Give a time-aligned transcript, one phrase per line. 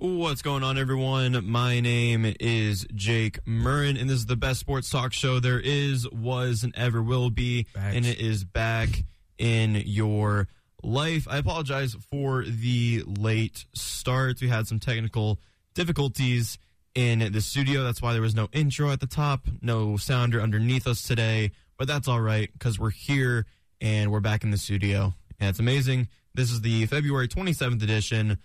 [0.00, 1.50] What's going on, everyone?
[1.50, 6.08] My name is Jake Murrin, and this is the best sports talk show there is,
[6.10, 7.64] was, and ever will be.
[7.64, 7.96] Facts.
[7.96, 9.02] And it is back
[9.38, 10.46] in your
[10.84, 11.26] life.
[11.28, 14.40] I apologize for the late start.
[14.40, 15.40] We had some technical
[15.74, 16.58] difficulties
[16.94, 17.82] in the studio.
[17.82, 21.50] That's why there was no intro at the top, no sounder underneath us today.
[21.76, 23.46] But that's all right because we're here
[23.80, 25.14] and we're back in the studio.
[25.40, 26.06] And it's amazing.
[26.34, 28.38] This is the February 27th edition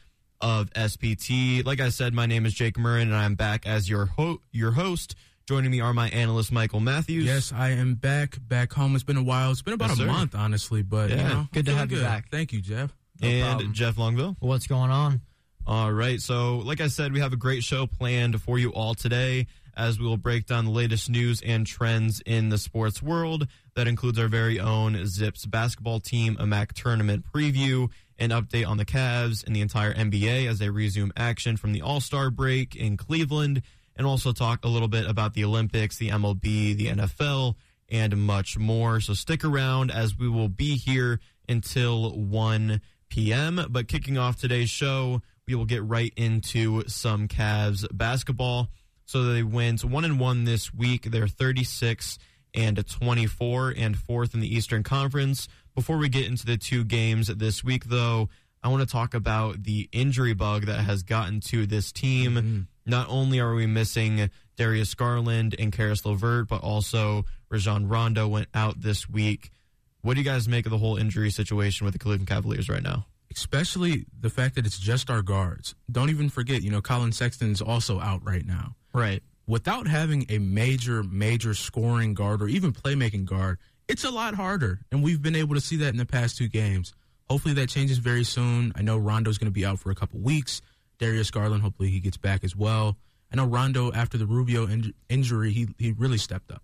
[0.43, 1.65] of SPT.
[1.65, 4.71] Like I said, my name is Jake Murrin, and I'm back as your ho- your
[4.73, 5.15] host.
[5.47, 7.25] Joining me are my analyst Michael Matthews.
[7.25, 8.93] Yes, I am back, back home.
[8.95, 9.51] It's been a while.
[9.51, 10.07] It's been about Yes, a sir.
[10.07, 11.27] month, honestly, but you Yeah.
[11.27, 12.29] know, Good to feeling have you back.
[12.29, 12.93] Thank you, Jeff.
[13.21, 13.73] No and problem.
[13.73, 14.35] Jeff Longville.
[14.39, 15.21] What's going on?
[15.65, 16.21] All right.
[16.21, 19.97] So, like I said, we have a great show planned for you all today as
[19.99, 23.47] we will break down the latest news and trends in the sports world.
[23.75, 27.89] That includes our very own Zips basketball team, a MAC tournament preview,
[28.19, 31.81] an update on the Cavs and the entire NBA as they resume action from the
[31.81, 33.61] All Star break in Cleveland,
[33.95, 37.55] and also talk a little bit about the Olympics, the MLB, the NFL,
[37.89, 38.99] and much more.
[38.99, 43.65] So, stick around as we will be here until 1 p.m.
[43.69, 48.69] But kicking off today's show, we will get right into some Cavs basketball.
[49.05, 51.11] So they went one and one this week.
[51.11, 52.17] They're 36
[52.53, 55.47] and 24 and fourth in the Eastern Conference.
[55.75, 58.29] Before we get into the two games this week, though,
[58.63, 62.33] I want to talk about the injury bug that has gotten to this team.
[62.35, 62.61] Mm-hmm.
[62.85, 68.47] Not only are we missing Darius Garland and Caris LeVert, but also Rajon Rondo went
[68.53, 69.51] out this week.
[70.01, 72.83] What do you guys make of the whole injury situation with the Cleveland Cavaliers right
[72.83, 73.05] now?
[73.31, 75.75] Especially the fact that it's just our guards.
[75.91, 78.75] Don't even forget, you know, Collin Sexton's also out right now.
[78.93, 79.23] Right.
[79.47, 83.57] Without having a major, major scoring guard or even playmaking guard,
[83.93, 84.79] it's a lot harder.
[84.91, 86.93] And we've been able to see that in the past two games.
[87.29, 88.73] Hopefully that changes very soon.
[88.75, 90.63] I know Rondo's going to be out for a couple weeks.
[90.97, 92.97] Darius Garland, hopefully he gets back as well.
[93.31, 96.63] I know Rondo, after the Rubio in- injury, he, he really stepped up.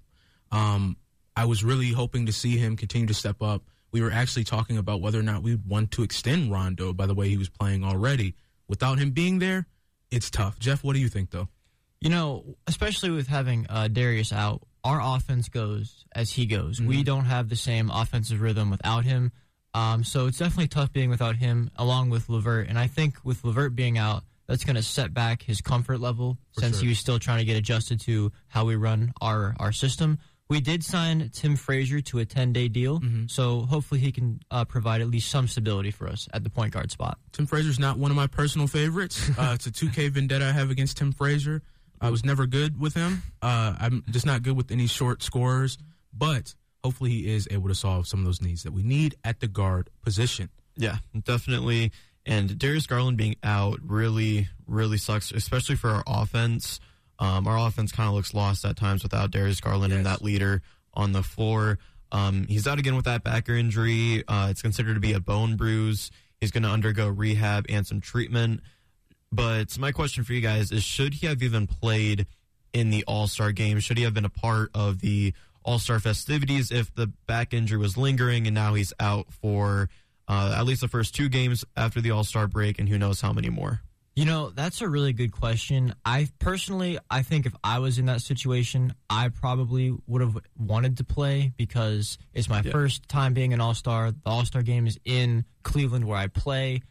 [0.52, 0.98] Um,
[1.36, 3.62] I was really hoping to see him continue to step up.
[3.92, 7.14] We were actually talking about whether or not we'd want to extend Rondo by the
[7.14, 8.34] way he was playing already.
[8.68, 9.68] Without him being there,
[10.10, 10.58] it's tough.
[10.58, 11.48] Jeff, what do you think, though?
[12.02, 16.82] You know, especially with having uh, Darius out, our offense goes as he goes.
[16.82, 19.32] We don't have the same offensive rhythm without him.
[19.74, 22.68] Um, so it's definitely tough being without him, along with Levert.
[22.68, 26.40] And I think with Levert being out, that's going to set back his comfort level
[26.58, 26.84] since sure.
[26.84, 30.18] he was still trying to get adjusted to how we run our, our system.
[30.50, 34.66] We did sign Tim Frazier to a 10 day deal, so hopefully he can uh,
[34.66, 37.20] provide at least some stability for us at the point guard spot.
[37.32, 39.30] Tim Frazier's not one of my personal favorites.
[39.40, 41.62] Uh, it's a 2K vendetta I have against Tim Frazier.
[42.02, 43.24] I was never good with him.
[43.42, 45.78] Uh, I'm just not good with any short scorers,
[46.14, 49.40] but hopefully he is able to solve some of those needs that we need at
[49.40, 50.50] the guard position.
[50.78, 51.92] Yeah, definitely.
[52.26, 56.80] And Darius Garland being out really, really sucks, especially for our offense.
[57.18, 60.62] Um, our offense kind of looks lost at times without Darius Garland and that leader
[60.94, 61.80] on the floor.
[62.12, 64.24] Um, he's out again with that back injury.
[64.28, 66.12] Uh, it's considered to be a bone bruise.
[66.40, 68.62] He's going to undergo rehab and some treatment.
[69.32, 72.26] But my question for you guys is should he have even played
[72.74, 73.80] in the All Star game?
[73.80, 77.78] Should he have been a part of the All Star festivities if the back injury
[77.78, 79.90] was lingering and now he's out for
[80.28, 83.22] uh, at least the first two games after the All Star break and who knows
[83.22, 83.82] how many more?
[84.16, 85.94] You know, that's a really good question.
[86.04, 90.98] I personally, I think if I was in that situation, I probably would have wanted
[90.98, 92.72] to play because it's my Yeah.
[92.72, 94.12] first time being an All Star.
[94.12, 96.82] The All Star game is in Cleveland where I play.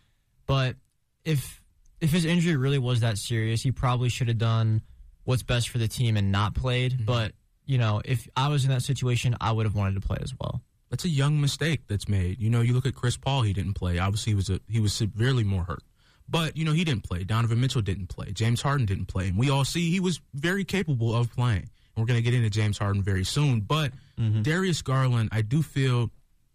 [0.47, 0.77] But
[1.25, 1.58] if
[2.01, 4.83] if his injury really was that serious, he probably should have done
[5.25, 6.93] what's best for the team and not played.
[6.93, 7.05] Mm-hmm.
[7.05, 7.33] But
[7.67, 10.33] you know, if I was in that situation, I would have wanted to play as
[10.41, 10.63] well.
[10.91, 12.41] That's a young mistake that's made.
[12.41, 13.99] You know, you look at Chris Paul; he didn't play.
[13.99, 15.83] Obviously, he was a, he was severely more hurt.
[16.29, 17.25] But you know, he didn't play.
[17.25, 18.33] Donovan Mitchell didn't play.
[18.33, 21.69] James Harden didn't play, and we all see he was very capable of playing.
[21.97, 23.61] We're going to get into James Harden very soon.
[23.61, 24.43] But mm-hmm.
[24.43, 26.11] Darius Garland, I do feel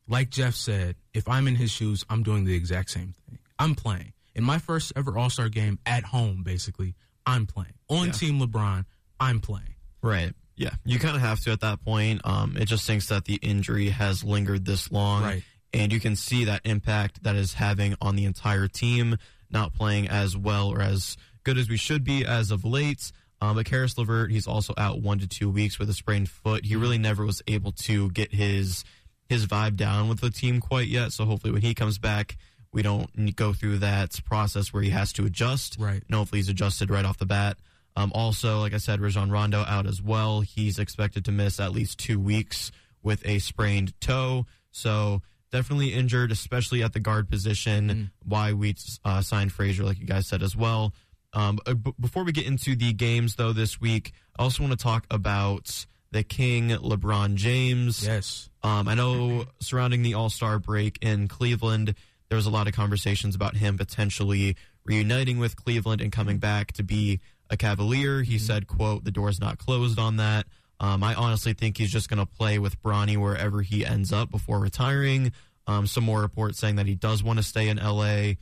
[0.08, 3.40] like Jeff said, if I'm in his shoes, I'm doing the exact same thing.
[3.60, 6.44] I'm playing in my first ever All Star game at home.
[6.44, 6.96] Basically,
[7.26, 8.12] I'm playing on Yeah.
[8.14, 8.86] Team LeBron.
[9.20, 9.76] I'm playing.
[10.02, 10.34] Right.
[10.56, 12.22] Yeah, you kind of have to at that point.
[12.26, 15.44] Um, it just thinks that the injury has lingered this long, Right.
[15.74, 19.18] and you can see that impact that is having on the entire team,
[19.50, 23.12] not playing as well or as good as we should be as of late.
[23.42, 26.66] Um, but Caris LeVert, he's also out one to two weeks with a sprained foot.
[26.66, 28.84] He really never was able to get his
[29.30, 31.12] his vibe down with the team quite yet.
[31.14, 32.38] So hopefully, when he comes back,
[32.74, 35.78] we don't go through that process where he has to adjust.
[35.80, 36.04] Right.
[36.06, 37.58] And hopefully, he's adjusted right off the bat.
[37.96, 40.42] Um, also, like I said, Rajon Rondo out as well.
[40.42, 42.72] He's expected to miss at least two weeks
[43.04, 44.46] with a sprained toe.
[44.72, 45.22] So
[45.52, 48.12] definitely injured, especially at the guard position.
[48.26, 48.76] Why we
[49.06, 50.94] uh, signed Frazier, like you guys said as well.
[51.34, 54.78] Um, uh, b- before we get into the games, though, this week, I also want
[54.78, 58.06] to talk about the King, LeBron James.
[58.06, 58.50] Yes.
[58.62, 61.96] Um, I know surrounding the All Star break in Cleveland,
[62.30, 64.56] there was a lot of conversations about him potentially
[64.86, 68.24] reuniting with Cleveland and coming back to be a Cavalier.
[68.24, 70.48] He said, "quote The door's not closed on that."
[70.80, 74.30] Um, I honestly think he's just going to play with Bronny wherever he ends up
[74.30, 75.32] before retiring.
[75.66, 78.34] Um, some more reports saying that he does want to stay in LA.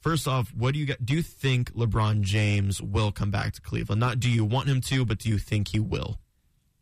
[0.00, 0.94] First off, what do you?
[1.02, 4.00] Do you think LeBron James will come back to Cleveland?
[4.00, 6.19] Not do you want him to, but do you think he will?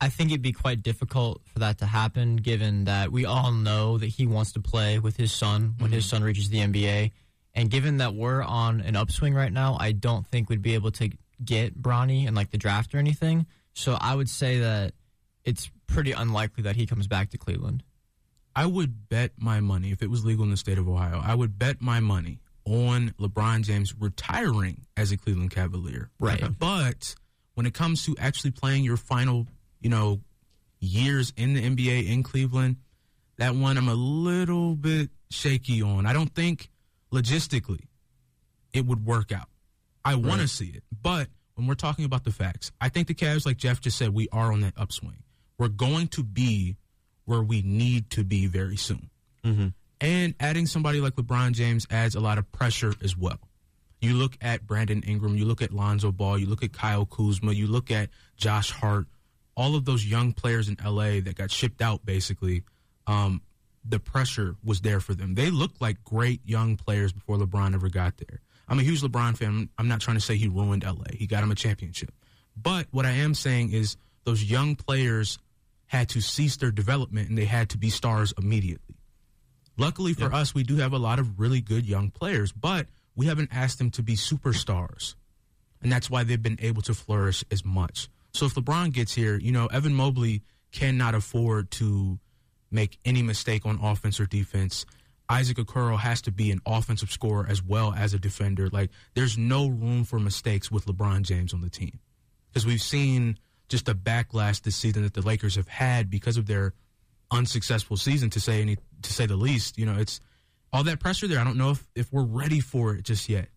[0.01, 3.99] I think it'd be quite difficult for that to happen, given that we all know
[3.99, 6.17] that he wants to play with his son when his mm-hmm.
[6.17, 7.11] son reaches the NBA.
[7.55, 10.93] And given that we're on an upswing right now, I don't think we'd be able
[10.93, 11.11] to
[11.45, 13.47] get Bronny in like the draft or anything.
[13.75, 14.93] So I would say that
[15.45, 17.83] it's pretty unlikely that he comes back to Cleveland.
[18.55, 21.35] I would bet my money, if it was legal in the state of Ohio, I
[21.35, 26.11] would bet my money on LeBron James retiring as a Cleveland Cavalier.
[26.19, 26.43] Right.
[26.59, 27.15] But
[27.55, 29.47] when it comes to actually playing your final,
[29.81, 30.21] you know,
[30.81, 32.77] years in the NBA in Cleveland,
[33.37, 36.07] that one I'm a little bit shaky on.
[36.07, 36.71] I don't think
[37.13, 37.85] logistically
[38.73, 39.49] it would work out.
[40.05, 40.83] I want to see it.
[41.03, 44.15] But when we're talking about the facts, I think the Cavs, like Jeff just said,
[44.15, 45.23] we are on that upswing.
[45.59, 46.77] We're going to be
[47.25, 49.11] where we need to be very soon.
[49.45, 49.69] Mm-hmm.
[50.01, 53.41] And adding somebody like LeBron James adds a lot of pressure as well.
[54.01, 57.53] You look at Brandon Ingram, you look at Lonzo Ball, you look at Kyle Kuzma,
[57.53, 59.09] you look at Josh Hart,
[59.59, 62.63] all of those young players in LA that got shipped out basically.
[63.07, 63.43] Um,
[63.85, 65.35] the pressure was there for them.
[65.35, 68.41] They looked like great young players before LeBron ever got there.
[68.69, 69.69] I'm a huge LeBron fan.
[69.79, 71.07] I'm not trying to say he ruined LA.
[71.13, 72.13] He got him a championship.
[72.57, 75.39] But what I am saying is those young players
[75.87, 78.97] had to cease their development and they had to be stars immediately.
[79.77, 83.27] Luckily for us, we do have a lot of really good young players, but we
[83.27, 85.15] haven't asked them to be superstars.
[85.81, 88.09] And that's why they've been able to flourish as much.
[88.39, 92.21] So if LeBron gets here, you know, Evan Mobley cannot afford to
[92.71, 94.87] make any mistake on offense or defense.
[95.29, 98.69] Isaac Okoro has to be an offensive scorer as well as a defender.
[98.69, 101.99] Like, there's no room for mistakes with LeBron James on the team.
[102.49, 106.47] Because we've seen just the backlash this season that the Lakers have had because of
[106.47, 106.75] their
[107.33, 109.77] unsuccessful season, to say any, to say the least.
[109.79, 110.21] You know, it's
[110.73, 111.41] all that pressure there.
[111.41, 113.49] I don't know if, if we're ready for it just yet.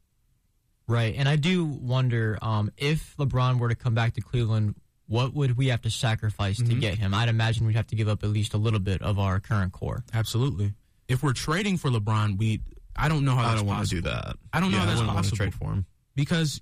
[0.91, 1.15] Right.
[1.17, 4.75] And I do wonder um, if LeBron were to come back to Cleveland,
[5.07, 7.13] what would we have to sacrifice to get him?
[7.13, 9.73] I'd imagine we'd have to give up at least a little bit of our current
[9.73, 10.03] core.
[10.13, 10.73] Absolutely.
[11.07, 12.61] If we're trading for LeBron, we
[12.95, 14.35] I don't know how I that's don't want to do that.
[14.53, 15.37] I don't know how that's I wouldn't to possible.
[15.37, 15.85] trade for him.
[16.15, 16.61] because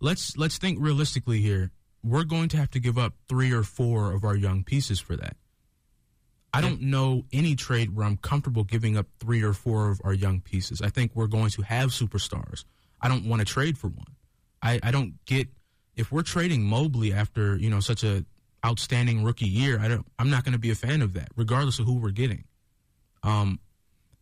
[0.00, 1.70] let's let's think realistically here.
[2.04, 5.16] We're going to have to give up three or four of our young pieces for
[5.16, 5.36] that.
[6.52, 10.12] I don't know any trade where I'm comfortable giving up three or four of our
[10.12, 10.82] young pieces.
[10.82, 12.64] I think we're going to have superstars.
[13.02, 14.16] I don't want to trade for one.
[14.62, 15.48] I, I don't get
[15.96, 18.24] if we're trading Mobley after you know such a
[18.64, 19.80] outstanding rookie year.
[19.80, 20.06] I don't.
[20.18, 22.44] I'm not going to be a fan of that, regardless of who we're getting.
[23.22, 23.60] Um,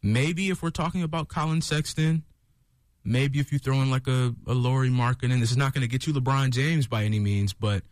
[0.03, 2.25] maybe if we're talking about Collin Sexton,
[3.05, 5.89] maybe if you throw in like a, a Lauri and this is not going to
[5.89, 7.83] get you LeBron James by any means, but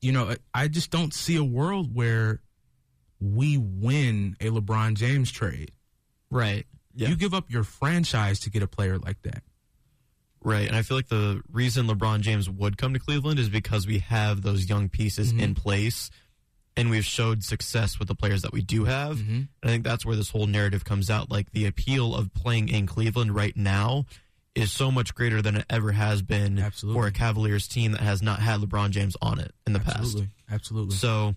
[0.00, 2.40] you know, I, I just don't see a world where
[3.20, 5.72] we win a LeBron James trade.
[6.30, 6.66] Right.
[6.94, 7.08] Yeah.
[7.08, 9.42] You give up your franchise to get a player like that.
[10.42, 10.66] Right.
[10.66, 13.98] And I feel like the reason LeBron James would come to Cleveland is because we
[13.98, 15.40] have those young pieces mm-hmm.
[15.40, 16.10] in place
[16.76, 19.18] and we've showed success with the players that we do have.
[19.18, 19.32] Mm-hmm.
[19.32, 21.30] And I think that's where this whole narrative comes out.
[21.30, 24.06] Like the appeal of playing in Cleveland right now
[24.54, 27.00] is so much greater than it ever has been Absolutely.
[27.00, 29.98] for a Cavaliers team that has not had LeBron James on it in the past.
[29.98, 30.96] Absolutely, absolutely.
[30.96, 31.34] So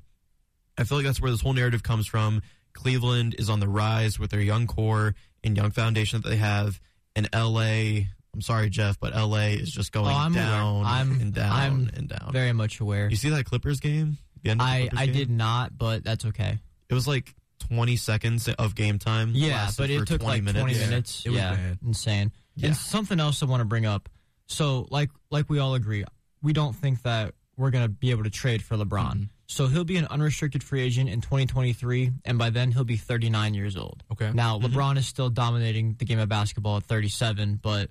[0.77, 2.41] I feel like that's where this whole narrative comes from.
[2.73, 6.79] Cleveland is on the rise with their young core and young foundation that they have.
[7.15, 10.45] And LA, I'm sorry, Jeff, but LA is just going Oh, I'm aware.
[10.45, 12.31] down I'm- and down I'm and down.
[12.33, 13.09] Very much aware.
[13.09, 14.17] you see that Clippers game?
[14.43, 15.15] The end of the I, Clippers I game?
[15.15, 16.57] did not, but that's okay.
[16.89, 19.31] It was like 20 seconds of game time.
[19.35, 20.59] Yeah, but it took 20 like minutes.
[20.61, 21.25] 20 Yeah, minutes.
[21.25, 21.77] it was yeah, bad.
[21.85, 22.31] insane.
[22.55, 22.67] Yeah.
[22.67, 24.09] And something else I want to bring up.
[24.47, 26.03] So, like, like we all agree,
[26.41, 28.87] we don't think that we're going to be able to trade for LeBron.
[29.13, 29.23] Mm-hmm.
[29.47, 33.53] So he'll be an unrestricted free agent in 2023, and by then he'll be 39
[33.53, 34.03] years old.
[34.11, 34.31] Okay.
[34.33, 34.75] Now Mm-hmm.
[34.77, 37.89] LeBron is still dominating the game of basketball at 37, but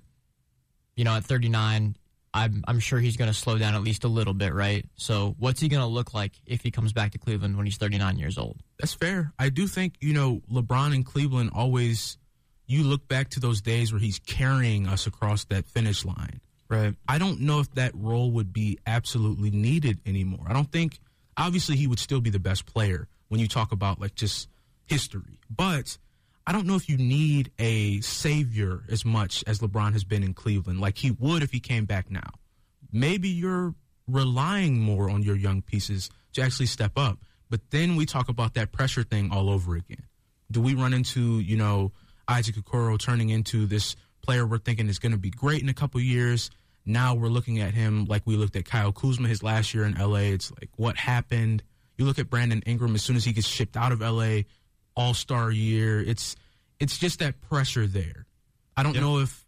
[0.95, 1.95] you know at 39,
[2.33, 4.85] I'm I'm sure he's going to slow down at least a little bit, right?
[4.95, 7.77] So what's he going to look like if he comes back to Cleveland when he's
[7.77, 8.57] 39 years old?
[8.79, 9.33] That's fair.
[9.37, 12.17] I do think, you know, LeBron in Cleveland always,
[12.65, 16.41] you look back to those days where he's carrying us across that finish line.
[16.69, 16.95] Right.
[17.07, 20.45] I don't know if that role would be absolutely needed anymore.
[20.47, 20.99] I don't think,
[21.37, 24.49] obviously, he would still be the best player when you talk about like just
[24.85, 25.39] history.
[25.55, 25.99] But
[26.45, 30.33] I don't know if you need a savior as much as LeBron has been in
[30.33, 32.31] Cleveland, like he would if he came back now.
[32.91, 33.73] maybe you're
[34.07, 37.17] relying more on your young pieces to actually step up.
[37.49, 40.03] But then we talk about that pressure thing all over again.
[40.51, 41.91] Do we run into, you know,
[42.27, 45.73] Isaac Okoro turning into this player we're thinking is going to be great in a
[45.73, 46.49] couple years?
[46.85, 49.93] Now we're looking at him like we looked at Kyle Kuzma his last year in
[49.93, 50.33] LA.
[50.33, 51.63] It's like, what happened?
[51.97, 54.41] You look at Brandon Ingram as soon as he gets shipped out of LA,
[54.95, 56.01] all star year.
[56.01, 56.35] It's
[56.79, 58.25] it's just that pressure there.
[58.75, 59.01] I don't Yep.
[59.03, 59.45] know if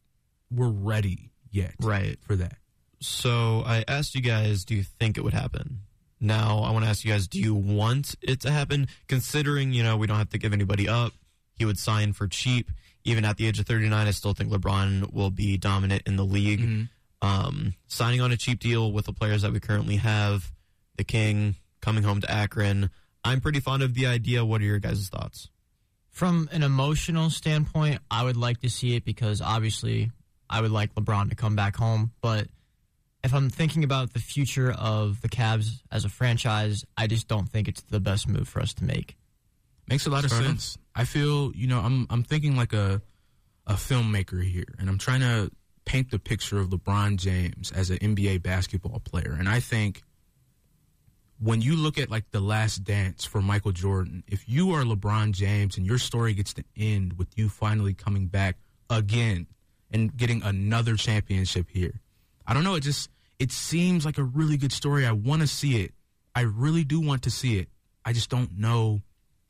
[0.52, 2.18] we're ready yet Right.
[2.22, 2.58] for that.
[3.02, 5.82] So I asked you guys, do you think it would happen?
[6.20, 8.88] Now I want to ask you guys, do you want it to happen?
[9.08, 11.14] Considering you know we don't have to give anybody up,
[11.56, 12.72] he would sign for cheap.
[13.04, 16.26] Even at the age of 39, I still think LeBron will be dominant in the
[16.26, 16.88] league.
[17.22, 20.52] Um, signing on a cheap deal with the players that we currently have,
[20.98, 22.90] the King coming home to Akron.
[23.26, 24.46] I'm pretty fond of the idea.
[24.46, 25.50] What are your guys' thoughts?
[26.12, 30.12] From an emotional standpoint, I would like to see it because obviously
[30.50, 32.12] I would like LeBron to come back home.
[32.22, 32.48] But
[33.24, 37.50] if I'm thinking about the future of the Cavs as a franchise, I just don't
[37.50, 39.18] think it's the best move for us to make.
[39.90, 40.52] Makes a lot of Fair enough.
[40.52, 40.78] sense.
[40.96, 43.02] I feel, you know, I'm I'm thinking like a
[43.68, 45.52] a filmmaker here, and I'm trying to
[45.86, 49.36] paint the picture of LeBron James as an NBA basketball player.
[49.38, 50.02] And I think
[51.40, 55.32] when you look at like the last dance for Michael Jordan, if you are LeBron
[55.32, 58.58] James and your story gets to end with you finally coming back
[58.90, 59.48] again
[59.92, 62.02] and getting another championship here.
[62.48, 65.06] I don't know, it just it seems like a really good story.
[65.06, 65.94] I want to see it.
[66.34, 67.70] I really do want to see it.
[68.06, 69.02] I just don't know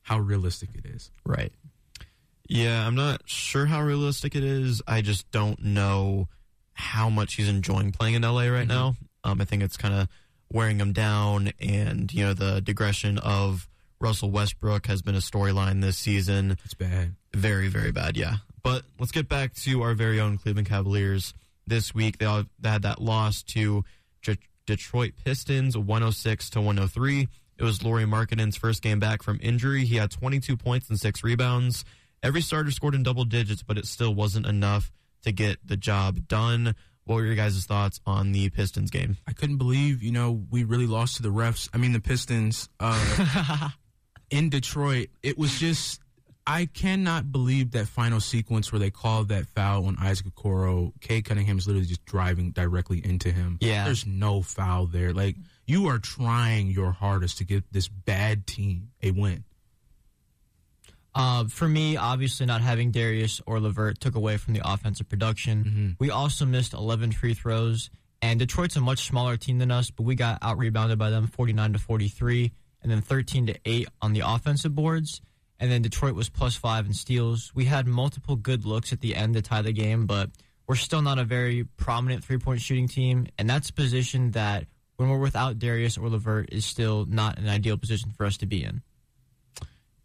[0.02, 1.12] how realistic it is.
[1.26, 1.52] Right.
[2.48, 4.82] Yeah, I'm not sure how realistic it is.
[4.88, 6.30] I just don't know
[6.74, 8.96] how much he's enjoying playing in LA right now.
[9.24, 10.08] Um, I think it's kind of
[10.52, 13.68] wearing him down, and you know the digression of
[14.00, 16.58] Russell Westbrook has been a storyline this season.
[16.64, 17.16] It's bad.
[17.34, 18.18] Very, very bad.
[18.18, 21.34] Yeah, but let's get back to our very own Cleveland Cavaliers.
[21.68, 23.84] This week they, all, they had that loss to
[24.22, 27.28] D- Detroit Pistons, 106 to 103.
[27.58, 29.86] It was Lauri Markkanen's first game back from injury.
[29.86, 31.86] He had 22 points and six rebounds.
[32.22, 34.92] Every starter scored in double digits, but it still wasn't enough
[35.24, 36.76] to get the job done.
[37.06, 39.18] What were your guys' thoughts on the Pistons game?
[39.28, 41.70] I couldn't believe, you know, we really lost to the refs.
[41.74, 43.70] I mean, the Pistons uh,
[44.32, 45.10] in Detroit.
[45.22, 46.02] It was just,
[46.48, 50.94] I cannot believe that final sequence where they called that foul on Isaac Okoro.
[51.00, 53.60] Cade Cunningham is literally just driving directly into him.
[53.62, 53.86] Yeah.
[53.86, 55.14] There's no foul there.
[55.14, 55.36] Like,
[55.68, 59.44] you are trying your hardest to get this bad team a win.
[61.16, 65.64] Uh, for me, obviously not having Darius or Levert took away from the offensive production.
[65.98, 67.90] We also missed 11 free throws,
[68.22, 71.28] and Detroit's a much smaller team than us, but we got out rebounded by them
[71.28, 72.52] 49 to 43,
[72.84, 75.22] and then 13 to 8 on the offensive boards.
[75.58, 77.54] And then Detroit was plus five in steals.
[77.56, 80.30] We had multiple good looks at the end to tie the game, but
[80.68, 84.66] we're still not a very prominent three point shooting team, and that's a position that
[84.98, 88.46] when we're without Darius or Levert is still not an ideal position for us to
[88.46, 88.82] be in.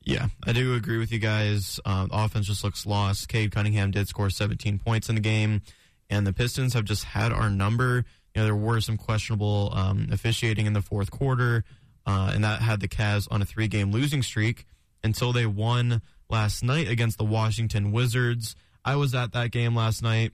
[0.05, 1.79] Yeah, I do agree with you guys.
[1.85, 3.29] The offense just looks lost.
[3.29, 5.63] Cade Cunningham did score 17 points in the game,
[6.09, 8.05] and the Pistons have just had our number.
[8.35, 11.65] You know, there were some questionable um, officiating in the fourth quarter,
[12.07, 14.65] uh, and that had the Cavs on a three-game losing streak
[15.05, 18.55] until they won last night against the Washington Wizards.
[18.85, 20.33] I was at that game last night.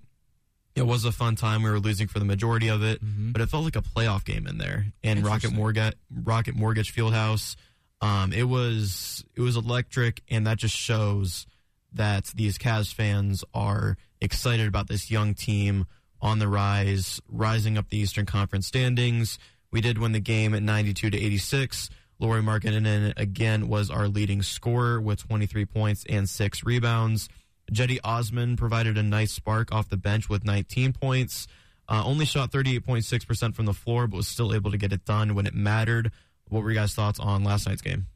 [0.76, 1.62] It was a fun time.
[1.62, 2.98] We were losing for the majority of it,
[3.32, 4.86] but it felt like a playoff game in there.
[5.02, 7.56] And Rocket Mortgage, Rocket Mortgage Fieldhouse,
[8.00, 11.46] um, it was it was electric, and that just shows
[11.92, 15.86] that these Cavs fans are excited about this young team
[16.20, 19.38] on the rise, rising up the Eastern Conference standings.
[19.70, 21.90] We did win the game at 92 to 86.
[22.18, 27.28] Lauri Markkanen again was our leading scorer with 23 points and six rebounds.
[27.70, 31.46] Cedi Osman provided a nice spark off the bench with 19 points.
[31.88, 35.34] Uh, only shot 38.6% from the floor, but was still able to get it done
[35.34, 36.10] when it mattered.
[36.48, 38.06] What were your guys' thoughts on last night's game?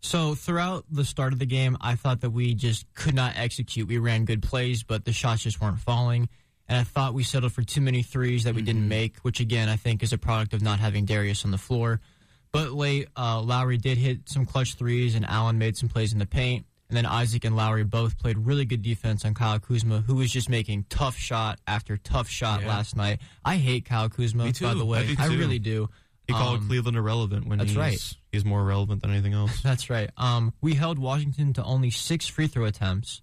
[0.00, 3.88] So throughout the start of the game, I thought that we just could not execute.
[3.88, 6.28] We ran good plays, but the shots just weren't falling.
[6.68, 9.68] And I thought we settled for too many threes that we didn't make, which again
[9.68, 12.00] I think is a product of not having Darius on the floor.
[12.52, 16.18] But late, uh, Lauri did hit some clutch threes, and Allen made some plays in
[16.18, 16.66] the paint.
[16.88, 20.30] And then Isaac and Lauri both played really good defense on Kyle Kuzma, who was
[20.30, 22.68] just making tough shot after tough shot Yeah.
[22.68, 23.20] last night.
[23.44, 25.16] I hate Kyle Kuzma, by the way.
[25.18, 25.88] I I really do.
[26.26, 28.14] He called Um, Cleveland irrelevant when that's he's, right.
[28.32, 29.60] he's more relevant than anything else.
[29.62, 30.10] That's right.
[30.16, 33.20] Um, we held Washington to only six free throw attempts,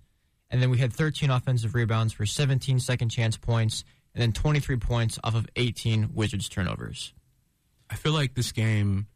[0.51, 4.77] and then we had 13 offensive rebounds for 17 second chance points, and then 23
[4.77, 7.13] points off of 18 Wizards turnovers.
[7.89, 9.08] I feel like this game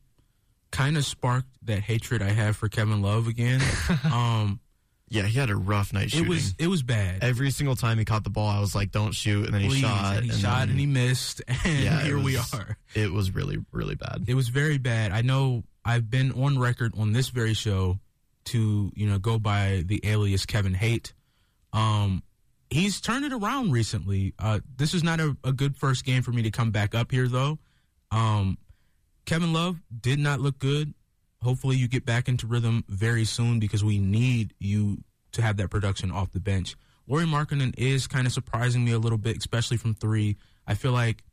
[0.71, 3.61] kind of sparked that hatred I have for Kevin Love again.
[4.05, 4.59] um,
[5.15, 6.25] Yeah, he had a rough night shooting.
[6.25, 7.23] It was it was bad.
[7.23, 9.69] Every single time he caught the ball, I was like, "Don't shoot!" And then he
[9.69, 10.17] Please, shot.
[10.17, 12.77] and he shot then- and he missed, and Yeah, here we are.
[12.93, 14.25] It was really, really bad.
[14.27, 15.11] It was very bad.
[15.11, 17.99] I know I've been on record on this very show
[18.45, 21.13] to you know go by the alias Kevin Hate.
[21.73, 22.21] Um,
[22.69, 24.33] he's turned it around recently.
[24.37, 27.11] Uh, this is not a, a good first game for me to come back up
[27.11, 27.57] here though.
[28.11, 28.57] Um,
[29.25, 30.93] Kevin Love did not look good.
[31.45, 34.97] Hopefully, you get back into rhythm very soon because we need you
[35.31, 36.75] to have that production off the bench.
[37.07, 40.37] Lauri Markkanen is kind of surprising me a little bit, especially from three.
[40.65, 41.23] I feel like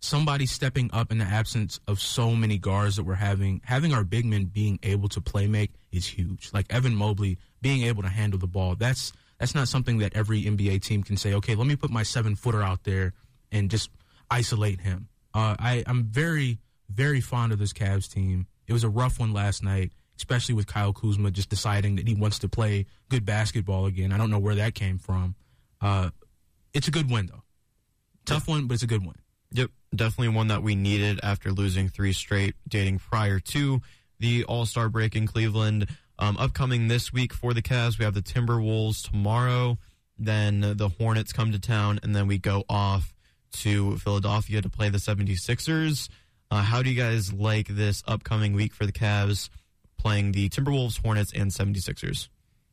[0.00, 4.02] somebody stepping up in the absence of so many guards that we're having, having our
[4.02, 6.50] big men being able to play make is huge.
[6.52, 8.74] Like Evan Mobley being able to handle the ball.
[8.74, 12.02] That's that's not something that every NBA team can say, okay, let me put my
[12.02, 13.14] seven footer out there
[13.50, 13.90] and just
[14.30, 15.08] isolate him.
[15.32, 16.58] Uh, I, I'm very,
[16.90, 18.46] very fond of this Cavs team.
[18.70, 22.14] It was a rough one last night, especially with Kyle Kuzma just deciding that he
[22.14, 24.12] wants to play good basketball again.
[24.12, 25.34] I don't know where that came from.
[25.80, 26.10] Uh,
[26.72, 27.42] it's a good win, though.
[28.26, 29.16] Tough one, but it's a good win.
[29.50, 33.80] Yep, definitely one that we needed after losing three straight dating prior to
[34.20, 35.88] the All Star break in Cleveland.
[36.20, 39.78] Um, upcoming this week for the Cavs, we have the Timberwolves tomorrow.
[40.16, 43.12] Then the Hornets come to town, and then we go off
[43.52, 46.08] to Philadelphia to play the 76ers.
[46.50, 49.50] Uh, how do you guys like this upcoming week for the Cavs
[49.96, 52.28] playing the Timberwolves, Hornets, and 76ers?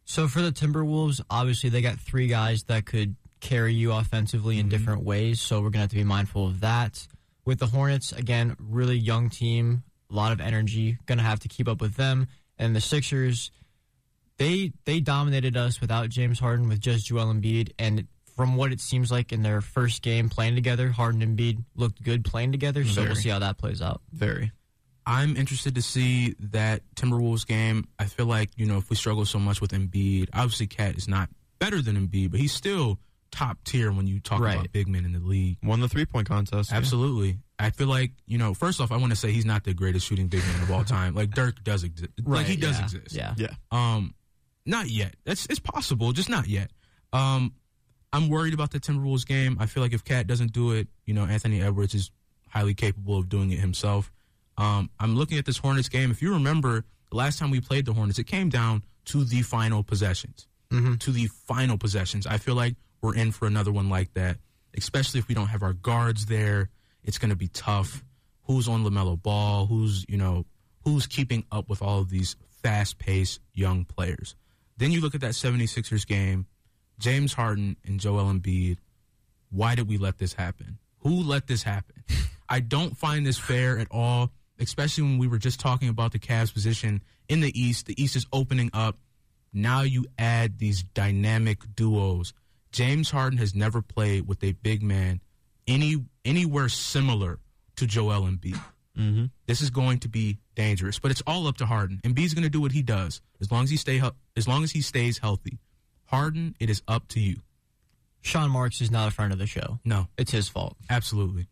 [0.06, 4.70] So for the Timberwolves, obviously they got three guys that could carry you offensively in
[4.70, 5.42] different ways.
[5.42, 7.08] So we're gonna have to be mindful of that.
[7.46, 10.98] With the Hornets, again, really young team, a lot of energy.
[11.06, 12.28] Gonna have to keep up with them.
[12.58, 13.52] And the Sixers,
[14.38, 17.74] they they dominated us without James Harden, with just Joel Embiid.
[17.78, 21.64] And from what it seems like in their first game playing together, Harden and Embiid
[21.76, 22.86] looked good playing together.
[22.86, 24.02] So we'll see how that plays out.
[24.14, 24.52] Very.
[25.06, 27.88] I'm interested to see that Timberwolves game.
[27.98, 31.08] I feel like, you know, if we struggle so much with Embiid, obviously KAT is
[31.08, 31.30] not
[31.60, 33.00] better than Embiid, but he's still
[33.32, 34.56] top tier when you talk Right.
[34.56, 35.58] about big men in the league.
[35.64, 36.72] Won the three point contest.
[36.72, 36.78] yeah.
[36.78, 37.40] Absolutely.
[37.58, 40.06] I feel like, you know, first off, I want to say he's not the greatest
[40.06, 41.16] shooting big man of all time.
[41.16, 42.12] Like Dirk does exist.
[42.24, 43.16] like he does yeah, exist.
[43.16, 43.34] Yeah.
[43.38, 43.54] Yeah.
[43.72, 44.14] Um,
[44.66, 45.16] not yet.
[45.26, 46.70] That's it's possible, just not yet.
[47.14, 47.54] Um,
[48.14, 49.58] I'm worried about the Timberwolves game.
[49.60, 52.12] I feel like if KAT doesn't do it, you know, Anthony Edwards is
[52.50, 54.12] highly capable of doing it himself.
[54.58, 56.10] Um, I'm looking at this Hornets game.
[56.10, 59.42] If you remember, the last time we played the Hornets, it came down to the
[59.42, 60.48] final possessions.
[61.00, 62.28] To the final possessions.
[62.28, 64.38] I feel like we're in for another one like that,
[64.76, 66.70] especially if we don't have our guards there.
[67.04, 68.04] It's going to be tough.
[68.44, 69.66] Who's on LaMelo Ball?
[69.66, 70.46] Who's, you know,
[70.84, 74.36] who's keeping up with all of these fast paced young players?
[74.78, 76.48] Then you look at that 76ers game,
[77.00, 78.78] James Harden and Joel Embiid.
[79.50, 80.78] Why did we let this happen?
[81.00, 82.04] Who let this happen?
[82.50, 86.20] I don't find this fair at all, especially when we were just talking about the
[86.20, 87.86] Cavs position in the East.
[87.86, 88.98] The East is opening up.
[89.54, 92.34] Now you add these dynamic duos.
[92.72, 95.22] James Harden has never played with a big man
[95.68, 97.40] any anywhere similar
[97.76, 98.60] to Joel Embiid.
[98.98, 99.26] Mm-hmm.
[99.46, 102.02] This is going to be dangerous, but it's all up to Harden.
[102.04, 104.02] Embiid's going to do what he does as long as he stay
[104.36, 105.60] as long as he stays healthy.
[106.08, 107.38] Harden, it is up to you.
[108.22, 109.80] Sean Marks is not a friend of the show.
[109.86, 110.76] No, It's his fault.
[110.90, 111.48] absolutely.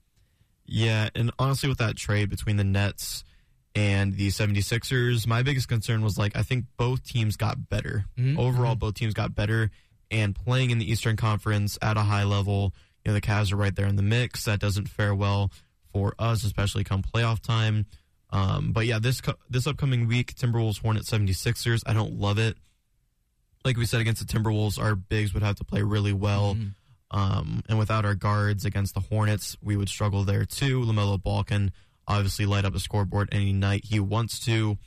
[0.65, 3.23] Yeah, and honestly, with that trade between the Nets
[3.75, 8.05] and the 76ers, my biggest concern was like, I think both teams got better.
[8.17, 9.69] Mhm, Overall, both teams got better.
[10.11, 13.55] And playing in the Eastern Conference at a high level, you know, the Cavs are
[13.57, 14.45] right there in the mix.
[14.45, 15.51] That doesn't fare well
[15.93, 17.85] for us, especially come playoff time.
[18.31, 22.57] Um, but yeah, this co- this upcoming week, Timberwolves, Hornets, 76ers, I don't love it.
[23.65, 26.55] Like we said against the Timberwolves, our bigs would have to play really well.
[26.55, 26.75] Mhm.
[27.11, 30.81] Um, and without our guards against the Hornets, we would struggle there too.
[30.81, 31.71] LaMelo Ball can
[32.07, 34.77] obviously light up a scoreboard any night he wants to.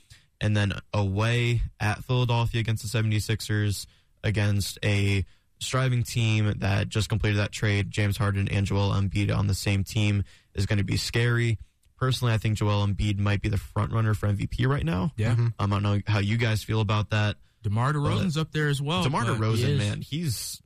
[0.41, 3.85] And then away at Philadelphia against the 76ers,
[4.23, 5.25] against a
[5.59, 9.83] striving team that just completed that trade, James Harden and Joel Embiid on the same
[9.83, 11.57] team is going to be scary.
[11.97, 15.11] Personally, I think Joel Embiid might be the front runner for MVP right now.
[15.17, 15.31] Yeah.
[15.31, 17.35] Um, I don't know how you guys feel about that.
[17.63, 19.03] DeMar DeRozan's up there as well.
[19.03, 19.77] DeMar but- DeRozan, is.
[19.79, 20.61] man, he's.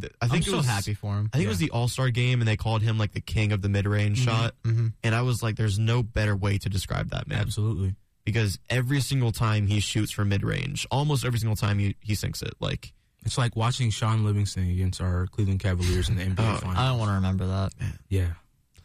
[0.00, 1.30] th- I I'm think it so was, happy for him.
[1.32, 3.52] I think it was the All Star game, and they called him like the king
[3.52, 4.54] of the mid range shot.
[4.64, 4.92] Mhm.
[5.02, 7.94] And I was like, "There's no better way to describe that man Absolutely.
[8.24, 12.14] because every single time he shoots from mid range, almost every single time he, he
[12.14, 12.54] sinks it.
[12.60, 12.92] Like,
[13.24, 16.78] It's like watching Shaun Livingston against our Cleveland Cavaliers in the NBA Oh, Finals.
[16.78, 17.72] I don't want to remember that.
[18.08, 18.28] yeah.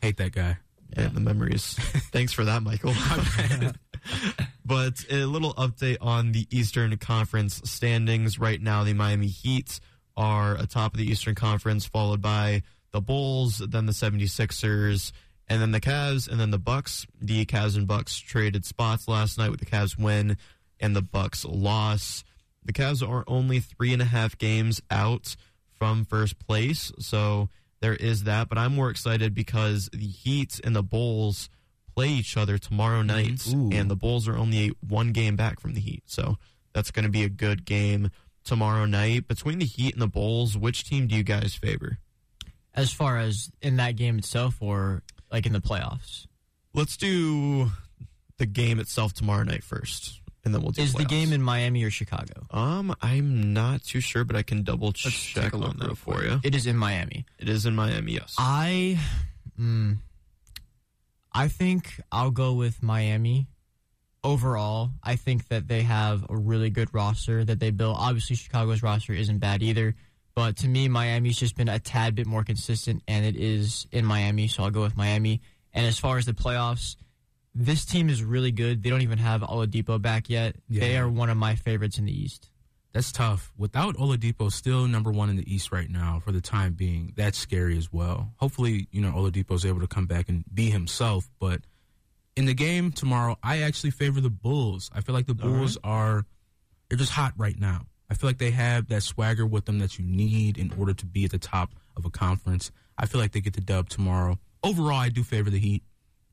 [0.02, 0.58] Hate that guy.
[0.98, 1.74] yeah, the memories.
[2.12, 2.94] Thanks for that, Michael.
[4.72, 8.86] but a little update on the Eastern Conference standings right now.
[8.86, 9.82] The Miami Heat
[10.16, 15.12] are atop of the Eastern Conference, followed by the Bulls, then the 76ers,
[15.50, 17.06] and then the Cavs, and then the Bucks.
[17.20, 20.38] The Cavs and Bucks traded spots last night with the Cavs win
[20.80, 22.24] and the Bucks loss.
[22.64, 25.36] the Cavs are only three and a half games out
[25.78, 27.50] from first place, so
[27.82, 28.48] there is that.
[28.48, 31.50] But I'm more excited because the Heat and the Bulls
[31.96, 33.70] play each other tomorrow night, Ooh.
[33.72, 36.38] and the Bulls are only one game back from the Heat, so
[36.74, 38.10] that's going to be a good game
[38.44, 39.28] tomorrow night.
[39.28, 42.00] Between the Heat and the Bulls, which team do you guys favor?
[42.74, 46.26] As far as in that game itself, or like in the playoffs,
[46.74, 47.72] Let's do
[48.38, 51.84] the game itself tomorrow night first, and then we'll do is the game in Miami
[51.84, 52.48] or Chicago?
[52.50, 55.12] Um, I'm not too sure, but I can double check
[55.44, 56.40] take a look on that for you.
[56.44, 57.26] It is in Miami.
[57.40, 58.36] It is in Miami, yes.
[58.38, 58.98] I,
[59.60, 59.98] mm,
[61.34, 63.48] I think I'll go with Miami.
[64.24, 67.98] Overall, I think that they have a really good roster that they built.
[67.98, 69.96] Obviously, Chicago's roster isn't bad either,
[70.36, 74.06] but to me, Miami's just been a tad bit more consistent, and it is in
[74.06, 75.42] Miami, so I'll go with Miami.
[75.74, 76.98] And as far as the playoffs,
[77.56, 78.84] this team is really good.
[78.84, 80.56] They don't even have Oladipo back yet.
[80.70, 82.51] They are one of my favorites in the East.
[82.94, 83.54] That's tough.
[83.58, 87.38] Without Oladipo still number one in the East right now for the time being, that's
[87.38, 88.34] scary as well.
[88.38, 91.30] Hopefully, you know, Oladipo's able to come back and be himself.
[91.40, 91.62] But
[92.36, 94.90] in the game tomorrow, I actually favor the Bulls.
[94.94, 96.26] I feel like the Bulls are
[96.90, 97.86] they're just hot right now.
[98.10, 101.06] I feel like they have that swagger with them that you need in order to
[101.06, 102.70] be at the top of a conference.
[102.98, 104.38] I feel like they get the dub tomorrow.
[104.64, 105.84] Overall, I do favor the Heat.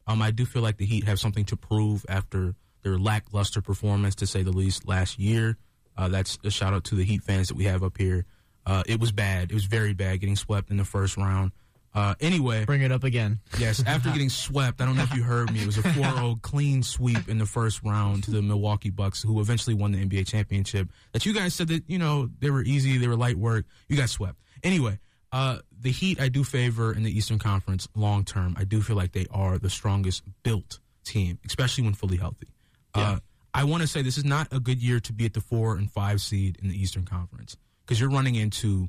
[0.08, 4.16] Um, I do feel like the Heat have something to prove after their lackluster performance,
[4.16, 5.56] to say the least, last year.
[5.98, 8.24] Uh, that's a shout out to the Heat fans that we have up here.
[8.64, 9.50] Uh, it was bad.
[9.50, 11.52] It was very bad getting swept in the first round.
[11.94, 13.40] Uh, anyway, Bring it up again.
[13.58, 15.60] yes, after getting swept, I don't know if you heard me.
[15.60, 19.22] It was a 4 0 clean sweep in the first round to the Milwaukee Bucks,
[19.22, 20.88] who eventually won the NBA championship.
[21.12, 23.64] That you guys said that, you know, they were easy, they were light work.
[23.88, 24.36] You got swept.
[24.62, 25.00] Anyway,
[25.32, 28.54] uh, the Heat I do favor in the Eastern Conference long term.
[28.56, 32.48] I do feel like they are the strongest built team, especially when fully healthy.
[32.94, 33.18] Uh,
[33.58, 35.74] I want to say this is not a good year to be at the four
[35.76, 38.88] and five seed in the Eastern Conference because you're running into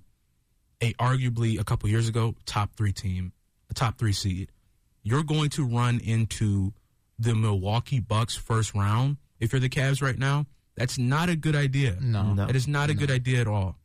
[0.79, 3.33] a arguably a couple years ago top three team,
[3.71, 4.51] a top three seed.
[5.01, 6.73] You're going to run into
[7.17, 10.45] the Milwaukee Bucks first round if you're the Cavs right now.
[10.75, 11.97] That's not a good idea.
[11.99, 12.33] No.
[12.33, 12.45] No.
[12.45, 13.75] That is not a good idea at all.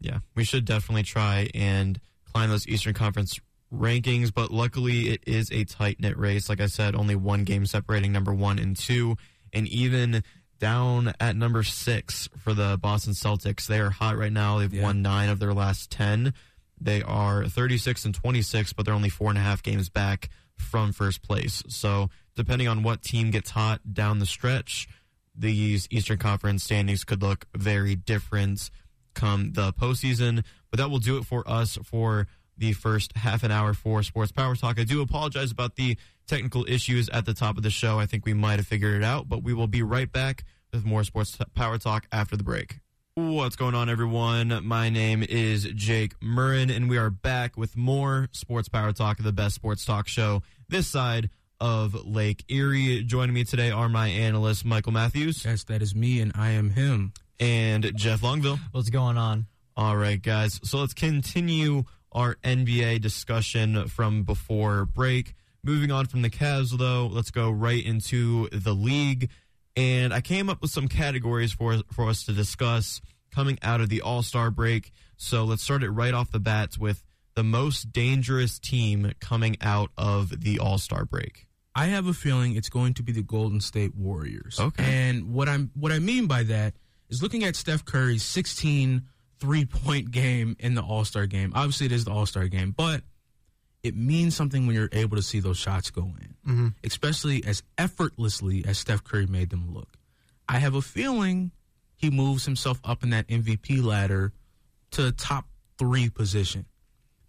[0.00, 2.00] yeah, we should definitely try and
[2.32, 3.38] climb those Eastern Conference
[3.70, 6.48] rankings, but luckily it is a tight knit race.
[6.48, 9.16] Like I said, only one game separating number one and two,
[9.52, 10.22] and even
[10.58, 13.66] down at number six for the Boston Celtics.
[13.66, 14.58] They are hot right now.
[14.58, 14.82] They've Yeah.
[14.84, 16.32] won nine of their last 10.
[16.80, 20.92] They are 36 and 26, but they're only four and a half games back from
[20.92, 21.62] first place.
[21.68, 24.86] So, depending on what team gets hot down the stretch,
[25.34, 28.70] these Eastern Conference standings could look very different
[29.14, 30.44] come the postseason.
[30.70, 34.30] But that will do it for us for the first half an hour for Sports
[34.30, 34.78] Power Talk.
[34.78, 35.96] I do apologize about the
[36.32, 37.98] technical issues at the top of the show.
[37.98, 40.82] I think we might have figured it out, but we will be right back with
[40.82, 42.78] more Sports Power Talk after the break.
[43.16, 44.60] What's going on, everyone?
[44.64, 49.30] My name is Jake Murrin, and we are back with more Sports Power Talk, the
[49.30, 51.28] best sports talk show this side
[51.60, 53.04] of Lake Erie.
[53.04, 56.70] Joining me today are my analysts, Michael Matthews Yes, that is me, and I am
[56.70, 57.12] him.
[57.38, 58.58] and Jeff Longville.
[58.70, 59.48] What's going on?
[59.76, 60.60] All right, guys.
[60.64, 65.34] So let's continue our NBA discussion from before break.
[65.64, 69.30] Moving on from the Cavs, though, let's go right into the league.
[69.76, 73.00] And I came up with some categories for for us to discuss
[73.32, 74.92] coming out of the All Star break.
[75.16, 79.90] So let's start it right off the bat with the most dangerous team coming out
[79.96, 81.46] of the All Star break.
[81.74, 84.58] I have a feeling it's going to be the Golden State Warriors.
[84.60, 84.84] Okay.
[84.84, 86.74] And what I'm what I mean by that
[87.08, 89.02] is looking at Steph Curry's 16
[89.38, 91.52] three-point game in the All-Star game.
[91.54, 93.02] Obviously it is the All-Star game, but
[93.82, 96.34] it means something when you're able to see those shots go in.
[96.46, 96.68] Mm-hmm.
[96.84, 99.96] Especially as effortlessly as Steph Curry made them look.
[100.48, 101.52] I have a feeling
[101.96, 104.32] he moves himself up in that MVP ladder
[104.92, 105.46] to the top
[105.78, 106.66] 3 position.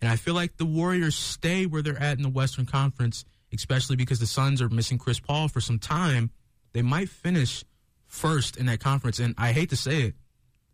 [0.02, 3.96] And I feel like the Warriors stay where they're at in the Western Conference, especially
[3.96, 6.32] because the Suns are missing Chris Paul for some time.
[6.74, 7.64] They might finish
[8.06, 9.20] first in that conference.
[9.20, 10.16] And I hate to say it,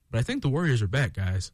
[0.09, 1.51] but I think the Warriors are back, guys.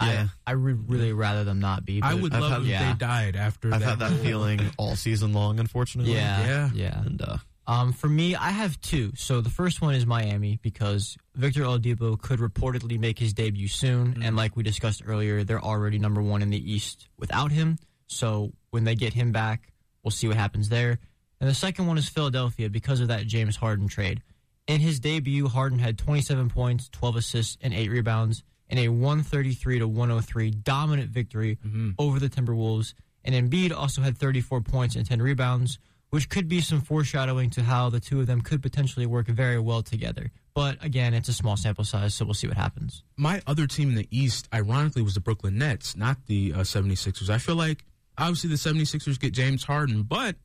[0.00, 0.28] Yeah.
[0.46, 2.02] I, I would really rather them not be.
[2.02, 2.92] I but- would I've love had- if yeah.
[2.92, 3.86] they died after I've that.
[3.90, 6.12] had that whole- feeling all season long, unfortunately.
[6.14, 6.70] Yeah, Yeah.
[6.74, 7.00] yeah.
[7.02, 9.12] And uh, Um, for me, I have two.
[9.16, 14.22] So the first one is Miami because Victor Oladipo could reportedly make his debut soon,
[14.22, 17.78] and like we discussed earlier, they're already number one in the East without him.
[18.06, 20.98] So when they get him back, we'll see what happens there.
[21.40, 24.22] And the second one is Philadelphia because of that James Harden trade.
[24.66, 29.78] In his debut, Harden had 27 points, 12 assists, and eight rebounds in a 133
[29.80, 31.58] to 103 dominant victory
[31.98, 32.94] over the Timberwolves.
[33.24, 35.78] And Embiid also had 34 points and 10 rebounds,
[36.10, 39.58] which could be some foreshadowing to how the two of them could potentially work very
[39.58, 40.30] well together.
[40.54, 43.02] But again, it's a small sample size, so we'll see what happens.
[43.16, 47.28] My other team in the East, ironically, was the Brooklyn Nets, not the uh, 76ers.
[47.30, 47.84] I feel like
[48.16, 50.36] obviously the 76ers get James Harden, but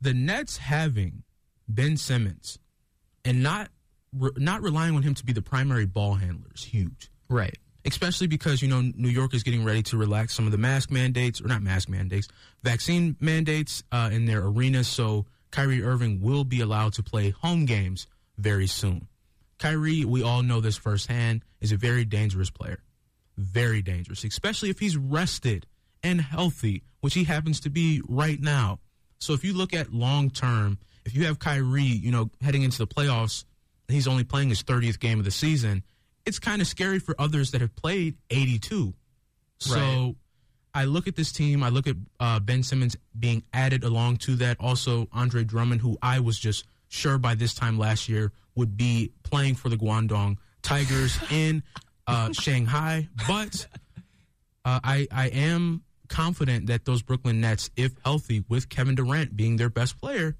[0.00, 1.22] the Nets having
[1.68, 2.58] Ben Simmons
[3.24, 3.70] and not
[4.12, 7.10] re- not relying on him to be the primary ball handler is huge.
[7.28, 7.56] Right.
[7.84, 10.90] Especially because you know New York is getting ready to relax some of the mask
[10.90, 12.28] mandates, or not mask mandates,
[12.62, 14.88] vaccine mandates uh, in their arenas.
[14.88, 19.08] So Kyrie Irving will be allowed to play home games very soon.
[19.58, 22.82] Kyrie, we all know this firsthand, is a very dangerous player.
[23.36, 25.66] Very dangerous, especially if he's rested
[26.02, 28.78] and healthy, which he happens to be right now.
[29.18, 32.78] So if you look at long term, if you have Kyrie, you know, heading into
[32.78, 33.44] the playoffs,
[33.88, 35.82] he's only playing his 30th game of the season,
[36.26, 38.94] it's kind of scary for others that have played 82.
[39.58, 40.14] So Right.
[40.74, 44.36] I look at this team, I look at uh, Ben Simmons being added along to
[44.36, 44.58] that.
[44.60, 49.12] Also, Andre Drummond, who I was just sure by this time last year would be
[49.22, 51.62] playing for the Guangdong Tigers in
[52.06, 53.08] uh, Shanghai.
[53.26, 53.66] But
[54.64, 59.56] uh, I, I am confident that those Brooklyn Nets, if healthy, with Kevin Durant being
[59.56, 60.36] their best player,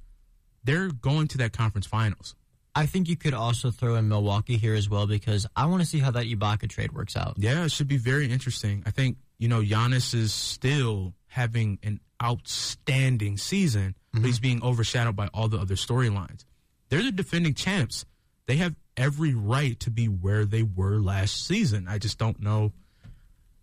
[0.64, 2.34] they're going to that conference finals.
[2.78, 5.86] I think you could also throw in Milwaukee here as well because I want to
[5.86, 7.34] see how that Ibaka trade works out.
[7.36, 8.84] Yeah, it should be very interesting.
[8.86, 14.42] I think, you know, Giannis is still having an outstanding season, but he's mm-hmm.
[14.42, 16.44] being overshadowed by all the other storylines.
[16.88, 18.04] They're the defending champs.
[18.46, 21.88] They have every right to be where they were last season.
[21.88, 22.72] I just don't know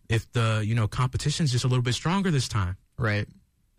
[0.09, 2.75] if the, you know, competition's just a little bit stronger this time.
[2.97, 3.27] Right.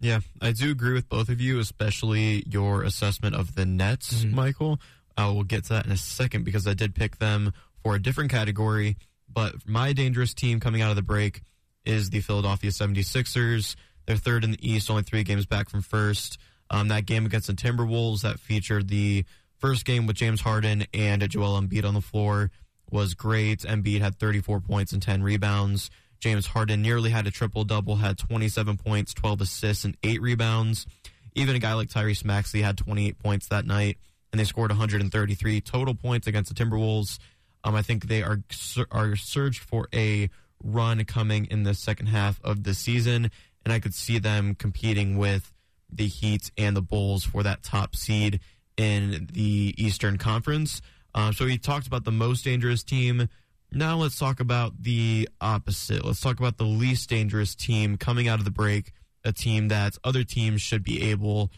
[0.00, 4.34] Yeah, I do agree with both of you, especially your assessment of the Nets, mm-hmm.
[4.34, 4.80] Michael.
[5.16, 7.52] Uh, we'll get to that in a second because I did pick them
[7.82, 8.96] for a different category.
[9.32, 11.42] But my dangerous team coming out of the break
[11.84, 13.76] is the Philadelphia 76ers.
[14.06, 16.38] They're third in the East, only three games back from first.
[16.70, 19.24] Um, that game against the Timberwolves that featured the
[19.58, 22.50] first game with James Harden and Joel Embiid on the floor
[22.90, 23.60] was great.
[23.60, 25.90] Embiid had 34 points and 10 rebounds.
[26.20, 30.86] James Harden nearly had a triple double, had 27 points, 12 assists, and 8 rebounds.
[31.34, 33.98] Even a guy like Tyrese Maxey had 28 points that night,
[34.36, 37.18] and they scored 133 total points against the Timberwolves.
[37.64, 38.42] Um, I think they are
[38.90, 40.28] are surged for a
[40.62, 43.30] run coming in the second half of the season,
[43.64, 45.54] and I could see them competing with
[45.90, 48.40] the Heat and the Bulls for that top seed
[48.76, 50.82] in the Eastern Conference.
[51.14, 53.30] Um, so we talked about the most dangerous team.
[53.72, 56.04] Now let's talk about the opposite.
[56.04, 58.92] Let's talk about the least dangerous team coming out of the break,
[59.24, 61.50] a team that other teams should be able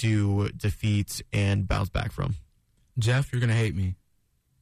[0.00, 2.34] to defeat and bounce back from.
[2.98, 3.96] Jeff, you're going to hate me.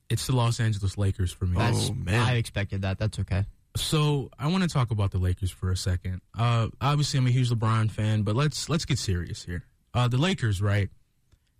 [0.09, 1.57] It's the Los Angeles Lakers for me.
[1.57, 2.21] That's, Oh, man.
[2.21, 2.99] I expected that.
[2.99, 3.45] That's okay.
[3.77, 6.21] So I want to talk about the Lakers for a second.
[6.37, 9.65] Uh, obviously, I'm a huge LeBron fan, but let's let's get serious here.
[9.95, 10.89] Uh, the Lakers, right?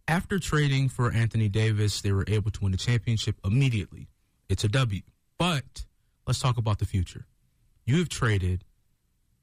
[0.09, 4.09] After trading for Anthony Davis, they were able to win the championship immediately.
[4.49, 5.03] It's a W.
[5.39, 5.85] But
[6.27, 7.27] let's talk about the future.
[7.87, 8.65] You have traded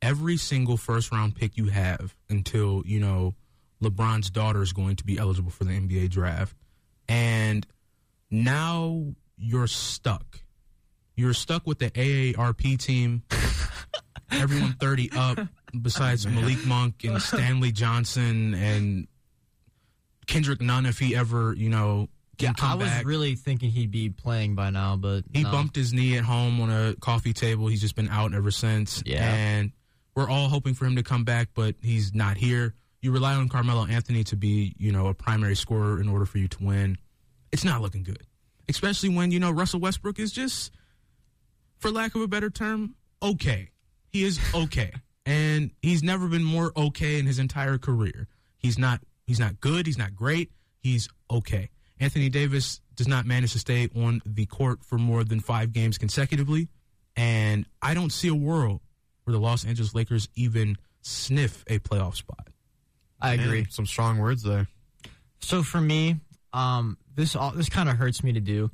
[0.02, 3.34] every single first round pick you have until you know
[3.82, 6.56] LeBron's daughter is going to be eligible for the NBA draft,
[7.08, 7.66] and
[8.32, 9.06] now
[9.38, 10.40] you're stuck.
[11.16, 13.24] You're stuck with the AARP team.
[14.32, 15.40] Everyone 30 up,
[15.82, 19.08] besides Malik Monk and Stanley Johnson and
[20.28, 23.06] Kendrick Nunn, if he ever, you know, Yeah, I was back.
[23.06, 25.52] really thinking he'd be playing by now, but He no.
[25.52, 27.68] bumped his knee at home on a coffee table.
[27.68, 29.02] He's just been out ever since.
[29.06, 29.24] Yeah.
[29.34, 29.72] And
[30.14, 32.76] we're all hoping for him to come back, but he's not here.
[33.02, 36.40] You rely on Carmelo Anthony to be, you know, a primary scorer in order for
[36.40, 36.98] you to win.
[37.52, 38.24] It's not looking good.
[38.68, 40.72] Especially when, you know, Russell Westbrook is just,
[41.78, 43.70] for lack of a better term, okay.
[44.10, 44.92] He is okay.
[45.28, 48.28] and he's never been more okay in his entire career.
[48.58, 51.70] He's not he's not good, he's not great, he's okay.
[52.00, 55.98] Anthony Davis does not manage to stay on the court for more than 5 games
[55.98, 56.70] consecutively,
[57.16, 58.82] and I don't see a world
[59.24, 62.48] where the Los Angeles Lakers even sniff a playoff spot.
[63.22, 63.62] I agree.
[63.62, 64.68] Man, some strong words there.
[65.40, 66.18] So for me,
[66.54, 68.72] um, this all this kind of hurts me to do.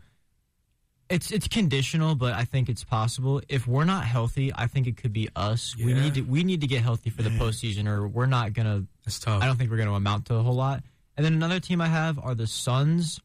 [1.09, 3.41] It's it's conditional, but I think it's possible.
[3.49, 5.75] If we're not healthy, I think it could be us.
[5.77, 8.85] We need to we need to get healthy for the postseason, or we're not gonna.
[9.05, 9.43] It's tough.
[9.43, 10.83] I don't think we're gonna amount to a whole lot.
[11.15, 13.19] And then another team I have are the Suns.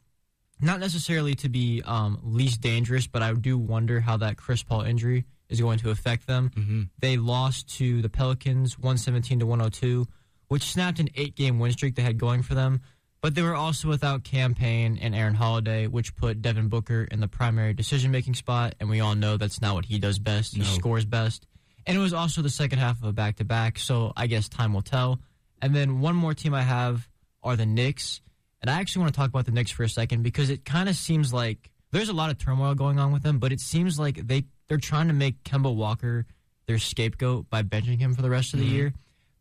[0.61, 4.83] Not necessarily to be um, least dangerous, but I do wonder how that Chris Paul
[4.83, 6.51] injury is going to affect them.
[6.55, 6.83] Mm-hmm.
[6.99, 10.07] They lost to the Pelicans 117 to 102,
[10.49, 12.81] which snapped an eight game win streak they had going for them.
[13.21, 17.19] But they were also without Cam Payne and Aaron Holiday, which put Devin Booker in
[17.21, 18.75] the primary decision making spot.
[18.79, 20.55] And we all know that's not what he does best.
[20.55, 20.67] He No.
[20.67, 21.47] scores best.
[21.85, 23.79] And it was also the second half of a back to back.
[23.81, 25.19] So I guess time will tell.
[25.61, 27.09] And then one more team I have
[27.43, 28.21] are the Knicks.
[28.63, 30.89] And I actually want to talk about the Knicks for a second because it kind
[30.89, 33.99] of seems like there's a lot of turmoil going on with them, but it seems
[33.99, 36.27] like they they're trying to make Kemba Walker
[36.67, 38.75] their scapegoat by benching him for the rest of the Mm-hmm.
[38.75, 38.93] year.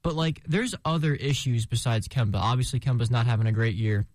[0.04, 2.36] But like, there's other issues besides Kemba.
[2.36, 4.06] Obviously, Kemba's not having a great year.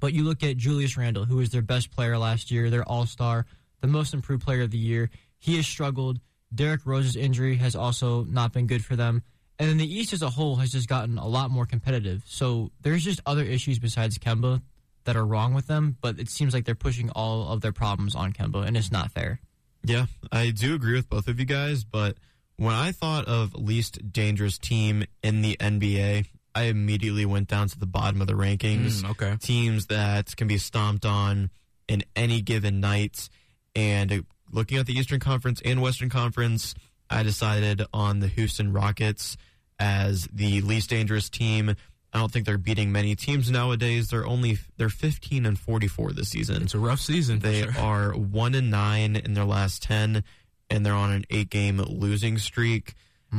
[0.00, 3.06] But you look at Julius Randle, who was their best player last year, their All
[3.06, 3.46] Star,
[3.80, 5.10] the most improved player of the year.
[5.38, 6.20] He has struggled.
[6.54, 9.22] Derrick Rose's injury has also not been good for them.
[9.58, 12.24] And then the East as a whole has just gotten a lot more competitive.
[12.26, 14.62] So there's just other issues besides Kemba
[15.04, 18.14] that are wrong with them, but it seems like they're pushing all of their problems
[18.14, 19.40] on Kemba, and it's not fair.
[19.84, 22.16] Yeah, I do agree with both of you guys, but
[22.56, 27.78] when I thought of least dangerous team in the NBA, I immediately went down to
[27.78, 29.02] the bottom of the rankings.
[29.02, 29.36] Mm, okay.
[29.40, 31.50] Teams that can be stomped on
[31.88, 33.28] in any given night.
[33.74, 36.74] And looking at the Eastern Conference and Western Conference,
[37.10, 39.36] I decided on the Houston Rockets
[39.78, 41.74] as the least dangerous team.
[42.12, 44.08] I don't think they're beating many teams nowadays.
[44.10, 46.62] They're only they're 15 and 44 this season.
[46.62, 47.40] It's a rough season.
[47.40, 47.72] They sure.
[47.78, 50.22] are one and nine in their last ten,
[50.70, 52.94] and they're on an eight game losing streak.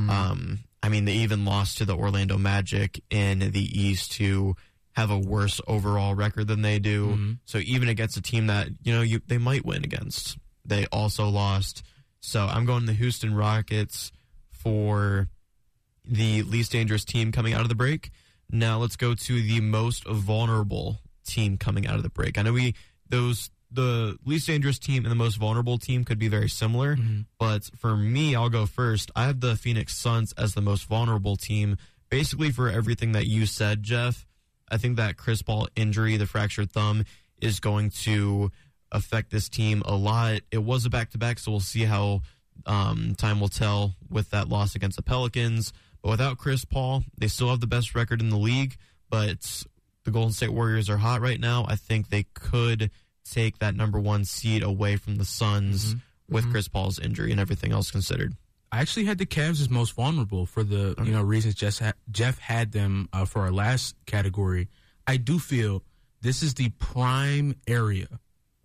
[0.09, 4.55] Um, I mean, they even lost to the Orlando Magic in the East, who
[4.91, 7.07] have a worse overall record than they do.
[7.45, 11.27] So even against a team that you know you they might win against, they also
[11.29, 11.83] lost.
[12.19, 14.11] So I'm going the Houston Rockets
[14.51, 15.27] for
[16.03, 18.11] the least dangerous team coming out of the break.
[18.49, 22.37] Now let's go to the most vulnerable team coming out of the break.
[22.37, 22.75] I know we
[23.09, 26.97] those the least dangerous team and the most vulnerable team could be very similar,
[27.39, 29.11] but for me, I'll go first.
[29.15, 31.77] I have the Phoenix Suns as the most vulnerable team,
[32.09, 34.25] basically for everything that you said, Jeff.
[34.69, 37.05] I think that Chris Paul injury, the fractured thumb,
[37.39, 38.51] is going to
[38.91, 40.41] affect this team a lot.
[40.51, 42.21] It was a back to back, so we'll see how
[42.65, 45.73] um, time will tell with that loss against the Pelicans.
[46.01, 48.77] But without Chris Paul, they still have the best record in the league.
[49.09, 49.65] But
[50.03, 51.65] the Golden State Warriors are hot right now.
[51.67, 52.91] I think they could
[53.29, 55.95] take that number one seed away from the Suns
[56.29, 58.35] with Chris Paul's injury and everything else considered.
[58.71, 61.93] I actually had the Cavs as most vulnerable for the you know reasons Jeff ha-
[62.11, 64.67] Jeff had them uh, for our last category.
[65.07, 65.83] I do feel
[66.21, 68.07] this is the prime area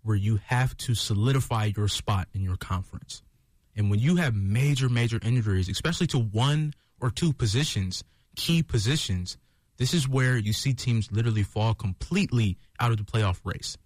[0.03, 3.23] where you have to solidify your spot in your conference.
[3.77, 8.03] And when you have major, major injuries, especially to one or two positions,
[8.35, 9.37] key positions,
[9.77, 13.77] this is where you see teams literally fall completely out of the playoff race.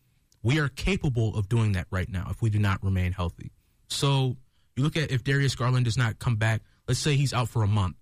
[0.44, 3.50] We are capable of doing that right now if we do not remain healthy.
[3.88, 4.37] So
[4.76, 7.62] you look at if Darius Garland does not come back, let's say he's out for
[7.62, 7.96] a month.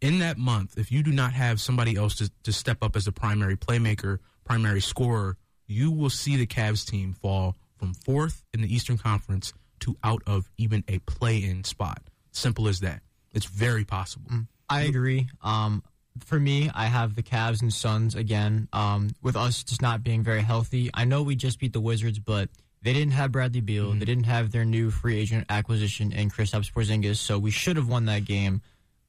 [0.00, 3.06] In that month, if you do not have somebody else to, to step up as
[3.06, 8.60] the primary playmaker, primary scorer, you will see the Cavs team fall from fourth in
[8.60, 12.02] the Eastern Conference to out of even a play in spot.
[12.30, 13.00] Simple as that.
[13.32, 14.30] It's very possible.
[14.68, 15.28] I agree.
[15.42, 15.82] Um,
[16.22, 18.68] for me, I have the Cavs and Suns again.
[18.72, 22.18] Um, with us just not being very healthy, I know we just beat the Wizards,
[22.18, 22.48] but
[22.82, 23.92] they didn't have Bradley Beal.
[23.92, 27.88] They didn't have their new free agent acquisition in Kristaps Porzingis, so we should have
[27.88, 28.60] won that game,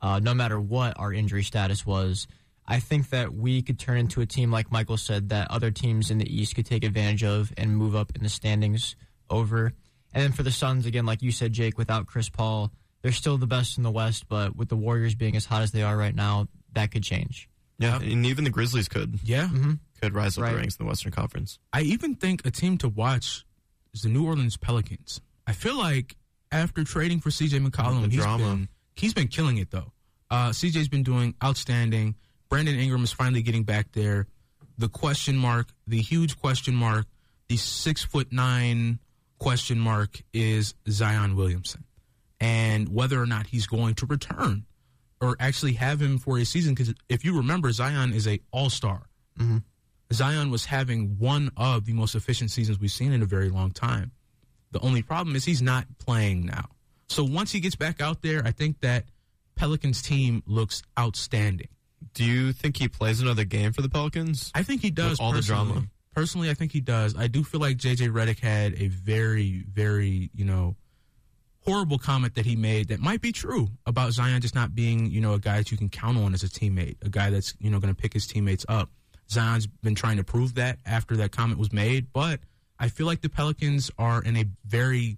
[0.02, 2.28] uh, no matter what our injury status was.
[2.68, 6.10] I think that we could turn into a team, like Michael said, that other teams
[6.10, 8.96] in the East could take advantage of and move up in the standings
[9.30, 9.74] over.
[10.14, 13.38] And then for the Suns, again, like you said, Jake, without Chris Paul, they're still
[13.38, 15.96] the best in the West, but with the Warriors being as hot as they are
[15.96, 17.50] right now, that could change.
[17.80, 19.50] Yeah, and even the Grizzlies could Yeah.
[20.02, 20.52] could rise up Right.
[20.52, 21.60] the ranks in the Western Conference.
[21.74, 23.44] I even think a team to watch
[23.94, 25.20] is the New Orleans Pelicans.
[25.48, 26.16] I feel like
[26.52, 28.44] after trading for CJ McCollum, The he's drama.
[28.44, 29.92] been he's been killing it though.
[30.30, 32.16] Uh, CJ's been doing outstanding.
[32.50, 34.28] Brandon Ingram is finally getting back there.
[34.78, 37.08] The question mark, the huge question mark,
[37.50, 39.00] the six foot nine
[39.38, 41.84] question mark is Zion Williamson,
[42.40, 44.66] and whether or not he's going to return
[45.26, 46.74] or actually have him for a season.
[46.74, 49.04] Because if you remember, Zion is a all star.
[49.40, 49.58] Mm-hmm.
[50.14, 53.72] Zion was having one of the most efficient seasons we've seen in a very long
[53.72, 54.12] time.
[54.72, 56.66] The only problem is he's not playing now.
[57.08, 59.06] So once he gets back out there, I think that
[59.56, 61.70] Pelicans team looks outstanding.
[62.14, 64.52] Do you think he plays another game for the Pelicans?
[64.54, 65.12] I think he does.
[65.12, 65.84] With all the drama.
[66.14, 67.16] Personally, I think he does.
[67.18, 70.76] I do feel like JJ Redick had a very, very, you know,
[71.66, 75.20] horrible comment that he made that might be true about Zion just not being, you
[75.20, 77.70] know, a guy that you can count on as a teammate, a guy that's, you
[77.70, 78.90] know, going to pick his teammates up.
[79.30, 82.40] Zion's been trying to prove that after that comment was made, but
[82.80, 85.18] I feel like the Pelicans are in a very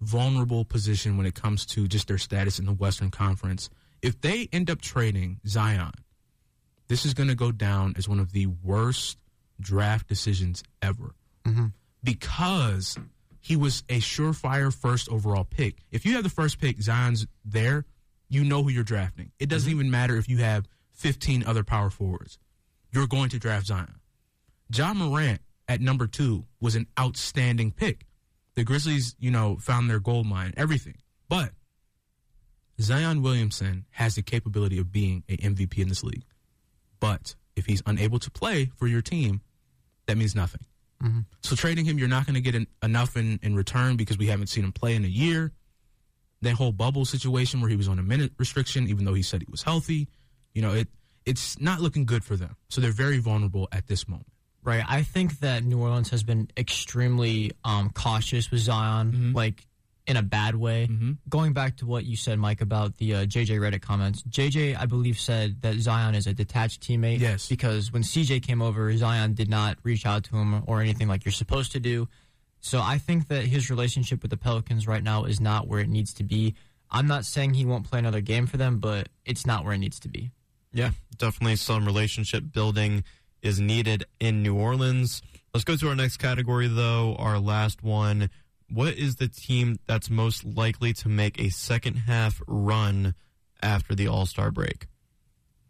[0.00, 3.68] vulnerable position when it comes to just their status in the Western Conference.
[4.02, 5.92] If they end up trading Zion,
[6.88, 9.18] this is going to go down as one of the worst
[9.60, 11.14] draft decisions ever
[11.46, 11.66] mm-hmm.
[12.02, 12.98] because
[13.44, 15.76] he was a surefire first overall pick.
[15.90, 17.84] If you have the first pick, Zion's there,
[18.30, 19.32] you know who you're drafting.
[19.38, 19.80] It doesn't mm-hmm.
[19.80, 22.38] even matter if you have 15 other power forwards.
[22.90, 24.00] You're going to draft Zion.
[24.74, 28.06] Ja Morant at number two was an outstanding pick.
[28.54, 30.96] The Grizzlies, you know, found their gold mine, everything.
[31.28, 31.50] But
[32.80, 36.24] Zion Williamson has the capability of being a MVP in this league.
[36.98, 39.42] But if he's unable to play for your team,
[40.06, 40.62] that means nothing.
[41.02, 41.20] Mm-hmm.
[41.42, 44.26] So trading him, you're not going to get an, enough in, in return because we
[44.26, 45.52] haven't seen him play in a year.
[46.42, 49.40] That whole bubble situation where he was on a minute restriction, even though he said
[49.42, 50.08] he was healthy,
[50.52, 50.88] you know, it
[51.24, 52.56] it's not looking good for them.
[52.68, 54.28] So they're very vulnerable at this moment.
[54.62, 54.84] Right.
[54.86, 59.32] I think that New Orleans has been extremely um, cautious with Zion, mm-hmm.
[59.32, 59.66] like
[60.06, 60.86] in a bad way.
[60.90, 61.12] Mm-hmm.
[61.28, 64.86] Going back to what you said, Mike, about the uh, JJ Redick comments, JJ, I
[64.86, 67.20] believe, said that Zion is a detached teammate.
[67.20, 67.48] Yes.
[67.48, 71.24] Because when CJ came over, Zion did not reach out to him or anything like
[71.24, 72.08] you're supposed to do.
[72.60, 75.88] So I think that his relationship with the Pelicans right now is not where it
[75.88, 76.54] needs to be.
[76.90, 79.78] I'm not saying he won't play another game for them, but it's not where it
[79.78, 80.30] needs to be.
[80.72, 83.04] Yeah, definitely some relationship building
[83.42, 85.22] is needed in New Orleans.
[85.52, 88.30] Let's go to our next category, though, our last one.
[88.74, 93.14] What is the team that's most likely to make a second half run
[93.62, 94.88] after the All Star break?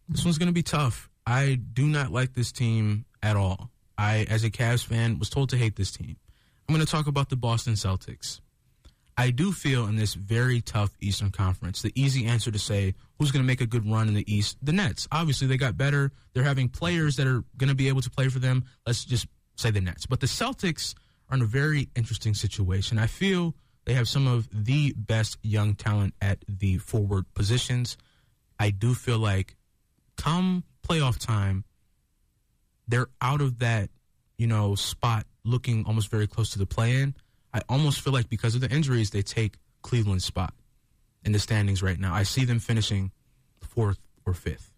[0.09, 1.11] This one's going to be tough.
[1.27, 3.71] I do not like this team at all.
[3.99, 6.17] I, as a Cavs fan, was told to hate this team.
[6.67, 8.41] I'm going to talk about the Boston Celtics.
[9.19, 13.31] I do feel in this very tough Eastern Conference, the easy answer to say who's
[13.31, 15.07] going to make a good run in the East, the Nets.
[15.13, 16.11] Obviously, they got better.
[16.33, 18.65] They're having players that are going to be able to play for them.
[18.87, 19.27] Let's just
[19.57, 20.07] say the Nets.
[20.07, 20.95] But the Celtics
[21.31, 22.99] are in a very interesting situation.
[22.99, 23.55] I feel
[23.85, 27.97] they have some of the best young talent at the forward positions.
[28.59, 29.57] I do feel like
[30.17, 31.65] come playoff time,
[32.87, 33.91] they're out of that,
[34.37, 37.15] you know, spot looking almost very close to the play in.
[37.53, 40.55] I almost feel like because of the injuries, they take Cleveland's spot
[41.25, 42.15] in the standings right now.
[42.15, 43.13] I see them finishing
[43.61, 44.74] fourth or fifth.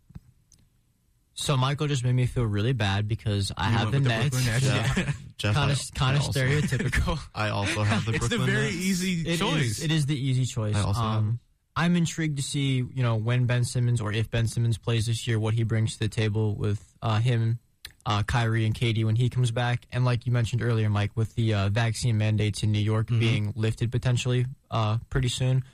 [1.39, 4.47] So Michael just made me feel really bad because I you have the, the Nets.
[4.47, 4.64] Nets.
[4.64, 5.53] Yeah.
[5.53, 7.18] kind of kind of stereotypical.
[7.34, 8.12] I also have the.
[8.14, 8.76] it's Brooklyn the very Nets.
[8.76, 9.78] easy it choice.
[9.78, 10.74] Is, it is the easy choice.
[10.74, 11.39] I also um,
[11.76, 15.28] I'm intrigued to see you know when Ben Simmons or if Ben Simmons plays this
[15.28, 17.59] year, what he brings to the table with uh, him
[18.07, 19.87] uh, Kyrie and KD when he comes back.
[19.93, 23.18] And like you mentioned earlier, Mike, with the uh, vaccine mandates in New York mm-hmm.
[23.18, 25.64] being lifted potentially uh, pretty soon,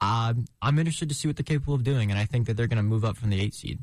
[0.00, 2.10] uh, I'm interested to see what they're capable of doing.
[2.10, 3.78] And I think that they're going to move up from the eight seed.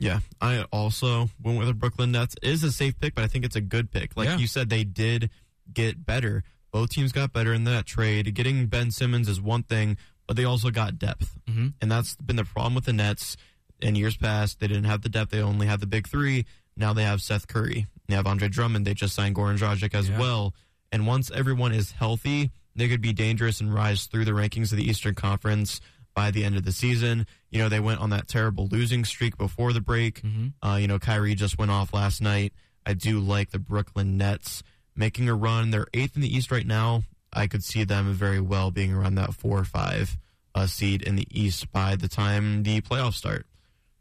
[0.00, 2.36] Yeah, I also went with the Brooklyn Nets.
[2.40, 4.16] It is a safe pick, but I think it's a good pick.
[4.16, 4.36] Like yeah.
[4.38, 5.30] you said, they did
[5.72, 6.44] get better.
[6.70, 8.32] Both teams got better in that trade.
[8.34, 9.96] Getting Ben Simmons is one thing,
[10.26, 11.36] but they also got depth.
[11.48, 11.68] Mm-hmm.
[11.80, 13.36] And that's been the problem with the Nets
[13.80, 14.60] in years past.
[14.60, 16.46] They didn't have the depth, they only had the big three.
[16.76, 17.86] Now they have Seth Curry.
[18.06, 18.86] They have Andre Drummond.
[18.86, 20.18] They just signed Goran Dragic as yeah.
[20.18, 20.54] well.
[20.92, 24.78] And once everyone is healthy, they could be dangerous and rise through the rankings of
[24.78, 25.80] the Eastern Conference
[26.18, 27.28] by the end of the season.
[27.48, 30.20] You know, they went on that terrible losing streak before the break.
[30.22, 30.68] Mm-hmm.
[30.68, 32.52] Uh, you know, Kyrie just went off last night.
[32.84, 34.64] I do like the Brooklyn Nets
[34.96, 35.70] making a run.
[35.70, 37.04] They're eighth in the East right now.
[37.32, 40.18] I could see them very well being around that four or five
[40.56, 43.46] uh, seed in the East by the time the playoffs start.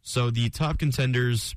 [0.01, 1.55] So the top contenders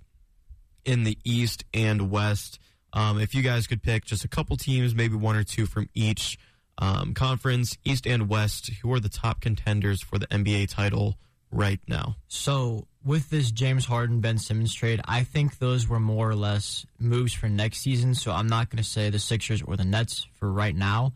[0.84, 2.58] in the East and West.
[2.92, 5.88] Um, if you guys could pick just a couple teams, maybe one or two from
[5.94, 6.36] each
[6.78, 11.16] um, conference, East and West, who are the top contenders for the NBA title
[11.50, 12.16] right now?
[12.28, 16.86] So, with this James Harden Ben Simmons trade, I think those were more or less
[16.98, 18.14] moves for next season.
[18.14, 21.12] So, I'm not going to say the Sixers or the Nets for right now.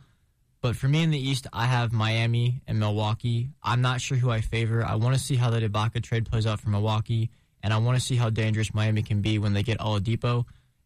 [0.61, 3.51] But for me in the East, I have Miami and Milwaukee.
[3.63, 4.83] I'm not sure who I favor.
[4.83, 7.29] I want to see how the Ibaka trade plays out for Milwaukee
[7.65, 10.45] and I want to see how dangerous Miami can be when they get Oladipo.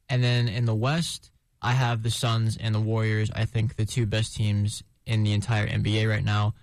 [0.09, 3.31] And then in the West, I have the Suns and the Warriors.
[3.35, 6.55] I think the two best teams in the entire NBA right now.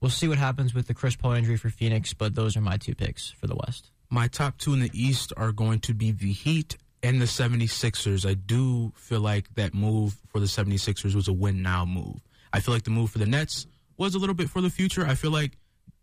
[0.00, 2.76] We'll see what happens with the Chris Paul injury for Phoenix, but those are my
[2.76, 3.90] two picks for the West.
[4.10, 8.28] My top two in the East are going to be the Heat and the 76ers.
[8.28, 12.20] I do feel like that move for the 76ers was a win now move.
[12.52, 15.06] I feel like the move for the Nets was a little bit for the future.
[15.06, 15.52] I feel like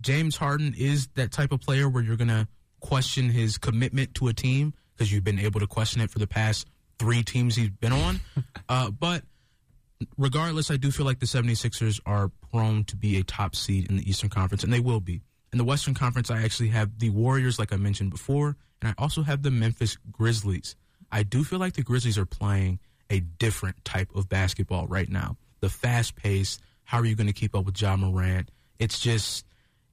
[0.02, 2.48] James Harden is that type of player where you're going to
[2.80, 6.28] question his commitment to a team because you've been able to question it for the
[6.28, 6.68] past
[7.02, 8.20] three teams he's been on.
[8.70, 9.24] uh, but
[10.18, 13.98] regardless, I do feel like the 76ers are prone to be a top seed in
[13.98, 15.22] the Eastern Conference, and they will be.
[15.52, 19.02] In the Western Conference, I actually have the Warriors, like I mentioned before, and I
[19.02, 20.76] also have the Memphis Grizzlies.
[21.12, 22.80] I do feel like the Grizzlies are playing
[23.10, 25.38] a different type of basketball right now.
[25.60, 28.52] The fast pace, how are you going to keep up with Ja Morant?
[28.78, 29.44] It's just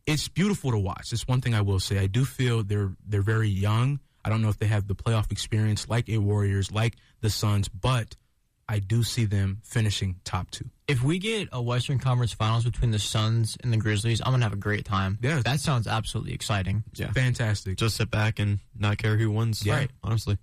[0.06, 1.12] it's beautiful to watch.
[1.12, 1.98] It's one thing I will say.
[1.98, 3.98] I do feel they're they're very young.
[4.24, 7.68] I don't know if they have the playoff experience like a Warriors, like the Suns,
[7.68, 8.16] but
[8.68, 10.66] I do see them finishing top two.
[10.88, 14.44] If we get a Western Conference Finals between the Suns and the Grizzlies, I'm gonna
[14.44, 15.18] have a great time.
[15.22, 16.84] Yeah, that sounds absolutely exciting.
[16.94, 17.76] Yeah, fantastic.
[17.78, 19.64] Just sit back and not care who wins.
[19.64, 19.76] Yeah.
[19.76, 20.38] Right, honestly.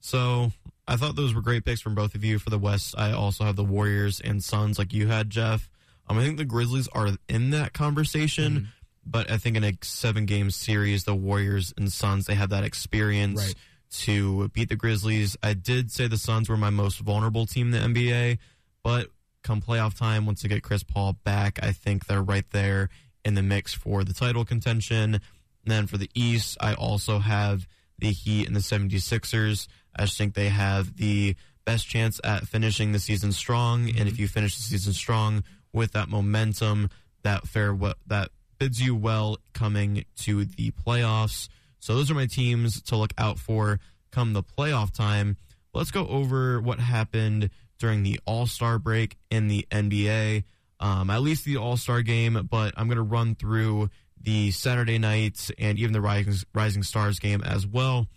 [0.00, 0.52] So
[0.86, 2.94] I thought those were great picks from both of you for the West.
[2.98, 5.68] I also have the Warriors and Suns, like you had, Jeff.
[6.08, 8.64] Um, I think the Grizzlies are in that conversation, Mm-hmm.
[9.06, 12.64] But I think in a seven game series, the Warriors and Suns they have that
[12.64, 13.54] experience Right.
[14.02, 15.36] to beat the Grizzlies.
[15.42, 18.38] I did say the Suns were my most vulnerable team in the NBA,
[18.82, 19.08] but
[19.42, 22.88] come playoff time, once they get Chris Paul back, I think they're right there
[23.24, 25.14] in the mix for the title contention.
[25.14, 25.22] And
[25.64, 27.66] then for the East, I also have
[27.98, 29.68] the Heat and the 76ers.
[29.96, 33.88] I just think they have the best chance at finishing the season strong.
[33.88, 34.08] And mm-hmm.
[34.08, 36.90] if you finish the season strong with that momentum,
[37.22, 37.76] that fair
[38.06, 41.48] that bids you well coming to the playoffs.
[41.80, 43.80] So those are my teams to look out for
[44.10, 45.36] come the playoff time.
[45.72, 50.44] Let's go over what happened during the All Star break in the NBA.
[50.80, 53.90] Um, at least the All Star game, but I'm going to run through
[54.20, 58.08] the Saturday nights and even the Rising, Rising Stars game as well.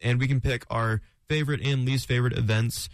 [0.00, 2.88] And we can pick our favorite and least favorite events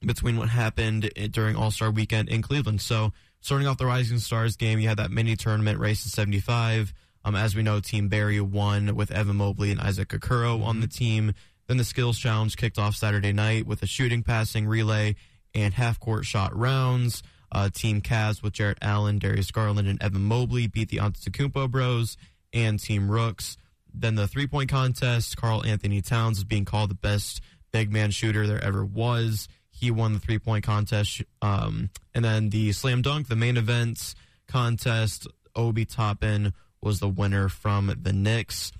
[0.00, 2.80] between what happened during All Star weekend in Cleveland.
[2.80, 6.92] So, starting off the Rising Stars game, you had that mini tournament race to 75.
[7.24, 10.86] Um, as we know, Team Barry won with Evan Mobley and Isaac Okoro on the
[10.86, 11.32] team.
[11.66, 15.16] Then the skills challenge kicked off Saturday night with a shooting, passing, relay,
[15.54, 17.22] and half court shot rounds.
[17.50, 22.16] Uh, Team Cavs with Jarrett Allen, Darius Garland, and Evan Mobley beat the Antetokounmpo Bros.
[22.52, 23.58] And Team Rooks.
[23.92, 28.46] Then the three point contest, Karl-Anthony Towns is being called the best big man shooter
[28.46, 29.48] there ever was.
[29.78, 31.22] He won the three point contest.
[31.42, 34.14] Um, and then the slam dunk, the main events
[34.48, 38.72] contest, Obi Toppin was the winner from the Knicks.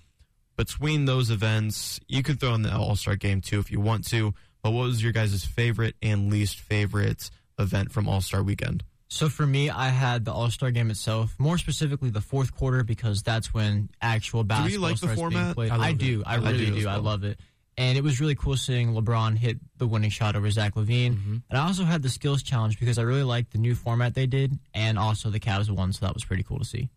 [0.57, 4.07] Between those events, you could throw in the All Star game too if you want
[4.09, 4.34] to.
[4.62, 8.82] But what was your guys' favorite and least favorite event from All Star weekend?
[9.11, 12.82] So for me, I had the All Star game itself, more specifically the fourth quarter,
[12.84, 15.70] because that's when actual basketball like the starts being played.
[15.70, 16.78] I I, do, I I really do do.
[16.80, 17.38] as I love it,
[17.79, 21.14] and it was really cool seeing LeBron hit the winning shot over Zach LaVine.
[21.14, 21.37] Mm-hmm.
[21.49, 24.26] And I also had the skills challenge because I really liked the new format they
[24.26, 26.91] did, and also the Cavs won, so that was pretty cool to see.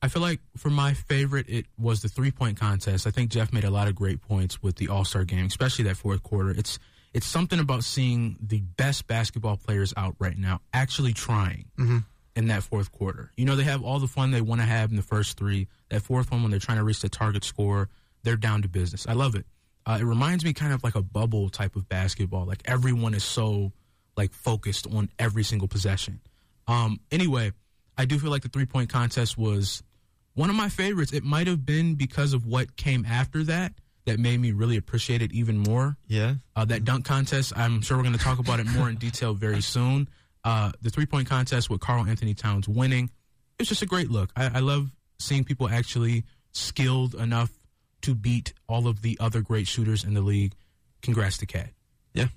[0.00, 3.06] I feel like for my favorite, it was the three point contest.
[3.06, 5.84] I think Jeff made a lot of great points with the All Star game, especially
[5.84, 6.50] that fourth quarter.
[6.50, 6.78] It's
[7.12, 11.66] it's something about seeing the best basketball players out right now actually trying
[12.36, 13.32] in that fourth quarter.
[13.36, 15.66] You know, they have all the fun they want to have in the first three.
[15.90, 17.88] That fourth one, when they're trying to reach the target score,
[18.22, 19.06] they're down to business.
[19.06, 19.44] I love it.
[19.88, 22.44] Uh, it reminds me kind of like a bubble type of basketball.
[22.44, 23.72] Like everyone is so
[24.18, 26.20] like focused on every single possession.
[26.66, 27.52] Um, anyway,
[27.96, 29.82] I do feel like the three point contest was
[30.34, 31.12] one of my favorites.
[31.14, 33.72] It might have been because of what came after that
[34.04, 35.96] that made me really appreciate it even more.
[36.06, 36.34] Yeah.
[36.54, 39.32] Uh, that dunk contest, I'm sure we're going to talk about it more in detail
[39.32, 40.08] very soon.
[40.44, 43.10] Uh, the three point contest with Karl-Anthony Towns winning,
[43.58, 44.30] it's just a great look.
[44.36, 47.50] I, I love seeing people actually skilled enough
[48.02, 50.54] to beat all of the other great shooters in the league.
[51.02, 51.70] Congrats to KAT.
[52.14, 52.28] Yeah.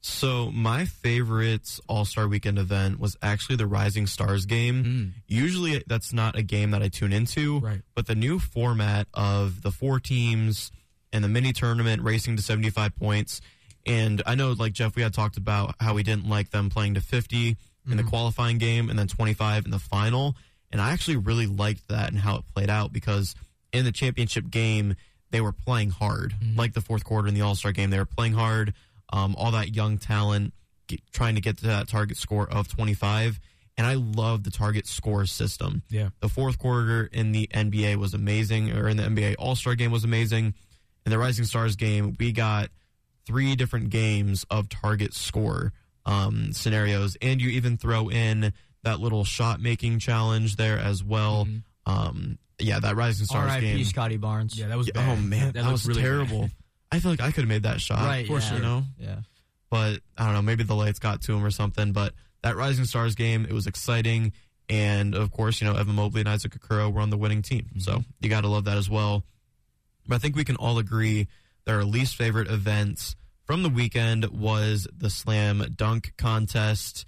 [0.00, 4.84] So my favorite All Star Weekend event was actually the Rising Stars game.
[4.84, 5.04] Hmm.
[5.26, 7.82] Usually that's not a game that I tune into, Right.
[7.94, 10.70] but the new format of the four teams
[11.12, 13.40] and the mini tournament racing to 75 points.
[13.86, 16.94] And I know, like Jeff, we had talked about how we didn't like them playing
[16.94, 17.56] to 50 in
[17.96, 18.10] the mm-hmm.
[18.10, 20.36] qualifying game and then 25 in the final.
[20.70, 23.34] And I actually really liked that and how it played out because
[23.72, 24.96] in the championship game,
[25.30, 26.34] they were playing hard.
[26.56, 28.74] Like the fourth quarter in the All Star game, they were playing hard.
[29.12, 30.52] Um, all that young talent
[30.86, 33.40] get, trying to get to that target score of 25.
[33.76, 35.82] And I love the target score system.
[35.88, 36.08] Yeah.
[36.20, 39.92] The fourth quarter in the NBA was amazing, or in the NBA All Star game
[39.92, 40.54] was amazing.
[41.06, 42.70] In the Rising Stars game, we got
[43.24, 45.72] three different games of target score
[46.04, 48.52] um, scenarios, and you even throw in
[48.82, 51.46] that little shot making challenge there as well.
[51.86, 53.66] Um, yeah, that Rising Stars R.I.P.
[53.66, 53.84] game.
[53.84, 54.58] Scottie Barnes.
[54.58, 55.18] Yeah, that was Yeah, oh, bad.
[55.18, 56.40] oh man, that, looked was really terrible.
[56.42, 56.52] bad.
[56.90, 58.38] I feel like I could have made that shot, right, for yeah.
[58.40, 58.82] sure, you know.
[58.98, 59.16] Yeah.
[59.70, 61.92] But I don't know, maybe the lights got to him or something.
[61.92, 64.32] But that Rising Stars game, it was exciting,
[64.68, 67.66] and of course, you know, Evan Mobley and Isaac Okoro were on the winning team,
[67.70, 67.80] mm-hmm.
[67.80, 69.24] so you got to love that as well.
[70.06, 71.28] But I think we can all agree
[71.64, 77.04] that our least favorite events from the weekend was the slam dunk contest.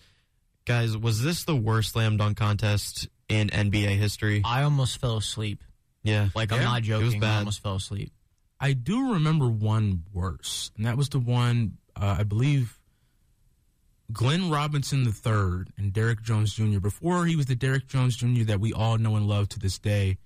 [0.66, 4.42] Guys, was this the worst slam dunk contest in NBA history?
[4.44, 5.62] I almost fell asleep.
[6.02, 7.22] Yeah, Like, I'm Yeah, not It was joking.
[7.24, 7.38] I bad.
[7.40, 8.12] almost fell asleep.
[8.58, 12.78] I do remember one worse, and that was the one uh, I believe
[14.12, 16.78] Glenn Robinson III and Derrick Jones Jr.
[16.80, 18.44] Before he was the Derrick Jones Jr.
[18.44, 20.18] that we all know and love to this day,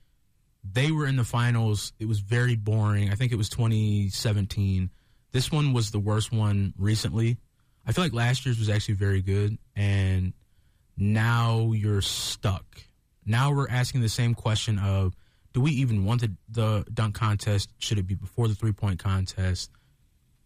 [0.65, 1.93] they were in the finals.
[1.99, 3.11] It was very boring.
[3.11, 4.91] I think it was 2017.
[5.33, 7.37] This one was the worst one recently.
[7.87, 10.33] I feel like last year's was actually very good, and
[10.97, 12.65] now you're stuck.
[13.27, 15.15] Now we're asking the same question of
[15.53, 17.71] do we even want the, the dunk contest?
[17.79, 19.71] Should it be before the three point contest?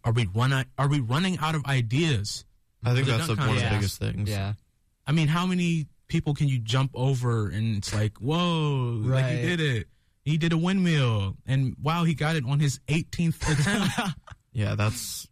[0.05, 2.45] Are we run are we running out of ideas?
[2.85, 4.29] I think that's the, one of the biggest things.
[4.31, 4.53] Yeah.
[5.07, 9.43] I mean, how many people can you jump over and it's like, whoa, like he
[9.43, 9.87] did it.
[10.25, 14.19] He did a windmill, and wow, he got it on his 18th attempt.
[14.53, 15.29] Yeah, that's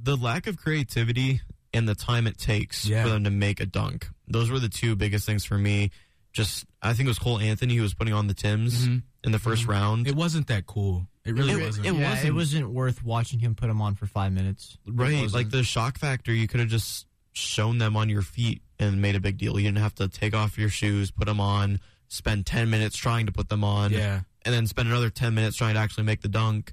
[0.00, 1.40] the lack of creativity
[1.72, 3.02] and the time it takes Yeah.
[3.02, 4.08] for them to make a dunk.
[4.26, 5.90] Those were the two biggest things for me.
[6.32, 9.02] Just, I think it was Cole Anthony who was putting on the Tims Mhm.
[9.24, 10.06] in the 1st round.
[10.06, 11.08] it wasn't that cool.
[11.24, 11.86] It really It- wasn't.
[11.86, 14.76] it yeah, wasn't- it wasn't worth watching him put him on for five minutes.
[14.86, 15.30] Right.
[15.32, 19.14] Like the shock factor, you could have just shown them on your feet and made
[19.16, 19.58] a big deal.
[19.58, 23.26] You didn't have to take off your shoes, put them on, spend 10 minutes trying
[23.26, 23.92] to put them on.
[23.92, 24.22] yeah.
[24.44, 26.72] and then spend another 10 minutes trying to actually make the dunk.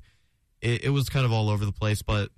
[0.61, 2.31] It, it was kind of all over the place, but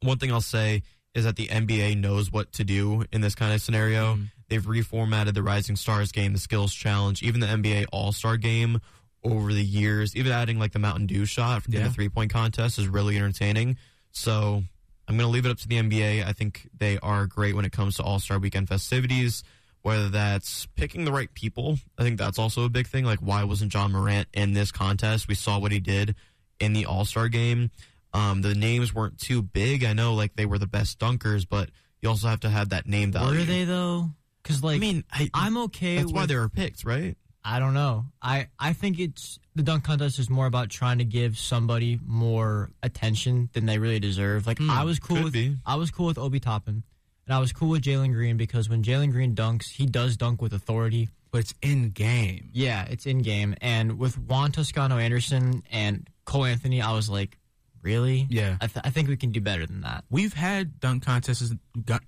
[0.00, 0.82] one thing I'll say
[1.14, 4.16] is that the NBA knows what to do in this kind of scenario.
[4.16, 4.30] Mhm.
[4.52, 8.80] They've reformatted the Rising Stars game, the Skills Challenge, even the NBA All Star game
[9.24, 10.14] over the years.
[10.14, 11.84] Even adding like the Mountain Dew shot in Yeah.
[11.84, 13.78] the three point contest is really entertaining.
[14.10, 14.62] So
[15.08, 16.22] I'm going to leave it up to the NBA.
[16.26, 19.42] I think they are great when it comes to All Star Weekend festivities.
[19.80, 23.06] Whether that's picking the right people, I think that's also a big thing.
[23.06, 25.28] Like, why wasn't Ja Morant in this contest?
[25.28, 26.14] We saw what he did
[26.60, 27.70] in the All Star game.
[28.12, 29.82] Um, the names weren't too big.
[29.82, 31.70] I know, like they were the best dunkers, but
[32.02, 33.38] you also have to have that name value.
[33.38, 34.10] Were they though?
[34.42, 35.96] Because like I mean, I, I'm okay.
[35.96, 37.16] that's why with- they were picked, right?
[37.44, 38.04] I don't know.
[38.22, 42.70] I I think it's the dunk contest is more about trying to give somebody more
[42.84, 44.46] attention than they really deserve.
[44.46, 45.56] Like Hmm, I was cool with be.
[45.66, 46.84] I was cool with Obi Toppin,
[47.26, 50.40] and I was cool with Jalen Green because when Jalen Green dunks, he does dunk
[50.40, 51.08] with authority.
[51.32, 52.50] But it's in game.
[52.52, 53.56] Yeah, it's in game.
[53.60, 57.38] And with Juan Toscano Anderson and Cole Anthony, I was like,
[57.82, 58.26] really?
[58.30, 58.56] Yeah.
[58.60, 60.04] I, th- I think we can do better than that.
[60.10, 61.52] We've had dunk contests.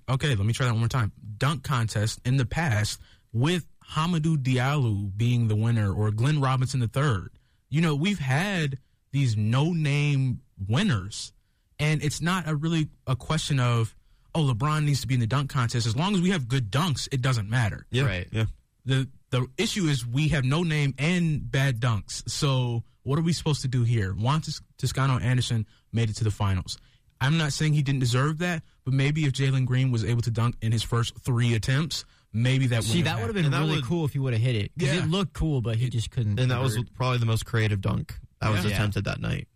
[0.09, 1.11] Okay, let me try that one more time.
[1.37, 2.99] Dunk contests in the past
[3.33, 7.29] with Hamidou Diallo being the winner or Glenn Robinson the third.
[7.69, 8.77] You know, we've had
[9.11, 11.33] these no-name winners,
[11.79, 13.95] and it's not a really a question of
[14.33, 15.85] oh LeBron needs to be in the dunk contest.
[15.87, 17.85] As long as we have good dunks, it doesn't matter.
[17.91, 18.27] Yeah, Right.
[18.31, 18.45] Yeah.
[18.85, 22.29] the The issue is we have no name and bad dunks.
[22.29, 24.11] So what are we supposed to do here?
[24.13, 26.77] Juan Tos- Toscano Anderson made it to the finals.
[27.21, 30.31] I'm not saying he didn't deserve that, but maybe if Jalen Green was able to
[30.31, 32.03] dunk in his first three attempts,
[32.33, 34.33] maybe that See, would that would have been And really would- cool if he would
[34.33, 34.71] have hit it.
[34.77, 35.03] Because Yeah.
[35.03, 36.37] it looked cool, but he just couldn't.
[36.39, 36.93] And that was convert.
[36.95, 38.63] probably the most creative dunk that was Yeah.
[38.71, 38.73] Mm-hmm.
[38.73, 39.47] attempted that night,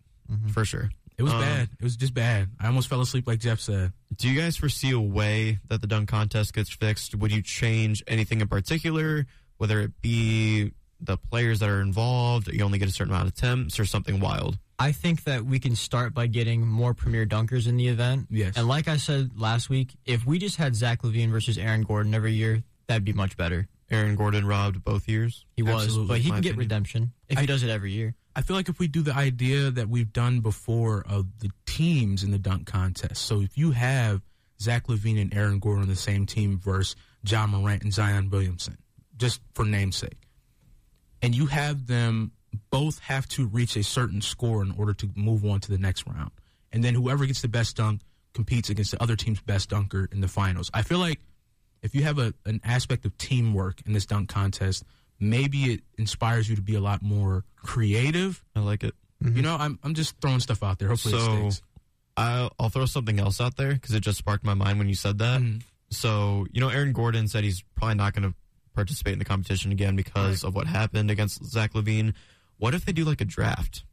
[0.52, 0.90] for sure.
[1.18, 1.68] It was Um, bad.
[1.78, 2.48] It was just bad.
[2.58, 3.92] I almost fell asleep, like Jeff said.
[4.16, 7.14] Do you guys foresee a way that the dunk contest gets fixed?
[7.14, 9.26] Would you change anything in particular,
[9.58, 10.72] whether it be
[11.02, 14.20] the players that are involved, you only get a certain amount of attempts, or something
[14.20, 14.58] wild?
[14.78, 18.28] I think that we can start by getting more premier dunkers in the event.
[18.30, 18.54] Yes.
[18.56, 22.14] And like I said last week, if we just had Zach LaVine versus Aaron Gordon
[22.14, 23.68] every year, that'd be much better.
[23.90, 25.44] Aaron Gordon robbed both years.
[25.56, 26.58] He was, Absolutely, but he my can get opinion.
[26.68, 28.14] redemption if I- he does it every year.
[28.36, 32.22] I feel like if we do the idea that we've done before of the teams
[32.22, 34.22] in the dunk contest, so if you have
[34.60, 36.94] Zach LaVine and Aaron Gordon on the same team versus
[37.26, 38.78] Ja Morant and Zion Williamson,
[39.16, 40.16] just for namesake,
[41.22, 42.32] and you have them
[42.70, 46.06] both have to reach a certain score in order to move on to the next
[46.06, 46.30] round,
[46.72, 48.00] and then whoever gets the best dunk
[48.34, 50.70] competes against the other team's best dunker in the finals.
[50.72, 51.20] I feel like
[51.82, 54.84] if you have a, an aspect of teamwork in this dunk contest,
[55.18, 58.42] maybe it inspires you to be a lot more creative.
[58.54, 58.94] I like it.
[59.22, 60.88] You know, I'm I'm just throwing stuff out there.
[60.88, 61.62] Hopefully So it sticks.
[62.16, 64.94] I'll, I'll throw something else out there because it just sparked my mind when you
[64.94, 65.40] said that.
[65.40, 65.62] Mhm.
[65.90, 68.34] So, you know, Aaron Gordon said he's probably not going to
[68.80, 72.14] participate in the competition again because of what happened against Zach LaVine.
[72.58, 73.84] What if they do like a draft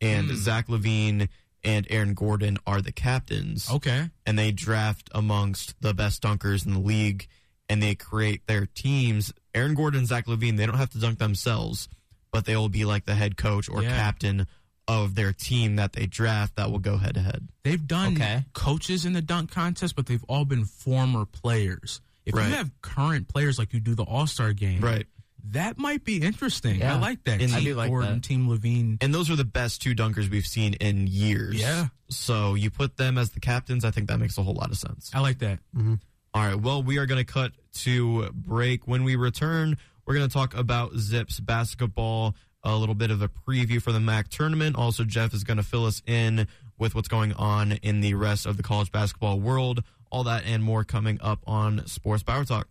[0.00, 0.36] and Hmm.
[0.36, 1.28] Zach LaVine
[1.62, 4.08] and Aaron Gordon are the captains Okay.
[4.24, 7.28] and they draft amongst the best dunkers in the league
[7.68, 9.32] and they create their teams?
[9.54, 11.88] Aaron Gordon and Zach LaVine, they don't have to dunk themselves,
[12.32, 13.90] but they will be like the head coach or Yeah.
[13.96, 14.46] captain
[14.88, 17.48] of their team that they draft that will go head to head.
[17.62, 18.44] They've done Okay.
[18.54, 22.00] coaches in the dunk contest, but they've all been former players.
[22.30, 22.48] If Right.
[22.48, 25.06] you have current players like you do the All Star game, Right.
[25.50, 26.80] that might be interesting.
[26.80, 26.94] Yeah.
[26.94, 27.40] I like that.
[27.40, 28.22] And Team I do like Gordon, that.
[28.22, 28.98] Team LaVine.
[29.02, 31.56] And those are the best two dunkers we've seen in years.
[31.56, 31.88] Yeah.
[32.08, 34.78] So you put them as the captains, I think that makes a whole lot of
[34.78, 35.10] sense.
[35.14, 35.58] I like that.
[35.76, 35.94] Mm-hmm.
[36.34, 36.54] All right.
[36.60, 38.86] Well, we are going to cut to break.
[38.86, 39.76] When we return,
[40.06, 44.00] we're going to talk about Zips basketball, a little bit of a preview for the
[44.00, 44.76] MAC tournament.
[44.76, 46.46] Also, Jeff is going to fill us in
[46.78, 49.82] with what's going on in the rest of the college basketball world.
[50.10, 52.68] All that and more coming up on Sports Power Talk.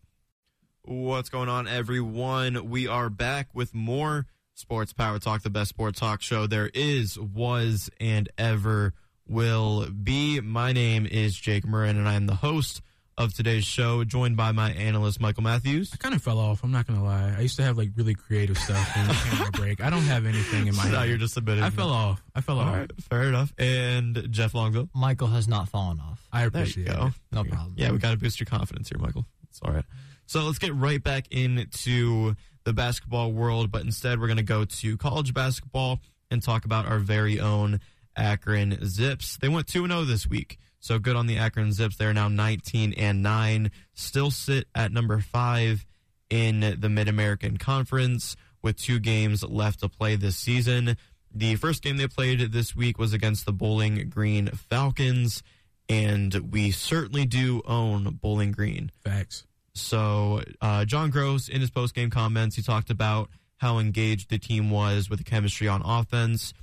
[0.84, 2.70] What's going on, everyone?
[2.70, 4.26] We are back with more
[4.56, 8.94] Sports Power Talk, the best sports talk show there is, was, and ever
[9.26, 10.42] will be.
[10.42, 12.82] My name is Jake Marin, and I am the host
[13.20, 15.92] of today's show, joined by my analyst Michael Matthews.
[15.94, 16.64] I kind of fell off.
[16.64, 17.36] I'm not gonna lie.
[17.38, 19.84] I used to have like really creative stuff when we came break.
[19.84, 21.10] I don't have anything in my So now head.
[21.10, 21.60] you're just a bit.
[21.60, 22.24] I fell off.
[22.34, 22.76] I fell All off.
[22.78, 23.54] right, fair enough.
[23.60, 24.90] And Jeff Longville.
[24.96, 26.26] Michael has not fallen off.
[26.32, 27.08] I There you appreciate go.
[27.08, 27.14] it.
[27.34, 27.74] No problem.
[27.78, 29.26] Yeah, we got to boost your confidence here, Michael.
[29.50, 29.86] It's all right.
[30.26, 34.64] So let's get right back into the basketball world, but instead we're going to go
[34.64, 36.00] to college basketball
[36.32, 37.80] and talk about our very own
[38.16, 39.38] Akron Zips.
[39.38, 40.58] They went 2 0 this week.
[40.80, 41.98] So good on the Akron Zips.
[41.98, 45.86] They're now 19 and 9, still sit at number 5
[46.30, 50.98] in the Mid American Conference with two games left to play this season.
[51.34, 55.44] The first game they played this week was against the Bowling Green Falcons,
[55.88, 58.92] and we certainly do own Bowling Green.
[59.04, 59.46] Facts.
[59.74, 64.40] So, uh, John Groce, in his post game comments, he talked about how engaged the
[64.40, 66.54] team was with the chemistry on offense.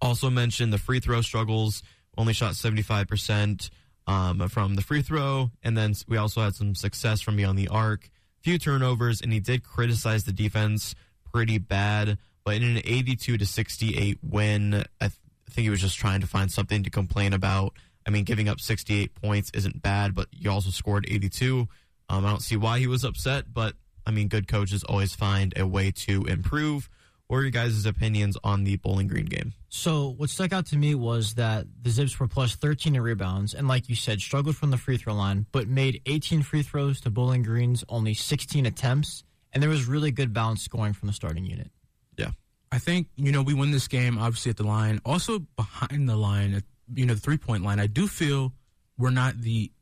[0.00, 1.82] Also mentioned the free throw struggles,
[2.16, 3.70] only shot 75%
[4.06, 5.50] um, from the free throw.
[5.62, 8.10] And then we also had some success from beyond the arc,
[8.40, 10.94] few turnovers, and he did criticize the defense
[11.32, 12.18] pretty bad.
[12.44, 15.12] But in an 82 to 68 win, I th-
[15.50, 17.74] think he was just trying to find something to complain about.
[18.06, 21.68] I mean, giving up 68 points isn't bad, but you also scored 82.
[22.08, 25.54] Um, I don't see why he was upset, but I mean, good coaches always find
[25.56, 26.88] a way to improve.
[27.32, 29.54] What are your guys' opinions on the Bowling Green game?
[29.70, 33.54] So what stuck out to me was that the Zips were plus 13 in rebounds,
[33.54, 37.00] and like you said, struggled from the free throw line, but made 18 free throws
[37.00, 41.14] to Bowling Green's only 16 attempts, and there was really good balance scoring from the
[41.14, 41.70] starting unit.
[42.18, 42.32] Yeah.
[42.70, 46.16] I think you know we win this game obviously at the line, also behind the
[46.16, 46.62] line,
[46.94, 47.80] you know the three point line.
[47.80, 48.52] I do feel
[48.98, 49.72] we're not the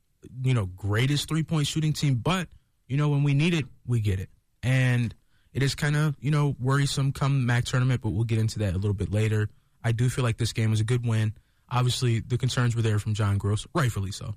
[0.45, 2.47] you know greatest three point shooting team, but
[2.87, 4.29] you know when we need it, we get it,
[4.63, 5.13] and
[5.53, 8.75] it is kind of you know worrisome come MAC tournament, but we'll get into that
[8.75, 9.49] a little bit later.
[9.83, 11.33] I do feel like this game was a good win.
[11.71, 14.35] Obviously, the concerns were there from John Groce, rightfully so.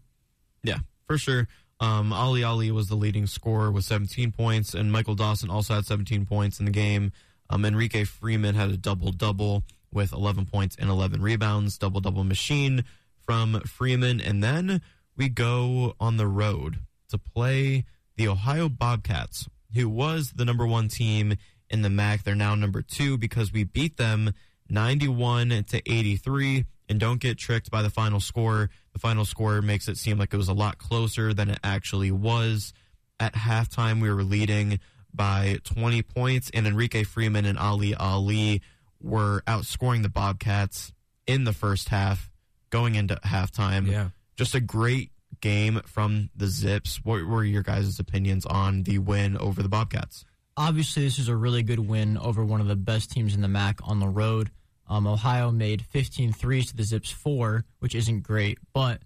[0.64, 1.48] Yeah, for sure.
[1.80, 5.86] Um, Ali Ali was the leading scorer with 17 points, and Michael Dawson also had
[5.86, 7.12] 17 points in the game.
[7.50, 12.24] Um, Enrique Freeman had a double double with 11 points and 11 rebounds, double double
[12.24, 12.84] machine
[13.20, 14.20] from Freeman.
[14.20, 14.82] And then
[15.16, 17.86] we go on the road to play
[18.16, 21.36] the Ohio Bobcats, who was the number one team
[21.70, 22.24] in the MAC.
[22.24, 24.34] They're now number two because we beat them
[24.70, 26.66] 91 to 83.
[26.90, 28.70] And don't get tricked by the final score.
[28.92, 32.12] The final score makes it seem like it was a lot closer than it actually
[32.12, 32.74] was.
[33.20, 34.80] At halftime, we were leading
[35.14, 38.62] by 20 points, and Enrique Freeman and Ali Ali
[39.02, 40.92] were outscoring the Bobcats
[41.26, 42.30] in the first half,
[42.70, 43.90] going into halftime.
[43.90, 44.10] Yeah.
[44.36, 45.12] Just a great
[45.44, 47.02] game from the Zips.
[47.04, 50.24] What were your guys' opinions on the win over the Bobcats?
[50.56, 53.50] Obviously, this is a really good win over one of the best teams in the
[53.50, 54.52] MAC on the road.
[54.88, 59.02] Um, Ohio made 15 threes to the Zips four, which isn't great, but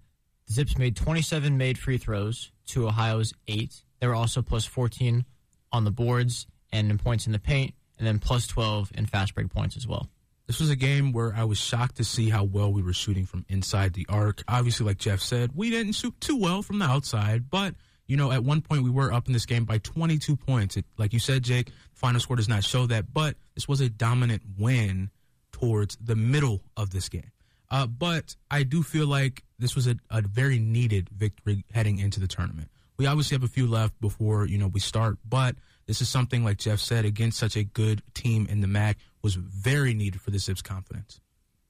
[0.46, 3.82] the Zips made 27 made free throws to Ohio's eight.
[3.98, 5.24] They were also plus 14
[5.72, 9.34] on the boards and in points in the paint, and then plus 12 in fast
[9.34, 10.08] break points as well.
[10.48, 13.26] This was a game where I was shocked to see how well we were shooting
[13.26, 14.42] from inside the arc.
[14.48, 17.74] Obviously, like Jeff said, we didn't shoot too well from the outside, but
[18.06, 20.78] you know, at one point we were up in this game by 22 points.
[20.78, 23.82] It, like you said, Jake, the final score does not show that, but this was
[23.82, 25.10] a dominant win
[25.52, 27.30] towards the middle of this game.
[27.70, 32.20] Uh, but I do feel like this was a, a very needed victory heading into
[32.20, 32.70] the tournament.
[32.96, 36.42] We obviously have a few left before you know we start, but this is something
[36.42, 40.30] like Jeff said against such a good team in the MAC was very needed for
[40.30, 41.20] the Zips' confidence.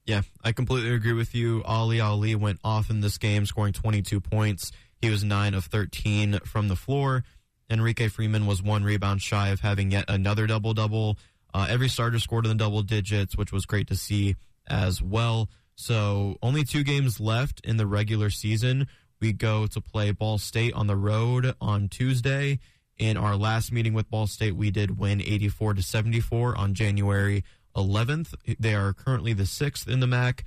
[0.05, 1.61] Yeah, I completely agree with you.
[1.65, 4.71] Ali Ali went off in this game, scoring 22 points.
[5.01, 7.23] He was 9 of 13 from the floor.
[7.69, 11.17] Enrique Freeman was one rebound shy of having yet another double double.
[11.53, 14.35] Uh, every starter scored in the double digits, which was great to see
[14.67, 15.49] as well.
[15.75, 18.87] So, only two games left in the regular season.
[19.21, 22.59] We go to play Ball State on the road on Tuesday.
[22.99, 27.45] In our last meeting with Ball State, we did win 84 to 74 on January
[27.75, 28.33] 11th.
[28.59, 30.43] They are currently the sixth in the MAC.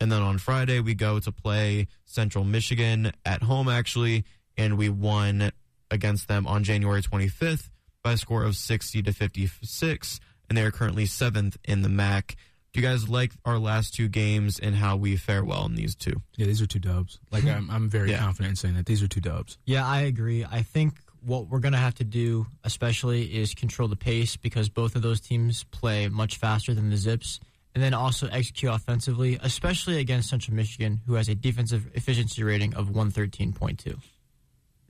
[0.00, 4.24] And then on Friday, we go to play Central Michigan at home, actually,
[4.56, 5.52] and we won
[5.92, 7.70] against them on January 25th
[8.02, 10.18] by a score of 60 to 56.
[10.48, 12.34] And they are currently seventh in the MAC.
[12.72, 15.94] Do you guys like our last two games and how we fare well in these
[15.94, 16.20] two?
[16.36, 17.20] Yeah, these are two dubs.
[17.30, 18.18] Like I'm, I'm very Yeah.
[18.18, 19.56] confident in saying that these are two dubs.
[19.66, 20.44] Yeah, I agree.
[20.44, 20.94] I think
[21.24, 25.02] what we're going to have to do, especially, is control the pace because both of
[25.02, 27.40] those teams play much faster than the Zips.
[27.74, 32.74] And then also execute offensively, especially against Central Michigan, who has a defensive efficiency rating
[32.74, 33.98] of 113.2.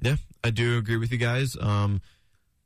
[0.01, 1.57] Yeah, I do agree with you guys.
[1.61, 2.01] Um,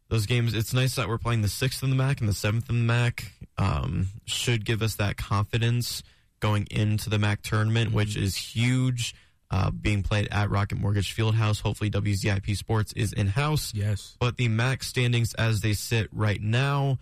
[0.09, 2.71] those games, it's nice that we're playing the sixth in the MAC and the seventh
[2.71, 3.33] in the MAC.
[3.59, 6.03] Um, should give us that confidence
[6.41, 9.15] going into the MAC tournament, which is huge.
[9.51, 11.61] Uh, being played at Rocket Mortgage Fieldhouse.
[11.61, 13.73] Hopefully, WZIP Sports is in house.
[13.75, 14.17] Yes.
[14.19, 16.99] But the MAC standings as they sit right now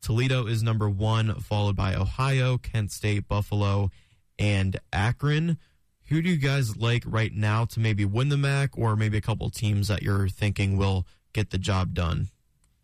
[0.00, 3.90] Toledo is number one, followed by Ohio, Kent State, Buffalo,
[4.38, 5.58] and Akron.
[6.06, 9.20] Who do you guys like right now to maybe win the MAC, or maybe a
[9.20, 12.28] couple teams that you're thinking will get the job done?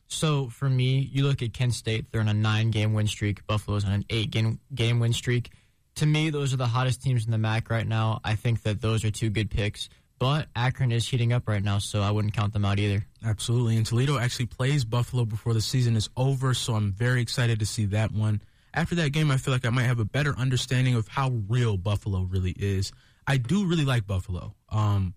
[0.09, 3.47] So for me, you look at Kent State; they're on a nine-game win streak.
[3.47, 5.51] Buffalo's on an eight-game game win streak.
[5.97, 8.21] To me, those are the hottest teams in the MAC right now.
[8.25, 9.89] I think that those are two good picks.
[10.19, 13.05] But Akron is heating up right now, so I wouldn't count them out either.
[13.25, 13.77] Absolutely.
[13.77, 17.67] And Toledo actually plays Buffalo before the season is over, so I'm very excited to
[17.67, 18.41] see that one.
[18.73, 21.77] After that game, I feel like I might have a better understanding of how real
[21.77, 22.93] Buffalo really is.
[23.27, 24.55] I do really like Buffalo.
[24.71, 25.15] Um,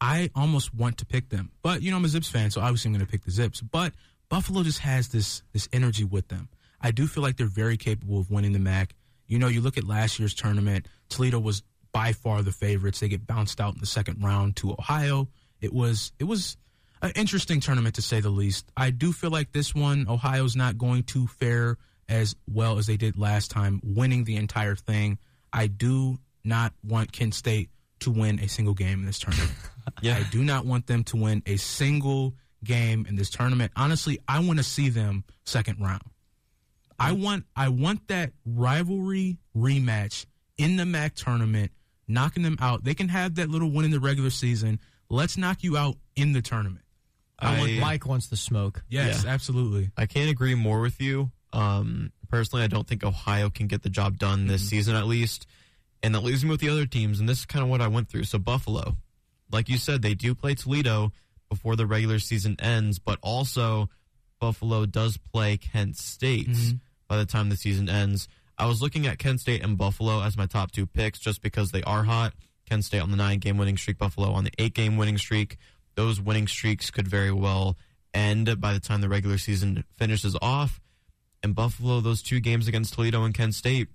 [0.00, 2.88] I almost want to pick them, but you know I'm a Zips fan, so obviously
[2.88, 3.60] I'm going to pick the Zips.
[3.60, 3.92] But
[4.28, 6.48] Buffalo just has this this energy with them.
[6.80, 8.94] I do feel like they're very capable of winning the MAC.
[9.30, 10.88] You know, you look at last year's tournament.
[11.08, 11.62] Toledo was
[11.92, 12.98] by far the favorites.
[12.98, 15.28] They get bounced out in the second round to Ohio.
[15.60, 16.56] It was it was
[17.00, 18.66] an interesting tournament to say the least.
[18.76, 21.78] I do feel like this one Ohio's not going to fare
[22.08, 25.18] as well as they did last time, winning the entire thing.
[25.52, 27.70] I do not want Kent State
[28.00, 29.52] to win a single game in this tournament.
[30.02, 30.18] Yeah.
[30.18, 33.72] I do not want them to win a single game in this tournament.
[33.74, 36.02] Honestly, I want to see them second round.
[37.00, 37.24] I mm.
[37.24, 40.26] want I want that rivalry rematch
[40.58, 41.72] in the MAC tournament,
[42.06, 42.84] knocking them out.
[42.84, 44.78] They can have that little win in the regular season.
[45.08, 46.84] Let's knock you out in the tournament.
[47.38, 48.84] I, want, Mike wants the smoke.
[48.90, 49.30] Yes, Yeah.
[49.30, 49.90] absolutely.
[49.96, 51.30] I can't agree more with you.
[51.54, 54.68] Um, personally, I don't think Ohio can get the job done this mm-hmm.
[54.68, 55.46] season at least.
[56.02, 57.18] And that leaves me with the other teams.
[57.18, 58.24] And this is kind of what I went through.
[58.24, 58.98] So, Buffalo,
[59.50, 61.12] like you said, they do play Toledo
[61.48, 63.88] before the regular season ends, but also
[64.38, 66.76] Buffalo does play Kent State mm-hmm.
[67.10, 68.28] By the time the season ends.
[68.56, 71.72] I was looking at Kent State and Buffalo as my top two picks just because
[71.72, 72.34] they are hot.
[72.68, 75.56] Kent State on the nine game winning streak, Buffalo on the eight game winning streak.
[75.96, 77.76] Those winning streaks could very well
[78.14, 80.80] end by the time the regular season finishes off.
[81.42, 83.88] And Buffalo, those two games against Toledo and Kent State,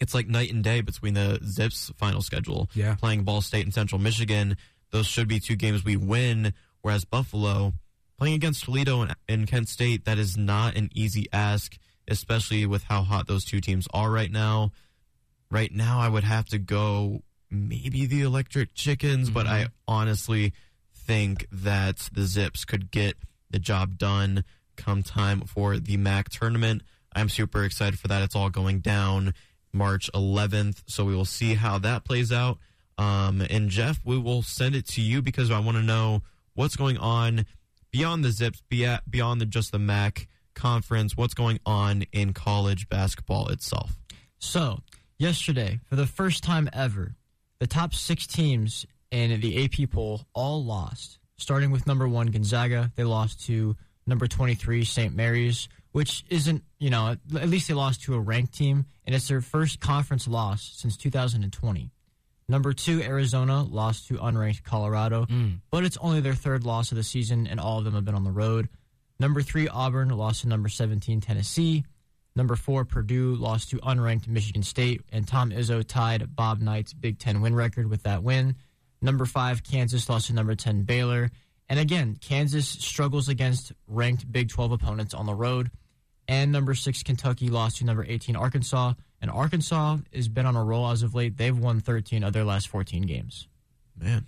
[0.00, 2.68] it's like night and day between the Zips final schedule.
[2.74, 2.96] Yeah.
[2.96, 4.56] Playing Ball State and Central Michigan.
[4.90, 6.54] Those should be two games we win.
[6.82, 7.74] Whereas Buffalo,
[8.18, 11.76] playing against Toledo and, and Kent State, that is not an easy ask,
[12.08, 14.72] especially with how hot those two teams are right now.
[15.50, 20.52] Right now, I would have to go maybe the Electric Chickens, but I honestly
[20.94, 23.16] think that the Zips could get
[23.50, 24.44] the job done
[24.76, 26.82] come time for the MAC tournament.
[27.14, 28.22] I'm super excited for that.
[28.22, 29.34] It's all going down
[29.72, 32.58] March 11th, so we will see how that plays out.
[32.98, 36.22] Um, and Jeff, we will send it to you because I want to know
[36.54, 37.46] what's going on
[37.90, 41.16] beyond the Zips, beyond the just the MAC conference.
[41.16, 43.96] What's going on in college basketball itself?
[44.38, 44.80] So,
[45.18, 47.14] yesterday, for the first time ever,
[47.60, 51.18] the top six teams in the AP poll all lost.
[51.38, 52.90] Starting with number one, Gonzaga.
[52.96, 53.76] They lost to
[54.06, 55.14] number 23, St.
[55.14, 59.28] Mary's, which isn't, you know, at least they lost to a ranked team, and it's
[59.28, 61.90] their first conference loss since 2020.
[62.48, 65.58] Number two, Arizona lost to unranked Colorado, mm.
[65.70, 68.14] but it's only their third loss of the season, and all of them have been
[68.14, 68.68] on the road.
[69.18, 71.84] Number three, Auburn lost to number 17, Tennessee.
[72.34, 77.18] Number four, Purdue lost to unranked Michigan State, and Tom Izzo tied Bob Knight's Big
[77.18, 78.56] Ten win record with that win.
[79.00, 81.30] Number five, Kansas lost to number 10, Baylor.
[81.68, 85.70] And again, Kansas struggles against ranked Big 12 opponents on the road.
[86.28, 88.94] And number six, Kentucky lost to number 18, Arkansas.
[89.20, 91.36] And Arkansas has been on a roll as of late.
[91.36, 93.48] They've won 13 of their last 14 games.
[93.98, 94.26] Man,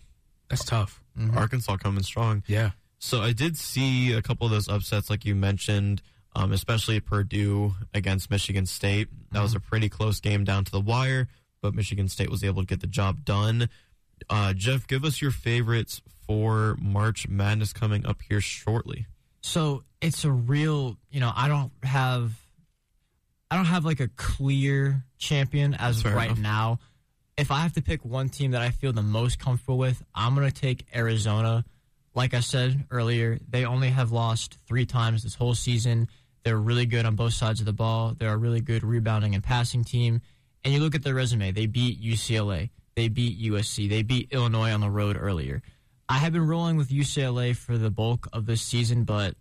[0.49, 1.03] That's tough.
[1.19, 1.37] Mm-hmm.
[1.37, 2.43] Arkansas coming strong.
[2.47, 2.71] Yeah.
[2.99, 6.03] So I did see a couple of those upsets, like you mentioned,
[6.35, 9.09] um, especially Purdue against Michigan State.
[9.33, 11.29] That was a pretty close game down to the wire,
[11.63, 13.69] but Michigan State was able to get the job done.
[14.29, 19.07] Uh, Jeff, give us your favorites for March Madness coming up here shortly.
[19.41, 22.33] So it's a real, you know, I don't have,
[23.51, 26.39] I don't have like a clear champion as of Fair right enough.
[26.39, 26.79] now.
[27.37, 30.35] If I have to pick one team that I feel the most comfortable with, I'm
[30.35, 31.65] going to take Arizona.
[32.19, 36.09] Like I said earlier, they only have lost three times this whole season.
[36.43, 38.17] They're really good on both sides of the ball.
[38.19, 40.21] They're a really good rebounding and passing team.
[40.65, 44.73] And you look at their resume, they beat UCLA, they beat USC, they beat Illinois
[44.73, 45.63] on the road earlier.
[46.09, 49.37] I have been rolling with UCLA for the bulk of this season, but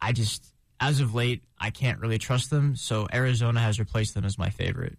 [0.00, 2.76] I just, as of late, I can't really trust them.
[2.76, 4.96] So Arizona has replaced them as my favorite.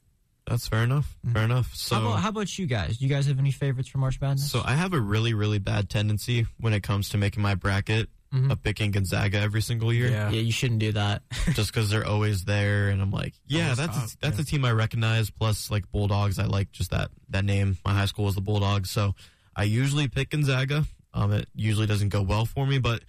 [0.47, 1.15] That's fair enough.
[1.31, 1.73] Fair enough.
[1.73, 2.97] So, how, about, how about you guys?
[2.97, 4.51] Do you guys have any favorites for March Madness?
[4.51, 8.09] so I have a really, really bad tendency when it comes to making my bracket.
[8.49, 10.09] of picking Gonzaga every single year.
[10.09, 10.31] Yeah.
[10.31, 11.21] Yeah, you shouldn't do that.
[11.53, 14.41] just because they're always there, and I'm like, yeah, Always that's top, a, that's yeah.
[14.41, 15.29] a team I recognize.
[15.29, 17.77] Plus, like Bulldogs, I like just that that name.
[17.85, 19.13] My high school was the Bulldogs, so
[19.55, 20.85] I usually pick Gonzaga.
[21.13, 23.03] Um, it usually doesn't go well for me, but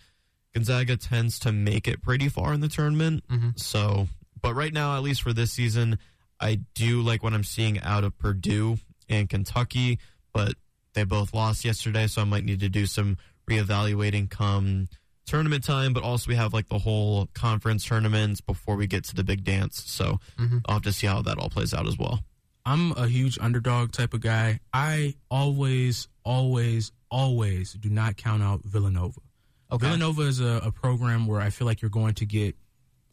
[0.52, 3.24] Gonzaga tends to make it pretty far in the tournament.
[3.28, 3.58] Mhm.
[3.58, 4.08] So,
[4.42, 5.98] but right now, at least for this season,
[6.44, 8.76] I do like what I'm seeing out of Purdue
[9.08, 9.98] and Kentucky,
[10.32, 10.54] but
[10.92, 13.16] they both lost yesterday, so I might need to do some
[13.50, 14.88] reevaluating come
[15.26, 15.92] tournament time.
[15.94, 19.42] But also, we have like the whole conference tournaments before we get to the big
[19.42, 20.60] dance, so Mhm.
[20.66, 22.24] I'll have to see how that all plays out as well.
[22.66, 24.60] I'm a huge underdog type of guy.
[24.72, 29.20] I always, always, always do not count out Villanova.
[29.72, 29.86] Okay.
[29.86, 32.54] Villanova is a, a program where I feel like you're going to get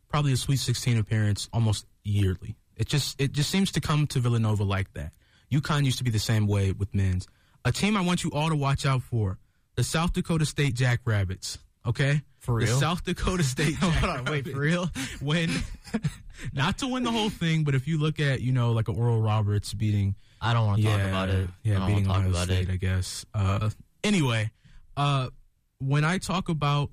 [0.09, 2.55] probably a Sweet 16 appearance almost yearly.
[2.81, 5.11] It just it just seems to come to Villanova like that.
[5.51, 7.27] UConn used to be the same way with men's.
[7.63, 9.37] A team I want you all to watch out for:
[9.75, 11.59] the South Dakota State Jackrabbits.
[11.85, 12.79] Okay, For the real?
[12.79, 13.75] South Dakota State.
[13.79, 14.89] Hold on, wait, for real?
[15.19, 15.51] When
[16.53, 18.91] not to win the whole thing, but if you look at you know like a
[18.93, 21.49] Oral Roberts beating I don't want to yeah, talk about it.
[21.63, 22.73] Yeah, beating to Ohio about State, it.
[22.73, 23.27] I guess.
[23.31, 23.69] Uh,
[24.03, 24.49] anyway,
[24.97, 25.29] uh,
[25.77, 26.89] when I talk about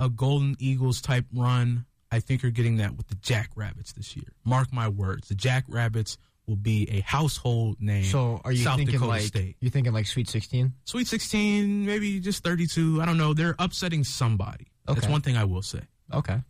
[0.00, 4.26] a Golden Eagles type run, I think you're getting that with the Jackrabbits this year.
[4.44, 8.04] Mark my words, the Jackrabbits will be a household name.
[8.04, 9.56] So, are you South thinking Dakota like State.
[9.60, 10.74] you thinking like Sweet Sixteen?
[10.84, 13.00] Sweet 16, maybe just 32.
[13.00, 13.32] I don't know.
[13.32, 14.66] They're upsetting somebody.
[14.86, 15.80] That's one thing I will say.
[16.12, 16.40] Okay,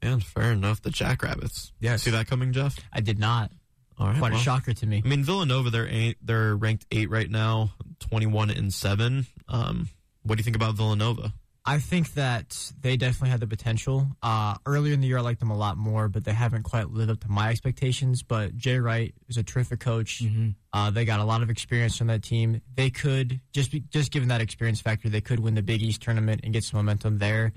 [0.00, 1.72] And fair enough, the Jackrabbits.
[1.80, 2.02] Yes.
[2.02, 2.78] see that coming, Jeff?
[2.92, 3.50] I did not.
[3.98, 5.02] All right, Quite a shocker to me.
[5.04, 9.26] I mean, Villanova, they're eight, they're ranked eight right now, twenty-one and seven.
[9.48, 9.88] Um,
[10.22, 11.32] what do you think about Villanova?
[11.66, 14.06] I think that they definitely had the potential.
[14.22, 16.90] Uh, earlier in the year, I liked them a lot more, but they haven't quite
[16.90, 18.22] lived up to my expectations.
[18.22, 20.22] But Jay Wright is a terrific coach.
[20.74, 22.60] Uh, they got a lot of experience from that team.
[22.74, 26.02] They could just be, just given that experience factor, they could win the Big East
[26.02, 27.52] tournament and get some momentum there.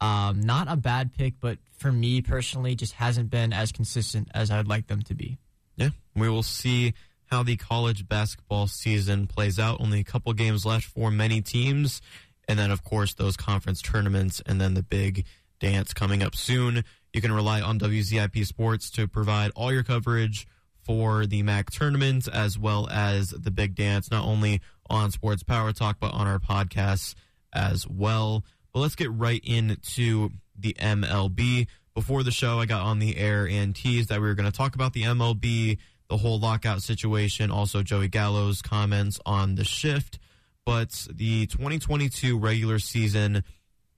[0.00, 4.50] Um, not a bad pick, but for me personally, just hasn't been as consistent as
[4.50, 5.38] I'd like them to be.
[5.76, 6.94] Yeah, we will see
[7.26, 9.80] how the college basketball season plays out.
[9.80, 12.02] Only a couple games left for many teams.
[12.48, 15.24] And then, of course, those conference tournaments and then the big
[15.60, 16.84] dance coming up soon.
[17.12, 20.46] You can rely on WZIP Sports to provide all your coverage
[20.82, 25.72] for the MAC tournament as well as the big dance, not only on Sports Power
[25.72, 27.14] Talk, but on our podcasts
[27.52, 28.44] as well.
[28.72, 31.68] But let's get right into the MLB.
[31.94, 34.56] Before the show, I got on the air and teased that we were going to
[34.56, 35.78] talk about the MLB,
[36.08, 40.18] the whole lockout situation, also Joey Gallo's comments on the shift.
[40.66, 43.44] But the 2022 regular season,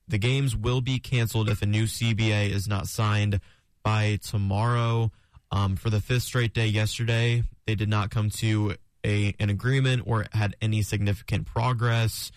[0.08, 3.40] the games will be canceled if a new CBA is not signed
[3.82, 5.10] by tomorrow.
[5.52, 10.02] Um, for the fifth straight day yesterday, they did not come to a an agreement
[10.06, 12.32] or had any significant progress.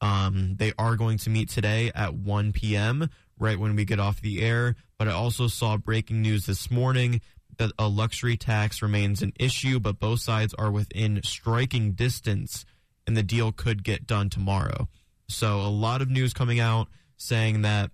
[0.00, 3.08] Um, they are going to meet today at 1 p.m.
[3.38, 4.76] right when we get off the air.
[4.98, 7.20] But I also saw breaking news this morning
[7.58, 12.64] that a luxury tax remains an issue, but both sides are within striking distance,
[13.06, 14.88] and the deal could get done tomorrow.
[15.28, 17.90] So a lot of news coming out saying that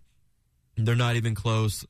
[0.76, 1.84] they're not even close.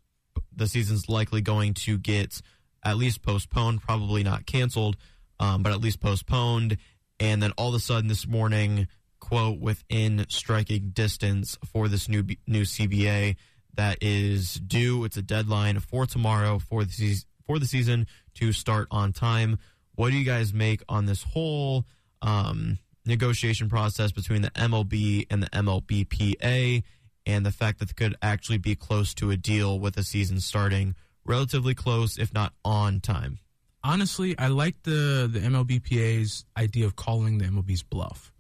[0.55, 2.41] The season's likely going to get
[2.85, 4.97] at least postponed, probably not canceled,
[5.41, 6.79] um, but at least postponed.
[7.19, 8.89] And then all of a sudden this morning,
[9.21, 13.37] quote, within striking distance for this new new CBA
[13.75, 15.05] that is due.
[15.05, 19.59] It's a deadline for tomorrow for the season, for the season to start on time.
[19.95, 21.87] What do you guys make on this whole
[22.23, 26.83] um, negotiation process between the MLB and the MLBPA,
[27.27, 30.41] and the fact that they could actually be close to a deal with the season
[30.41, 30.95] starting
[31.25, 33.39] relatively close, if not on time?
[33.83, 38.33] Honestly, I like the the MLBPA's idea of calling the MLB's bluff.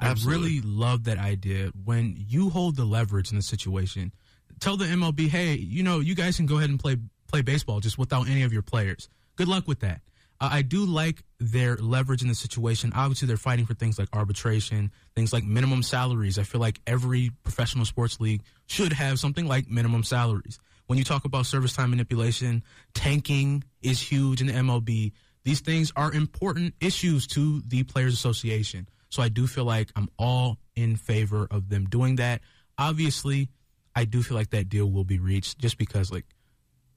[0.00, 0.34] Absolutely.
[0.34, 1.70] I really love that idea.
[1.84, 4.12] When you hold the leverage in the situation,
[4.60, 6.96] tell the MLB, hey, you know, you guys can go ahead and play
[7.30, 9.08] play baseball just without any of your players.
[9.36, 10.00] Good luck with that.
[10.40, 12.92] Uh, I do like their leverage in the situation.
[12.94, 16.38] Obviously, they're fighting for things like arbitration, things like minimum salaries.
[16.38, 20.58] I feel like every professional sports league should have something like minimum salaries.
[20.86, 22.62] When you talk about service time manipulation,
[22.94, 25.12] tanking is huge in the MLB.
[25.44, 28.88] These things are important issues to the Players Association.
[29.10, 32.40] So I do feel like I'm all in favor of them doing that.
[32.76, 33.48] Obviously,
[33.94, 36.24] I do feel like that deal will be reached just because, like,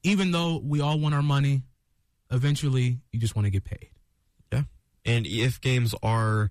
[0.02, 1.62] even though we all want our money,
[2.30, 3.90] eventually you just want to get paid.
[4.52, 4.62] Yeah.
[5.04, 6.50] And if games are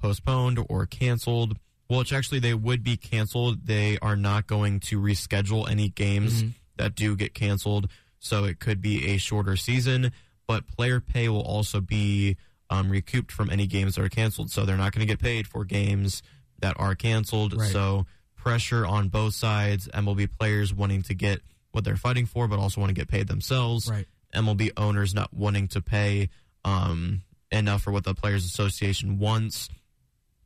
[0.00, 1.58] postponed or canceled,
[1.88, 3.66] well, it's actually they would be canceled.
[3.66, 6.44] They are not going to reschedule any games
[6.76, 7.90] that do get canceled.
[8.18, 10.12] So it could be a shorter season,
[10.46, 12.36] but player pay will also be
[12.70, 14.50] um, recouped from any games that are canceled.
[14.50, 16.22] So they're not going to get paid for games
[16.58, 17.54] that are canceled.
[17.56, 17.70] Right.
[17.70, 18.06] So
[18.36, 19.88] pressure on both sides.
[19.88, 21.40] MLB players wanting to get
[21.72, 23.88] what they're fighting for, but also want to get paid themselves.
[23.88, 24.06] Right.
[24.36, 26.28] MLB owners not wanting to pay
[26.64, 29.68] um, enough for what the Players Association wants,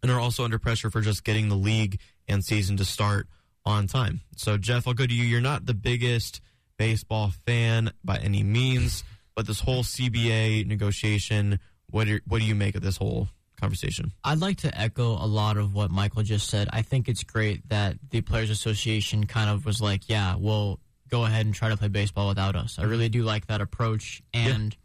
[0.03, 3.27] and are also under pressure for just getting the league and season to start
[3.65, 4.21] on time.
[4.37, 5.25] So, Jeff, I'll go to you.
[5.25, 6.41] You're not the biggest
[6.79, 11.59] baseball fan by any means, but this whole CBA negotiation,
[11.91, 13.29] what what do you make of this whole
[13.61, 14.13] conversation?
[14.25, 16.69] I'd like to echo a lot of what Michael just said.
[16.73, 20.81] I think it's great that the Players Association kind of was like, yeah, well,
[21.11, 22.79] go ahead and try to play baseball without us.
[22.79, 24.23] I really do like that approach.
[24.33, 24.77] And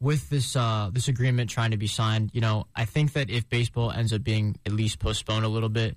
[0.00, 3.48] with this uh, this agreement trying to be signed, you know, I think that if
[3.48, 5.96] baseball ends up being at least postponed a little bit,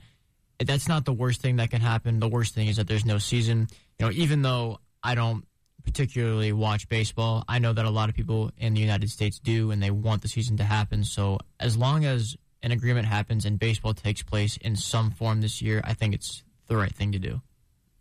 [0.59, 2.19] that's not the worst thing that can happen.
[2.19, 3.67] The worst thing is that there's no season.
[3.99, 5.45] You know, even though I don't
[5.83, 9.71] particularly watch baseball, I know that a lot of people in the United States do,
[9.71, 11.03] and they want the season to happen.
[11.03, 15.61] So as long as an agreement happens and baseball takes place in some form this
[15.61, 17.41] year, I think it's the right thing to do.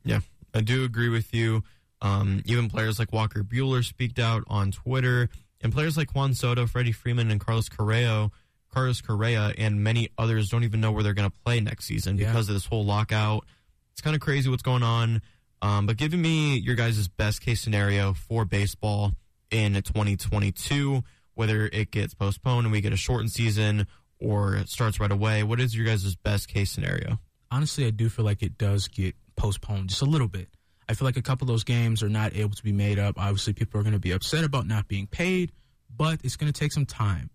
[0.04, 0.20] Yeah,
[0.54, 1.62] I do agree with you.
[2.00, 5.28] Um, even players like Walker Buehler speaked out on Twitter,
[5.60, 8.30] and players like Juan Soto, Freddie Freeman, and Carlos Correa,
[8.72, 12.16] Carlos Correa, and many others don't even know where they're going to play next season
[12.18, 12.26] Yeah.
[12.26, 13.44] because of this whole lockout.
[13.92, 15.22] It's kind of crazy what's going on.
[15.60, 19.12] Um, but giving me your guys' best case scenario for baseball
[19.52, 21.02] in 2022,
[21.34, 23.86] whether it gets postponed and we get a shortened season
[24.18, 27.18] or it starts right away, what is your guys' best case scenario?
[27.50, 30.48] honestly, I do feel like it does get postponed just a little bit.
[30.88, 33.18] I feel like a couple of those games are not able to be made up.
[33.18, 35.50] Obviously, people are going to be upset about not being paid,
[35.96, 37.28] but it's going to take some time.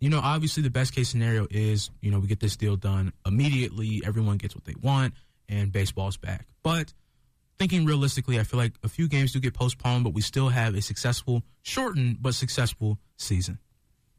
[0.00, 3.12] You know, obviously, the best case scenario is, you know, we get this deal done
[3.26, 5.12] immediately, everyone gets what they want,
[5.46, 6.46] and baseball's back.
[6.62, 6.94] But
[7.58, 10.74] thinking realistically, I feel like a few games do get postponed, but we still have
[10.74, 13.58] a successful, shortened, but successful season.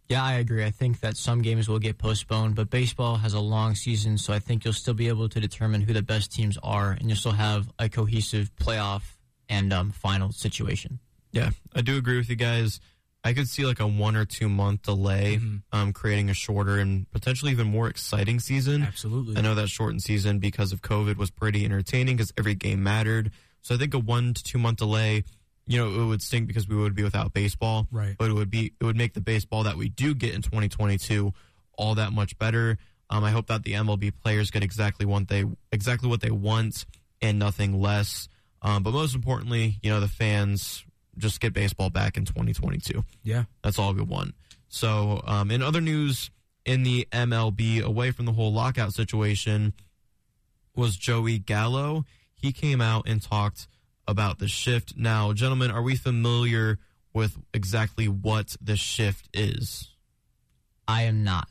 [0.09, 0.63] Yeah, I agree.
[0.63, 4.33] I think that some games will get postponed, but baseball has a long season, so
[4.33, 7.17] I think you'll still be able to determine who the best teams are, and you'll
[7.17, 9.03] still have a cohesive playoff
[9.49, 10.99] and um, final situation.
[11.31, 12.79] Yeah, I do agree with you guys.
[13.23, 15.39] I could see like a one or two month delay,
[15.71, 18.83] um, creating a shorter and potentially even more exciting season.
[18.83, 19.37] Absolutely.
[19.37, 23.31] I know that shortened season because of COVID was pretty entertaining because every game mattered.
[23.61, 25.23] So I think a one to two month delay,
[25.65, 27.87] you know, it would stink because we would be without baseball.
[27.91, 28.15] Right.
[28.17, 31.33] But it would be it would make the baseball that we do get in 2022
[31.77, 32.77] all that much better.
[33.09, 36.85] Um, I hope that the MLB players get exactly what they exactly what they want
[37.21, 38.27] and nothing less.
[38.61, 40.85] Um, but most importantly, you know, the fans
[41.17, 43.03] just get baseball back in 2022.
[43.23, 43.43] Yeah.
[43.61, 44.35] That's all we want.
[44.67, 46.31] So, um, in other news
[46.65, 49.73] in the MLB, away from the whole lockout situation,
[50.75, 52.05] was Joey Gallo.
[52.33, 53.67] He came out and talked
[54.07, 54.95] about the shift.
[54.97, 56.79] Now, gentlemen, are we familiar
[57.13, 59.89] with exactly what the shift is?
[60.87, 61.47] I am not.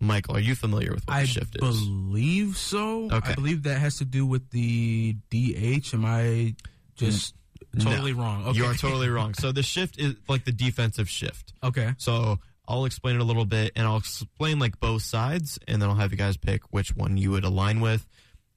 [0.00, 1.62] Michael, are you familiar with what I the shift is?
[1.62, 3.08] I believe so.
[3.10, 3.32] Okay.
[3.32, 5.94] I believe that has to do with the DH.
[5.94, 6.54] Am I
[6.96, 7.34] just
[7.78, 8.46] totally wrong?
[8.46, 8.58] Okay.
[8.58, 9.34] You are totally wrong.
[9.34, 11.52] So the shift is like the defensive shift.
[11.62, 11.94] okay.
[11.98, 15.88] So I'll explain it a little bit and I'll explain like both sides and then
[15.88, 18.06] I'll have you guys pick which one you would align with.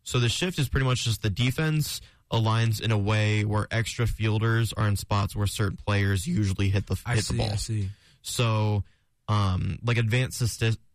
[0.03, 2.01] So the shift is pretty much just the defense
[2.35, 6.87] aligns in a way where extra fielders are in spots where certain players usually hit
[6.87, 7.33] the I hit see.
[7.33, 7.51] the ball.
[7.51, 7.89] I see.
[8.21, 8.83] So,
[9.27, 10.41] um, like advanced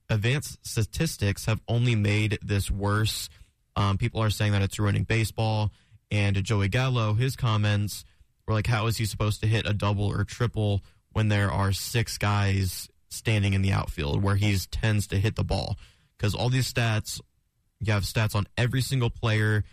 [0.09, 3.29] advanced statistics have only made this worse.
[3.77, 5.71] Um, people are saying that it's ruining baseball.
[6.11, 8.05] And Joey Gallo, his comments
[8.47, 10.83] were like, "How is he supposed to hit a double or triple
[11.13, 15.45] when there are six guys standing in the outfield where he tends to hit the
[15.45, 15.79] ball?"
[16.17, 17.21] Because all these stats,
[17.81, 19.65] you have stats on every single player,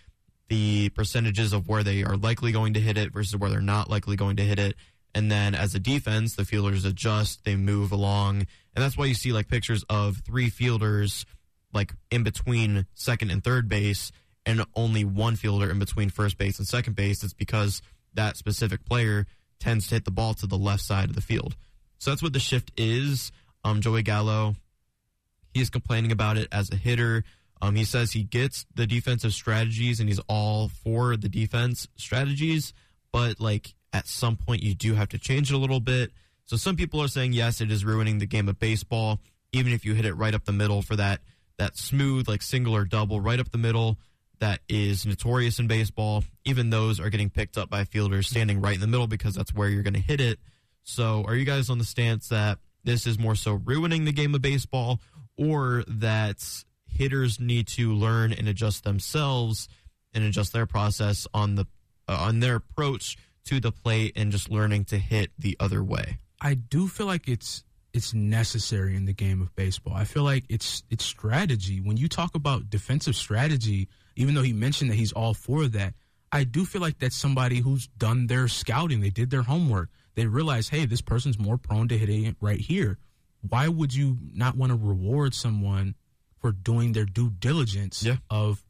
[0.50, 3.89] the percentages of where they are likely going to hit it versus where they're not
[3.89, 4.76] likely going to hit it.
[5.14, 8.45] And then as a defense, the fielders adjust, they move along.
[8.76, 11.26] And that's why you see like pictures of three fielders
[11.74, 14.12] like in between second and third base
[14.46, 17.24] and only one fielder in between first base and second base.
[17.24, 17.82] It's because
[18.13, 19.26] that specific player
[19.59, 21.55] tends to hit the ball to the left side of the field.
[22.00, 23.32] So that's what the shift is.
[23.63, 24.55] Um, Joey Gallo,
[25.54, 27.24] he is complaining about it as a hitter.
[27.62, 32.74] Um, he says he gets the defensive strategies and he's all for the defense strategies,
[33.12, 36.12] but like at some point you do have to change it a little bit.
[36.46, 39.20] So some people are saying yes, it is ruining the game of baseball,
[39.51, 41.21] even if you hit it right up the middle for that
[41.58, 43.97] that smooth like single or double right up the middle
[44.39, 46.24] that is notorious in baseball.
[46.46, 49.54] Even those are getting picked up by fielders standing right in the middle because that's
[49.54, 50.39] where you're going to hit it.
[50.84, 54.34] So are you guys on the stance that this is more so ruining the game
[54.36, 55.01] of baseball
[55.38, 56.38] or that
[56.88, 59.68] hitters need to learn and adjust themselves
[60.14, 61.66] and adjust their process on the
[62.08, 66.18] uh, on their approach to the plate and just learning to hit the other way.
[66.42, 69.93] I do feel like it's it's necessary in the game of baseball.
[69.96, 71.80] I feel like it's it's strategy.
[71.80, 75.93] When you talk about defensive strategy, even though he mentioned that he's all for that,
[76.32, 79.00] I do feel like that's somebody who's done their scouting.
[79.00, 79.89] They did their homework.
[80.16, 82.97] They realize, hey, this person's more prone to hitting it right here.
[83.47, 85.96] Why would you not want to reward someone
[86.39, 88.18] for doing their due diligence Yeah.
[88.30, 88.64] of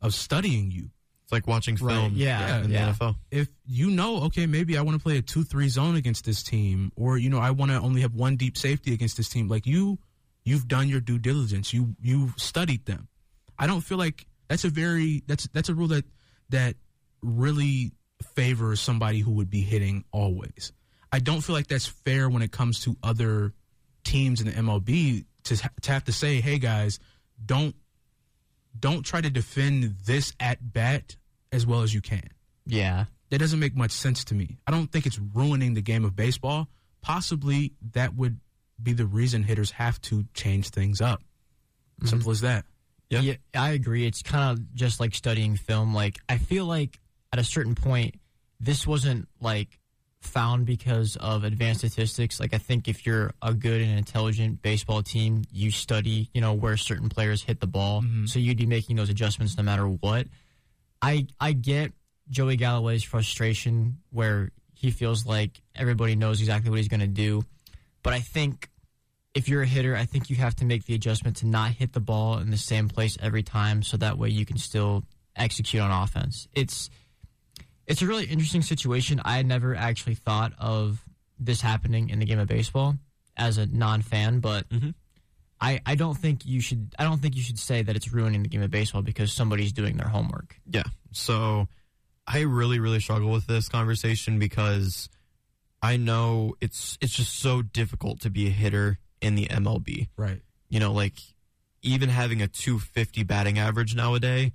[0.00, 0.90] of studying you?
[1.24, 2.12] It's like watching Right, film.
[2.14, 2.92] yeah, in yeah.
[2.92, 3.16] the NFL.
[3.32, 6.42] if you know, okay, maybe I want to play a two three zone against this
[6.42, 9.48] team, or you know, I want to only have one deep safety against this team.
[9.48, 9.98] Like you,
[10.44, 11.72] you've done your due diligence.
[11.74, 13.08] You you've studied them.
[13.58, 16.04] I don't feel like that's a very that's that's a rule that
[16.50, 16.76] that
[17.22, 17.92] really
[18.34, 20.72] favors somebody who would be hitting always.
[21.10, 23.52] I don't feel like that's fair when it comes to other
[24.04, 26.98] teams in the MLB to to have to say, hey guys,
[27.44, 27.74] don't
[28.78, 31.16] don't try to defend this at bat
[31.52, 32.28] as well as you can
[32.66, 33.06] Yeah.
[33.30, 34.58] that doesn't make much sense to me.
[34.66, 36.68] I don't think it's ruining the game of baseball.
[37.00, 38.38] Possibly that would
[38.82, 41.20] be the reason hitters have to change things up.
[41.20, 42.08] Mm-hmm.
[42.08, 42.66] Simple as that.
[43.08, 43.20] Yeah.
[43.20, 43.34] Yeah.
[43.54, 44.04] I agree.
[44.06, 45.94] It's kind of just like studying film.
[45.94, 46.98] Like I feel like
[47.32, 48.16] at a certain point,
[48.60, 49.78] this wasn't like
[50.26, 52.38] found because of advanced statistics.
[52.40, 56.52] Like I think if you're a good and intelligent baseball team, you study, you know,
[56.52, 58.26] where certain players hit the ball, mm-hmm.
[58.26, 60.26] so you'd be making those adjustments no matter what.
[61.00, 61.92] I I get
[62.28, 67.42] Joey Galloway's frustration where he feels like everybody knows exactly what he's going to do,
[68.02, 68.68] but I think
[69.34, 71.92] if you're a hitter, I think you have to make the adjustment to not hit
[71.92, 75.04] the ball in the same place every time, so that way you can still
[75.36, 76.48] execute on offense.
[76.54, 76.88] It's
[77.86, 79.20] it's a really interesting situation.
[79.24, 81.02] I had never actually thought of
[81.38, 82.96] this happening in the game of baseball
[83.36, 84.94] as a non-fan, but Mhm.
[85.60, 88.42] I, I don't think you should I don't think you should say that it's ruining
[88.42, 90.58] the game of baseball because somebody's doing their homework.
[90.70, 90.82] Yeah.
[91.12, 91.68] So
[92.26, 95.08] I really, really struggle with this conversation because
[95.82, 100.08] I know it's it's just so difficult to be a hitter in the MLB.
[100.16, 100.40] Right.
[100.68, 101.14] You know, like
[101.82, 104.50] even having a 250 batting average nowadays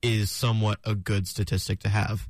[0.00, 2.28] is somewhat a good statistic to have.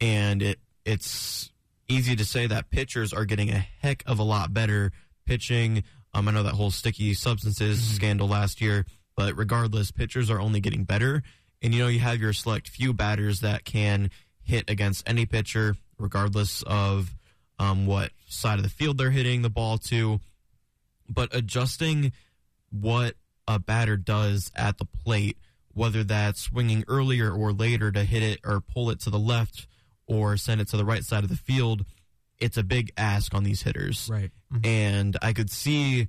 [0.00, 1.50] And it it's
[1.88, 4.92] easy to say that pitchers are getting a heck of a lot better
[5.26, 5.84] pitching.
[6.14, 8.86] Um, I know that whole sticky substances scandal last year,
[9.16, 11.22] but regardless, pitchers are only getting better.
[11.62, 14.10] And you know, you have your select few batters that can
[14.42, 17.14] hit against any pitcher, regardless of
[17.58, 20.20] um, what side of the field they're hitting the ball to.
[21.08, 22.12] But adjusting
[22.70, 23.14] what
[23.48, 25.38] a batter does at the plate,
[25.72, 29.66] whether that's swinging earlier or later to hit it or pull it to the left
[30.06, 31.84] or send it to the right side of the field,
[32.38, 34.08] it's a big ask on these hitters.
[34.10, 34.30] Right.
[34.64, 36.08] And I could see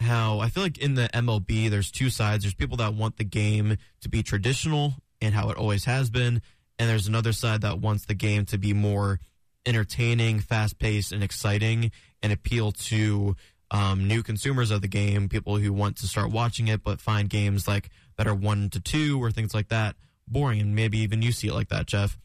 [0.00, 2.44] how I feel like in the MLB, there's two sides.
[2.44, 6.42] There's people that want the game to be traditional and how it always has been.
[6.78, 9.20] And there's another side that wants the game to be more
[9.66, 11.90] entertaining, fast paced, and exciting
[12.22, 13.36] and appeal to
[13.70, 17.28] um, new consumers of the game, people who want to start watching it but find
[17.28, 19.96] games like that are one to two or things like that
[20.26, 20.60] boring.
[20.60, 22.18] And maybe even you see it like that, Jeff.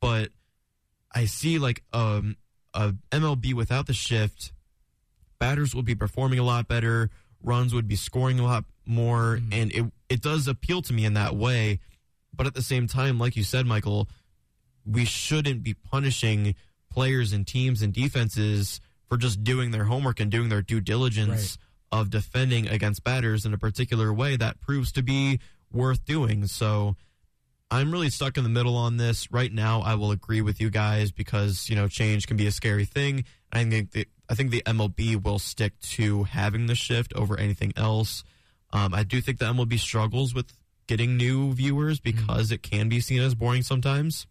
[0.00, 0.30] But
[1.16, 2.36] I see like um,
[2.74, 4.52] a MLB without the shift.
[5.38, 7.10] Batters would be performing a lot better,
[7.42, 11.14] runs would be scoring a lot more, and it it does appeal to me in
[11.14, 11.80] that way.
[12.34, 14.08] But at the same time, like you said, Michael,
[14.84, 16.54] we shouldn't be punishing
[16.90, 18.78] players and teams and defenses
[19.08, 21.56] for just doing their homework and doing their due diligence
[21.90, 25.40] of defending against batters in a particular way that proves to be
[25.72, 26.46] worth doing.
[26.46, 26.96] So
[27.70, 29.80] I'm really stuck in the middle on this right now.
[29.80, 33.24] I will agree with you guys because you know change can be a scary thing.
[33.52, 37.72] I think the, I think the MLB will stick to having the shift over anything
[37.76, 38.24] else.
[38.72, 40.52] Um, I do think the MLB struggles with
[40.86, 44.26] getting new viewers because it can be seen as boring sometimes.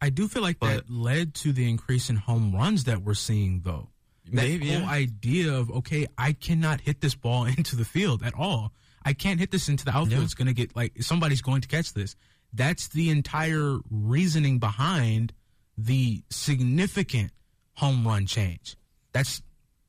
[0.00, 3.62] I do feel like that led to the increase in home runs that we're seeing,
[3.64, 3.88] though.
[4.26, 4.90] That Maybe, whole yeah.
[4.90, 8.72] idea of okay, I cannot hit this ball into the field at all.
[9.04, 10.20] I can't hit this into the outfield.
[10.20, 10.24] Yeah.
[10.24, 12.14] It's going to get like somebody's going to catch this.
[12.52, 15.32] That's the entire reasoning behind
[15.76, 17.30] the significant
[17.74, 18.76] home run change.
[19.12, 19.42] That's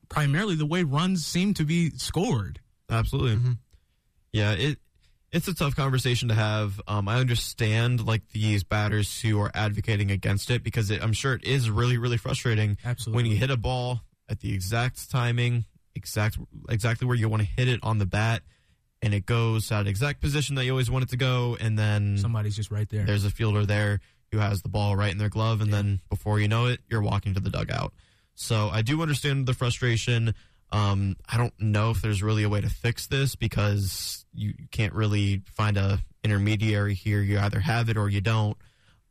[0.10, 2.60] primarily the way runs seem to be scored.
[2.90, 3.57] Absolutely.
[4.34, 4.77] Yeah, it
[5.31, 6.81] it's a tough conversation to have.
[6.88, 11.34] Um, I understand like these batters who are advocating against it because it, I'm sure
[11.34, 13.23] it is really really frustrating Absolutely.
[13.23, 15.65] when you hit a ball at the exact timing,
[15.95, 16.38] exact
[16.69, 18.41] exactly where you want to hit it on the bat,
[19.01, 22.17] and it goes at exact position that you always want it to go, and then
[22.17, 23.05] Somebody's just right there.
[23.05, 24.01] there's a fielder there
[24.31, 27.01] who has the ball right in their glove, and then before you know it, you're
[27.01, 27.93] walking to the dugout.
[28.35, 30.34] So I do understand the frustration.
[30.71, 34.67] Um, I don't know if there's really a way to fix this because you you
[34.71, 37.21] can't really find a intermediary here.
[37.21, 38.55] You either have it or you don't.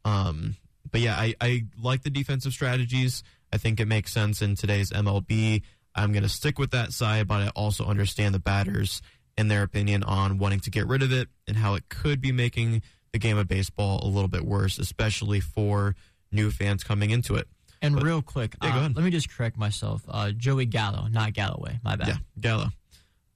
[0.05, 0.56] Um,
[0.90, 3.23] but yeah, I, I like the defensive strategies.
[3.52, 5.62] I think it makes sense in today's MLB.
[5.94, 9.02] I'm going to stick with that side, but I also understand the batters
[9.39, 12.32] and their opinion on wanting to get rid of it and how it could be
[12.32, 12.82] making
[13.12, 15.94] the game of baseball a little bit worse, especially for
[16.31, 17.48] new fans coming into it.
[17.81, 20.02] And But- real quick, Yeah, uh, let me just correct myself.
[20.09, 21.78] Uh, Joey Gallo, not Galloway.
[21.85, 22.09] My bad.
[22.09, 22.73] Yeah, Gallo.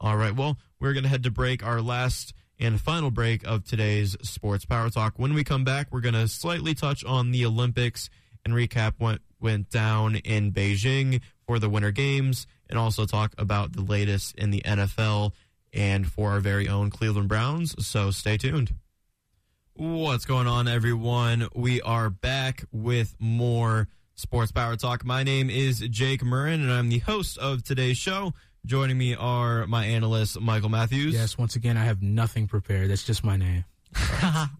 [0.00, 0.34] All right.
[0.34, 4.64] Well, we're going to head to break, our last and final break of today's Sports
[4.64, 5.14] Power Talk.
[5.16, 8.10] When we come back, we're going to slightly touch on the Olympics
[8.44, 13.72] and recap what went down in Beijing for the Winter Games and also talk about
[13.72, 15.32] the latest in the NFL
[15.72, 17.86] and for our very own Cleveland Browns.
[17.86, 18.74] So stay tuned.
[19.74, 21.48] What's going on, everyone?
[21.54, 25.04] We are back with more Sports Power Talk.
[25.04, 28.34] My name is Jake Murrin, and I'm the host of today's show.
[28.66, 31.14] Joining me are my analyst, Michael Matthews.
[31.14, 32.90] Yes, once again, I have nothing prepared.
[32.90, 33.64] That's just my name.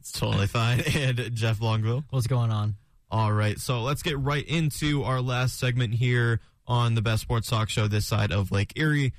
[0.01, 0.81] It's totally fine.
[0.97, 2.05] And Jeff Longville.
[2.11, 2.75] What's going on?
[3.11, 7.49] All right, so let's get right into our last segment here on the Best Sports
[7.49, 9.13] Talk Show this side of Lake Erie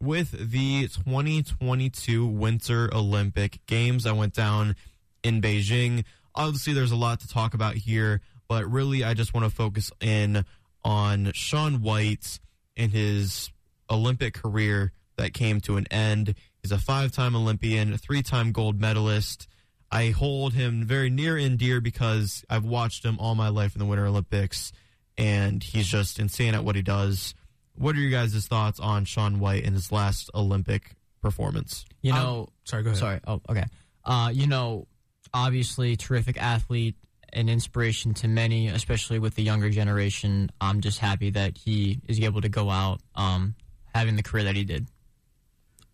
[0.00, 4.76] with the 2022 Winter Olympic Games that went down
[5.22, 6.04] in Beijing.
[6.34, 9.90] Obviously, there's a lot to talk about here, but really, I just want to focus
[10.00, 10.44] in
[10.84, 12.38] on Shaun White
[12.76, 13.50] and his
[13.90, 16.34] Olympic career that came to an end.
[16.62, 19.48] He's a five time Olympian, three time gold medalist.
[19.90, 23.78] I hold him very near and dear because I've watched him all my life in
[23.80, 24.70] the Winter Olympics,
[25.16, 27.34] and he's just insane at what he does.
[27.78, 30.92] What are your guys' thoughts on Shaun White in his last Olympic
[31.22, 31.84] performance?
[32.02, 32.98] You Um, know, Sorry, go ahead.
[33.00, 33.20] sorry.
[33.26, 33.64] Oh, okay.
[34.04, 34.86] Uh, you know,
[35.32, 36.96] obviously, terrific athlete
[37.32, 40.50] and inspiration to many, especially with the younger generation.
[40.60, 43.54] I'm just happy that he is able to go out, um,
[43.94, 44.86] having the career that he did.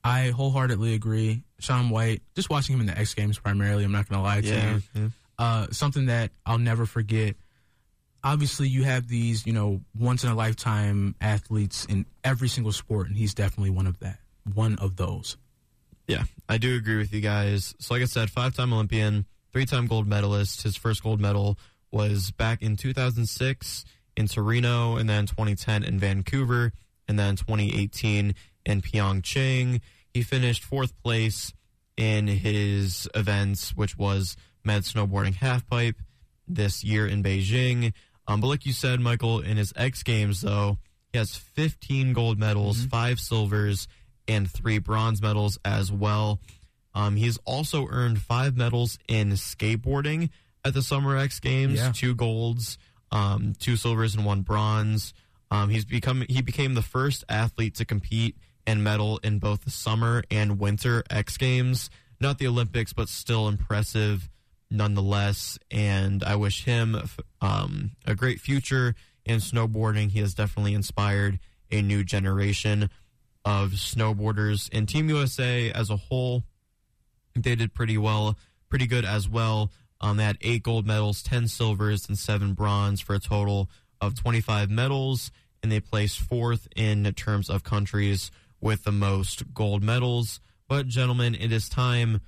[0.05, 1.43] I wholeheartedly agree.
[1.59, 4.41] Shaun White, just watching him in the X Games primarily, I'm not going to lie
[4.43, 5.13] to you.
[5.39, 7.37] Uh, something that I'll never forget.
[8.25, 13.07] Obviously, you have these, you know, once in a lifetime athletes in every single sport,
[13.09, 14.19] and he's definitely one of that,
[14.55, 15.37] one of those.
[16.09, 17.75] Yeah, I do agree with you guys.
[17.79, 20.63] So, like I said, five time Olympian, three time gold medalist.
[20.63, 21.59] His first gold medal
[21.91, 23.85] was back in 2006
[24.17, 26.73] in Torino, and then 2010 in Vancouver,
[27.07, 28.35] and then 2018
[28.65, 29.81] in Pyeongchang.
[30.13, 31.53] He finished fourth place
[31.97, 35.97] in his events, which was med snowboarding halfpipe
[36.47, 37.93] this year in Beijing.
[38.27, 40.79] Um, but like you said, Michael, in his X Games, though,
[41.13, 43.87] he has 15 gold medals, five silvers,
[44.27, 46.41] and three bronze medals as well.
[46.95, 50.31] Um, he's also earned five medals in skateboarding
[50.65, 51.93] at the Summer X Games, Yeah.
[51.93, 52.79] two golds,
[53.13, 55.13] um, two silvers, and one bronze.
[55.51, 58.37] Um, he's become he became the first athlete to compete
[58.67, 61.91] and medal in both the summer and winter X Games.
[62.21, 64.31] Not the Olympics, but still impressive
[64.75, 65.59] nonetheless.
[65.71, 67.01] And I wish him
[67.41, 68.95] um, a great future
[69.25, 70.11] in snowboarding.
[70.11, 71.39] He has definitely inspired
[71.71, 72.91] a new generation
[73.45, 74.69] of snowboarders.
[74.73, 76.45] And Team USA as a whole,
[77.35, 78.37] they did pretty well,
[78.69, 79.71] pretty good as well.
[80.01, 83.71] Um, they had eight gold medals, 10 silvers, and seven bronze for a total
[84.01, 85.31] of 25 medals.
[85.63, 88.31] And they placed fourth in terms of countries
[88.61, 90.41] with the most gold medals.
[90.69, 92.21] But, gentlemen, it is time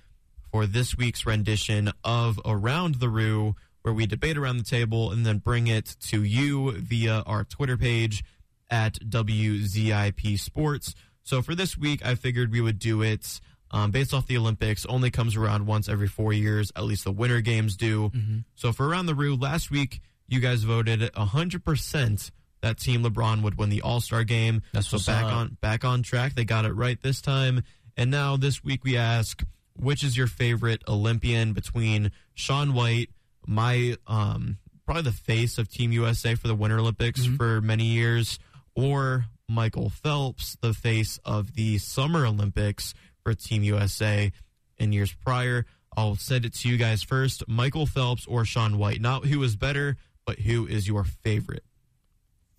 [0.50, 5.24] for this week's rendition of Around the Roo, where we debate around the table and
[5.24, 8.24] then bring it to you via our Twitter page
[8.70, 10.94] at WZIP Sports.
[11.22, 13.40] So for this week, I figured we would do it
[13.70, 14.86] um, based off the Olympics.
[14.86, 16.72] Only comes around once every four years.
[16.76, 18.10] At least the Winter Games do.
[18.54, 22.30] So for Around the Roo, last week you guys voted 100%
[22.62, 24.62] that Team LeBron would win the All Star game.
[24.72, 25.32] That's so back up.
[25.32, 26.34] on back on track.
[26.34, 27.62] They got it right this time.
[27.96, 29.42] And now this week we ask,
[29.78, 33.10] which is your favorite Olympian between Shaun White,
[33.46, 38.38] my um, probably the face of Team USA for the Winter Olympics for many years,
[38.74, 44.32] or Michael Phelps, the face of the Summer Olympics for Team USA
[44.78, 45.66] in years prior.
[45.96, 47.48] I'll send it to you guys first.
[47.48, 49.00] Michael Phelps or Shaun White.
[49.00, 49.96] Not who is better,
[50.26, 51.64] but who is your favorite.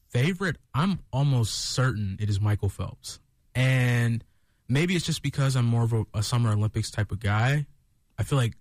[0.10, 3.20] favorite, I'm almost certain it is Michael Phelps.
[3.54, 4.24] And
[4.68, 7.66] maybe it's just because I'm more of a, a Summer Olympics type of guy.
[8.18, 8.54] I feel like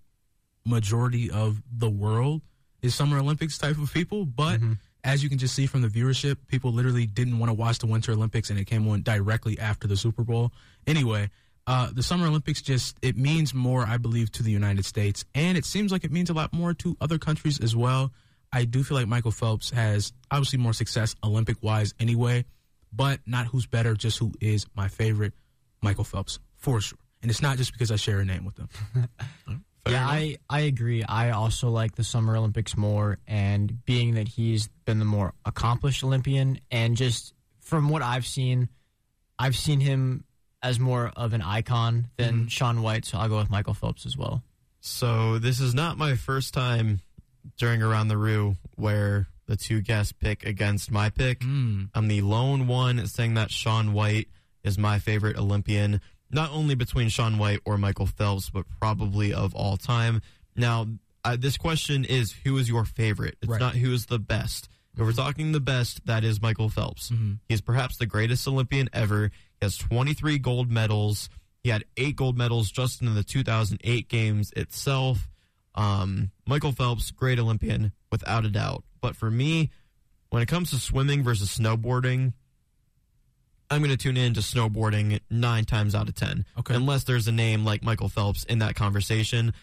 [0.65, 2.41] majority of the world
[2.81, 4.59] is Summer Olympics type of people, but
[5.03, 7.87] as you can just see from the viewership, people literally didn't want to watch the
[7.87, 10.51] Winter Olympics and it came on directly after the Super Bowl.
[10.85, 11.29] Anyway,
[11.65, 15.57] uh, the Summer Olympics just it means more, I believe, to the United States, and
[15.57, 18.11] it seems like it means a lot more to other countries as well.
[18.53, 22.45] I do feel like Michael Phelps has obviously more success Olympic wise anyway,
[22.93, 25.33] but not who's better, just who is my favorite,
[25.81, 26.99] Michael Phelps for sure.
[27.21, 28.69] And it's not just because I share a name with him.
[29.87, 30.11] Fair yeah, enough.
[30.11, 31.03] I, I agree.
[31.03, 36.03] I also like the Summer Olympics more, and being that he's been the more accomplished
[36.03, 38.69] Olympian, and just from what I've seen,
[39.39, 40.25] I've seen him
[40.61, 44.17] as more of an icon than Shaun White, so I'll go with Michael Phelps as
[44.17, 44.43] well.
[44.79, 47.01] So this is not my first time
[47.57, 51.39] during Around the Roo where the two guests pick against my pick.
[51.39, 51.89] Mm.
[51.93, 54.27] I'm the lone one saying that Shaun White
[54.67, 59.55] is my favorite Olympian, not only between Shaun White or Michael Phelps, but probably of
[59.55, 60.21] all time.
[60.55, 60.87] Now,
[61.23, 63.37] uh, this question is who is your favorite?
[63.41, 63.59] It's Right.
[63.59, 64.69] not who is the best.
[64.95, 67.11] If we're talking the best, that is Michael Phelps.
[67.47, 69.31] He's perhaps the greatest Olympian ever.
[69.59, 71.29] He has 23 gold medals.
[71.63, 75.27] He had eight gold medals just in the 2008 games itself.
[75.75, 78.83] Um, Michael Phelps, great Olympian, without a doubt.
[79.01, 79.69] But for me,
[80.29, 82.33] when it comes to swimming versus snowboarding,
[83.69, 86.45] I'm going to tune in to snowboarding nine times out of 10.
[86.59, 86.73] Okay.
[86.73, 89.53] Unless there's a name like Michael Phelps in that conversation.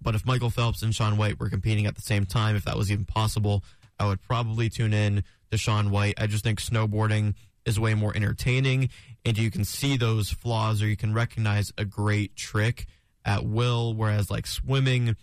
[0.00, 2.76] But if Michael Phelps and Shaun White were competing at the same time, if that
[2.76, 3.64] was even possible,
[3.98, 6.14] I would probably tune in to Shaun White.
[6.18, 8.88] I just think snowboarding is way more entertaining
[9.24, 12.86] and you can see those flaws or you can recognize a great trick
[13.24, 13.92] at will.
[13.92, 15.16] Whereas like swimming,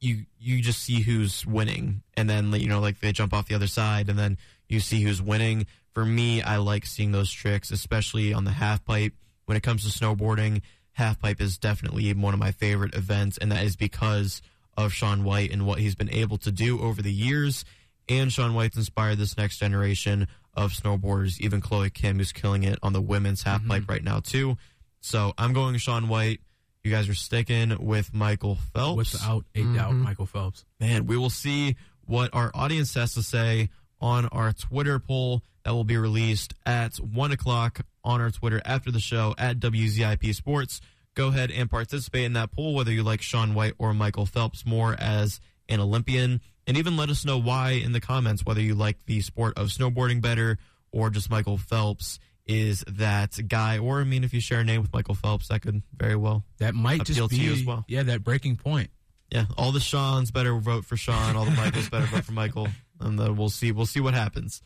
[0.00, 3.54] you you just see who's winning and then you know like they jump off the
[3.54, 4.38] other side and then
[4.68, 5.66] you see who's winning
[5.98, 9.12] for me i like seeing those tricks especially on the half pipe.
[9.46, 10.62] When it comes to snowboarding
[10.92, 14.40] half pipe is definitely one of my favorite events and that is because
[14.76, 17.64] of shaun white and what he's been able to do over the years.
[18.08, 21.40] And shaun white's inspired this next generation of snowboarders.
[21.40, 23.90] Even chloe kim who's killing it on the women's half pipe mm-hmm.
[23.90, 24.56] right now too.
[25.00, 26.38] So i'm going shaun white.
[26.84, 29.14] You guys are sticking with michael phelps.
[29.14, 29.74] Without a mm-hmm.
[29.74, 30.64] doubt, Michael Phelps.
[30.78, 31.74] man, we will see
[32.06, 33.70] what our audience has to say
[34.00, 38.90] on our Twitter poll that will be released at one o'clock on our Twitter after
[38.90, 40.80] the show at WZIP Sports.
[41.14, 44.64] Go ahead and participate in that poll, whether you like Shaun White or Michael Phelps
[44.64, 48.74] more as an Olympian, and even let us know why in the comments, whether you
[48.74, 50.58] like the sport of snowboarding better
[50.92, 53.78] or just Michael Phelps is that guy.
[53.78, 56.44] Or, I mean, if you share a name with Michael Phelps, that could very well
[56.58, 57.84] That might Appeal just to be you as well.
[57.88, 58.90] yeah, that breaking point.
[59.30, 61.36] Yeah, all the Sean's better vote for Sean.
[61.36, 62.68] All the Michaels better vote for Michael,
[63.00, 63.72] and then we'll see.
[63.72, 64.62] We'll see what happens.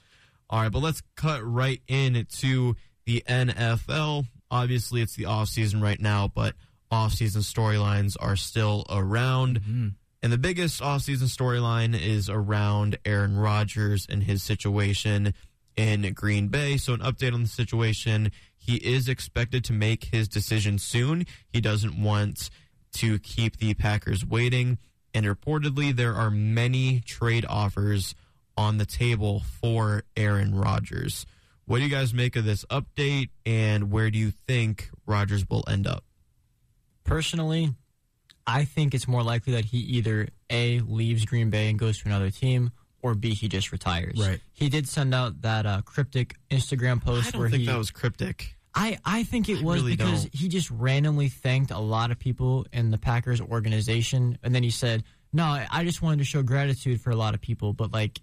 [0.50, 2.74] All right, but let's cut right into
[3.06, 4.26] the NFL.
[4.50, 6.54] Obviously, it's the off season right now, but
[6.90, 9.60] off season storylines are still around.
[9.60, 9.88] Mm-hmm.
[10.22, 15.34] And the biggest off season storyline is around Aaron Rodgers and his situation
[15.76, 16.76] in Green Bay.
[16.76, 18.30] So, an update on the situation.
[18.56, 21.26] He is expected to make his decision soon.
[21.52, 22.50] He doesn't want
[22.92, 24.78] to keep the Packers waiting.
[25.12, 28.14] And reportedly, there are many trade offers
[28.57, 31.27] on the table for Aaron Rodgers.
[31.65, 35.65] What do you guys make of this update, and where do you think Rodgers will
[35.69, 36.05] end up?
[37.05, 37.70] Personally,
[38.47, 42.07] I think it's more likely that he either A, leaves Green Bay and goes to
[42.09, 42.70] another team,
[43.01, 44.19] or B, he just retires.
[44.19, 44.41] Right.
[44.53, 47.66] He did send out that uh, cryptic Instagram post I don't where think he.
[47.66, 48.57] that was cryptic.
[48.74, 50.35] I, I think it I was really because don't.
[50.35, 54.70] he just randomly thanked a lot of people in the Packers organization, and then he
[54.70, 58.19] said, "No, I just wanted to show gratitude for a lot of people, but like."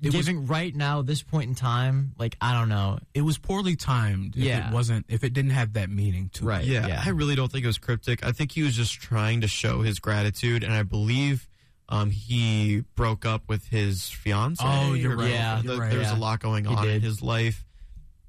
[0.00, 3.36] It was- giving right now, this point in time, like I don't know, It was
[3.38, 4.36] poorly timed.
[4.36, 4.68] If Yeah.
[4.68, 6.62] it wasn't if it didn't have that meaning to Right.
[6.64, 6.68] it.
[6.68, 7.02] Yeah, Yeah.
[7.04, 8.24] I really don't think it was cryptic.
[8.24, 11.48] I think he was just trying to show his gratitude, and I believe
[11.90, 14.62] um, he broke up with his fiance.
[14.62, 15.30] Oh, you're right.
[15.30, 15.54] Yeah.
[15.62, 15.90] You're Th- right.
[15.90, 16.16] There's Yeah.
[16.16, 17.64] a lot going on in his life,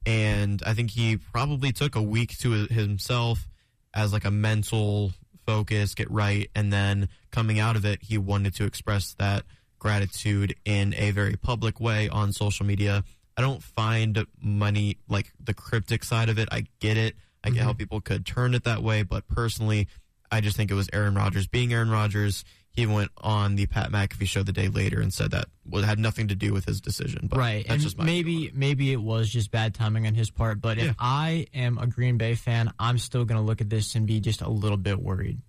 [0.05, 3.47] and I think he probably took a week to himself
[3.93, 5.13] as like a mental
[5.45, 9.45] focus, get right, and then coming out of it, he wanted to express that
[9.79, 13.03] gratitude in a very public way on social media.
[13.37, 16.49] I don't find money like the cryptic side of it.
[16.51, 17.15] I get it.
[17.43, 17.77] I get how mm-hmm.
[17.77, 19.87] people could turn it that way, but personally,
[20.31, 22.43] I just think it was Aaron Rodgers being Aaron Rodgers.
[22.71, 25.85] He went on the Pat McAfee show the day later and said that well, it
[25.85, 27.27] had nothing to do with his decision.
[27.29, 27.65] But right?
[27.67, 30.61] That's and just my maybe maybe it was just bad timing on his part.
[30.61, 33.95] But if I am a Green Bay fan, I'm still going to look at this
[33.95, 35.39] and be just a little bit worried.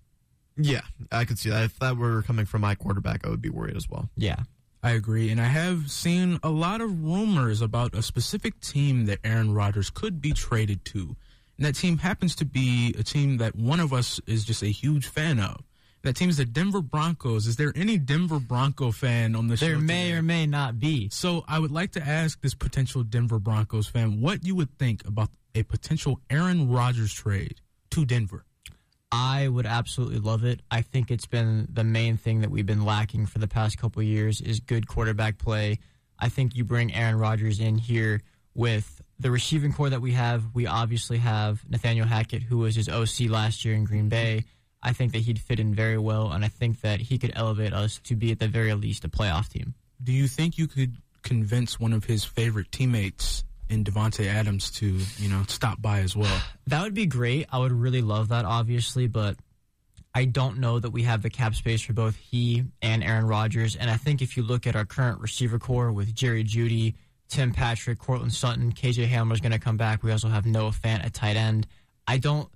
[0.63, 0.81] Yeah,
[1.11, 1.63] I could see that.
[1.65, 4.09] If that were coming from my quarterback, I would be worried as well.
[4.15, 4.37] Yeah,
[4.83, 5.29] I agree.
[5.29, 9.89] And I have seen a lot of rumors about a specific team that Aaron Rodgers
[9.89, 11.15] could be traded to.
[11.57, 14.67] And that team happens to be a team that one of us is just a
[14.67, 15.63] huge fan of.
[16.03, 17.45] That team is the Denver Broncos.
[17.45, 19.67] Is there any Denver Bronco fan on the show?
[19.67, 20.17] there may today?
[20.17, 21.09] or may not be.
[21.09, 25.05] So I would like to ask this potential Denver Broncos fan what you would think
[25.05, 27.61] about a potential Aaron Rodgers trade
[27.91, 28.45] to Denver.
[29.11, 30.61] I would absolutely love it.
[30.71, 34.01] I think it's been the main thing that we've been lacking for the past couple
[34.01, 35.79] years is good quarterback play.
[36.17, 38.21] I think you bring Aaron Rodgers in here
[38.55, 40.43] with the receiving core that we have.
[40.53, 44.45] We obviously have Nathaniel Hackett, who was his OC last year in Green Bay.
[44.83, 47.73] I think that he'd fit in very well, and I think that he could elevate
[47.73, 49.75] us to be at the very least a playoff team.
[50.01, 54.99] Do you think you could convince one of his favorite teammates in Davante Adams to
[55.17, 56.41] you know stop by as well.
[56.67, 57.47] That would be great.
[57.51, 59.35] I would really love that, obviously, but
[60.13, 63.75] I don't know that we have the cap space for both he and Aaron Rodgers.
[63.75, 66.95] And I think if you look at our current receiver core with Jerry Jeudy,
[67.29, 70.03] Tim Patrick, Courtland Sutton, KJ Hamler's going to come back.
[70.03, 71.67] We also have Noah Fant at tight end.
[72.07, 72.49] I don't.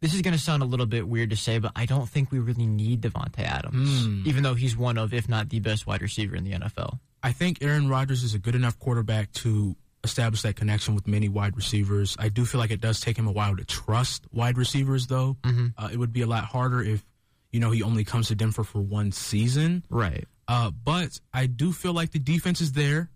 [0.00, 2.30] This is going to sound a little bit weird to say, but I don't think
[2.30, 4.22] we really need Davante Adams, hmm.
[4.26, 7.00] even though he's one of, if not the best wide receiver in the NFL.
[7.20, 9.74] I think Aaron Rodgers is a good enough quarterback to
[10.08, 12.16] establish that connection with many wide receivers.
[12.18, 15.36] I do feel like it does take him a while to trust wide receivers, though.
[15.44, 17.04] Uh, it would be a lot harder if
[17.52, 19.84] you know he only comes to Denver for one season.
[19.90, 20.26] Right.
[20.48, 23.10] Uh, but I do feel like the defense is there.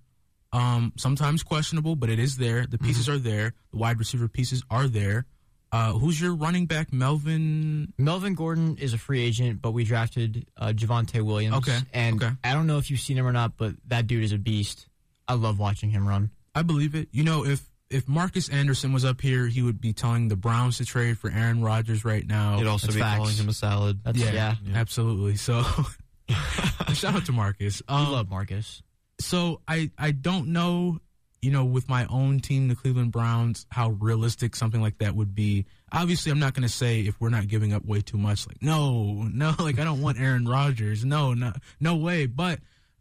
[0.52, 2.66] Um, sometimes questionable, but it is there.
[2.66, 3.55] The pieces are there.
[3.73, 5.24] The wide receiver pieces are there.
[5.73, 6.93] Uh, who's your running back?
[6.93, 7.94] Melvin.
[7.97, 11.56] Melvin Gordon is a free agent, but we drafted uh, Javonte Williams.
[11.56, 12.35] Okay, And okay.
[12.44, 14.86] I don't know if you've seen him or not, but that dude is a beast.
[15.27, 16.31] I love watching him run.
[16.54, 17.08] I believe it.
[17.12, 20.78] You know, if if Marcus Anderson was up here, he would be telling the Browns
[20.78, 22.56] to trade for Aaron Rodgers right now.
[22.58, 23.18] He'd also That's be facts.
[23.18, 24.00] calling him a salad.
[24.04, 24.54] That's yeah, yeah.
[24.74, 25.36] absolutely.
[25.36, 25.62] So,
[26.94, 27.82] shout out to Marcus.
[27.88, 28.82] I Um, love Marcus.
[29.20, 30.98] so I I don't know,
[31.40, 35.34] you know, with my own team, the Cleveland Browns, how realistic something like that would
[35.34, 35.66] be.
[35.90, 38.46] Obviously, I'm not going to say if we're not giving up way too much.
[38.46, 41.04] Like, no, no, like I don't want Aaron Rodgers.
[41.04, 42.26] No, no, no way.
[42.26, 42.60] But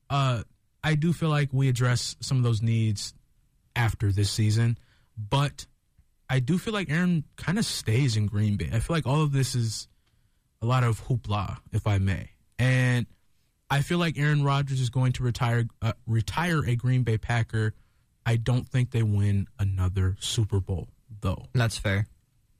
[0.09, 0.43] uh,
[0.83, 3.13] I do feel like we address some of those needs
[3.75, 4.77] after this season.
[5.17, 5.65] But
[6.29, 8.69] I do feel like Aaron kind of stays in Green Bay.
[8.71, 9.87] I feel like all of this is
[10.61, 12.29] a lot of hoopla, if I may,
[12.59, 13.05] and.
[13.73, 17.73] I feel like Aaron Rodgers is going to retire uh, retire a Green Bay Packer.
[18.25, 20.89] I don't think they win another Super Bowl
[21.21, 21.45] though.
[21.53, 22.05] That's fair.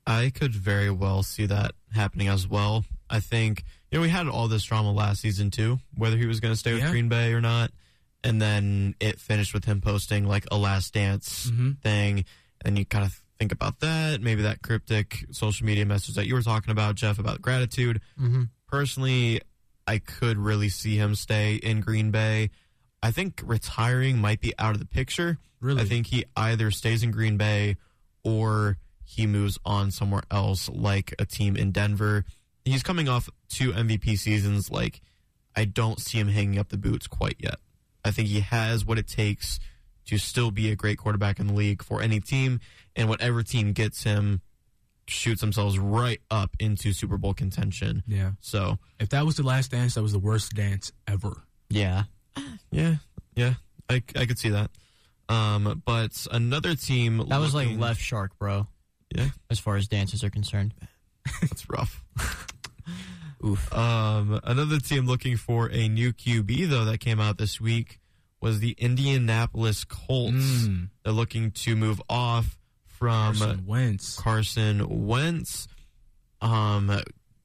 [0.06, 2.86] I could very well see that happening as well.
[3.10, 6.40] I think you know we had all this drama last season too, whether he was
[6.40, 6.90] going to stay with Yeah.
[6.92, 7.72] Green Bay or not,
[8.24, 11.80] and then it finished with him posting like a Last Dance Mhm.
[11.80, 12.24] thing,
[12.64, 16.34] and you kind of think about that, maybe that cryptic social media message that you
[16.34, 18.00] were talking about, Jeff, about gratitude.
[18.20, 18.50] Mhm.
[18.68, 19.40] Personally,
[19.86, 22.50] I could really see him stay in Green Bay.
[23.02, 25.38] I think retiring might be out of the picture.
[25.60, 25.82] Really?
[25.82, 27.76] I think he either stays in Green Bay
[28.22, 32.24] or he moves on somewhere else, like a team in Denver.
[32.64, 34.70] He's coming off two MVP seasons.
[34.70, 35.00] Like,
[35.56, 37.58] I don't see him hanging up the boots quite yet.
[38.04, 39.60] I think he has what it takes
[40.06, 42.60] to still be a great quarterback in the league for any team,
[42.96, 44.40] and whatever team gets him
[45.06, 48.02] shoots themselves right up into Super Bowl contention.
[48.06, 48.32] Yeah.
[48.40, 51.42] So, If that was the last dance, that was the worst dance ever.
[51.68, 52.04] Yeah.
[52.70, 52.96] yeah,
[53.34, 53.54] yeah,
[53.88, 54.70] I, I could see that.
[55.28, 58.66] Um, but another team That was like left shark, bro,
[59.14, 60.74] Yeah, as far as dances are concerned.
[61.40, 62.02] that's rough.
[63.44, 63.72] Oof.
[63.72, 67.98] Um, another team looking for a new QB though that came out this week
[68.40, 70.66] was the Indianapolis Colts.
[70.66, 70.88] Mm.
[71.04, 74.18] They're looking to move off from Carson Wentz.
[74.18, 75.68] Carson Wentz.
[76.40, 77.00] Um,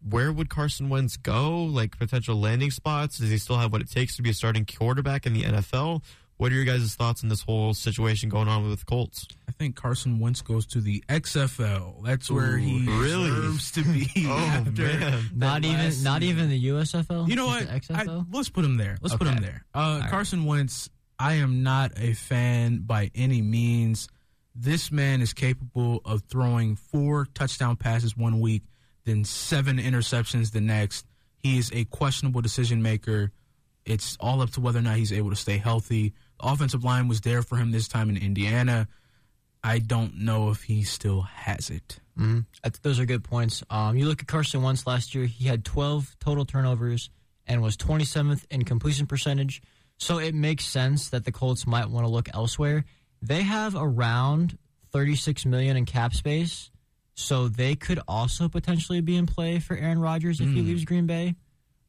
[0.08, 1.64] where would Carson Wentz go?
[1.64, 3.18] Like potential landing spots?
[3.20, 6.04] Does he still have what it takes to be a starting quarterback in the NFL?
[6.38, 9.28] What are your guys' thoughts on this whole situation going on with the Colts?
[9.50, 12.04] I think Carson Wentz goes to the XFL.
[12.06, 13.30] That's where he really?
[13.30, 14.08] deserves to be.
[14.28, 15.24] Oh, after man.
[15.36, 17.28] Not even, last not even the USFL.
[17.28, 17.66] You know what?
[17.68, 18.28] The I- XFL.
[18.32, 18.98] let's put him there.
[19.02, 19.66] Let's put him there.
[19.74, 20.10] Uh, right.
[20.10, 20.90] Carson Wentz.
[21.20, 24.08] I am not a fan by any means.
[24.54, 28.62] This man is capable of throwing four touchdown passes one week,
[29.06, 31.08] then seven interceptions the next.
[31.42, 33.32] He is a questionable decision maker.
[33.86, 36.14] It's all up to whether or not he's able to stay healthy.
[36.40, 38.88] Offensive line was there for him this time in Indiana.
[39.64, 42.00] I don't know if he still has it.
[42.18, 42.46] Mhm.
[42.64, 43.64] That's- Those are good points.
[43.70, 47.10] Um, you look at Carson Wentz last year; he had 12 total turnovers
[47.46, 49.62] and was 27th in completion percentage.
[49.98, 52.86] So it makes sense that the Colts might want to look elsewhere.
[53.22, 54.58] They have around
[54.92, 56.70] 36 million in cap space,
[57.16, 61.08] so they could also potentially be in play for Aaron Rodgers if he leaves Green
[61.08, 61.36] Bay.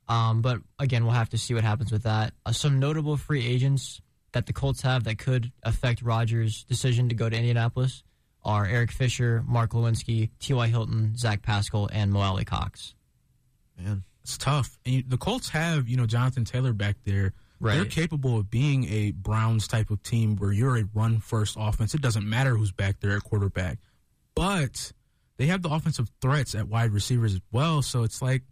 [0.08, 2.32] Um, but again, we'll have to see what happens with that.
[2.46, 4.00] Uh, some notable free agents
[4.32, 8.02] that the Colts have that could affect Rodgers' decision to go to Indianapolis
[8.44, 10.66] are Eric Fisher, Mark Glowinski, T.Y.
[10.68, 12.94] Hilton, Zach Pascal, and Mo Alie-Cox.
[13.78, 14.78] Man, It's tough.
[14.84, 17.32] And you, the Colts have, you know, Jonathan Taylor back there.
[17.74, 21.94] They're capable of being a Browns type of team where you're a run first offense.
[21.94, 23.78] It doesn't matter who's back there at quarterback.
[24.34, 24.92] But
[25.38, 27.82] they have the offensive threats at wide receivers as well.
[27.82, 28.42] So it's like,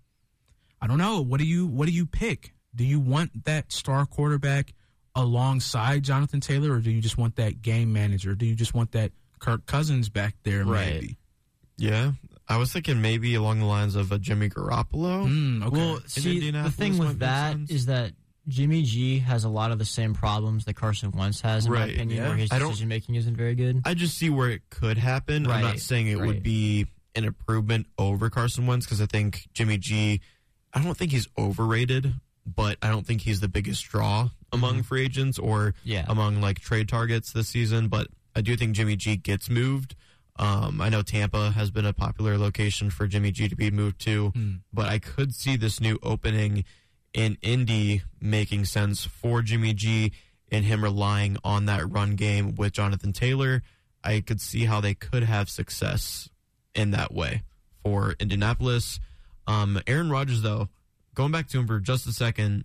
[0.81, 1.21] I don't know.
[1.21, 2.53] What do you what do you pick?
[2.75, 4.75] Do you want that star quarterback
[5.17, 8.35] alongside Jonathan Taylor, or do you just want that game manager?
[8.37, 9.11] Do you just want that
[9.41, 10.65] Kirk Cousins back there?
[10.65, 10.95] Right.
[10.95, 11.17] Maybe.
[11.79, 12.13] yeah,
[12.49, 15.27] I was thinking maybe along the lines of a Jimmy Garoppolo.
[15.27, 15.77] Mm, okay.
[15.77, 17.71] Well, see, the Indianapolis thing with make that sense.
[17.71, 18.13] is that
[18.49, 21.81] Jimmy G has a lot of the same problems that Carson Wentz has, in my
[21.81, 22.29] Right, opinion, yeah.
[22.29, 23.81] where his I don't- decision making isn't very good.
[23.85, 25.47] I just see where it could happen.
[25.49, 26.87] I'm not saying it would be
[27.17, 30.21] an improvement over Carson Wentz because I think Jimmy G,
[30.73, 32.15] I don't think he's overrated,
[32.47, 35.89] but I don't think he's the biggest draw among free agents or Mm-hmm.
[35.91, 36.05] Yeah.
[36.09, 37.89] among like trade targets this season.
[37.89, 39.95] But I do think Jimmy G gets moved.
[40.39, 43.99] Um, I know Tampa has been a popular location for Jimmy G to be moved
[44.03, 44.33] to,
[44.73, 46.65] but I could see this new opening
[47.15, 50.13] in Indy making sense for Jimmy G
[50.53, 53.63] and him relying on that run game with Jonathan Taylor.
[54.05, 56.29] I could see how they could have success
[56.75, 57.43] in that way
[57.83, 59.01] for Indianapolis.
[59.47, 60.69] Um, Aaron Rodgers, though,
[61.15, 62.65] going back to him for just a second,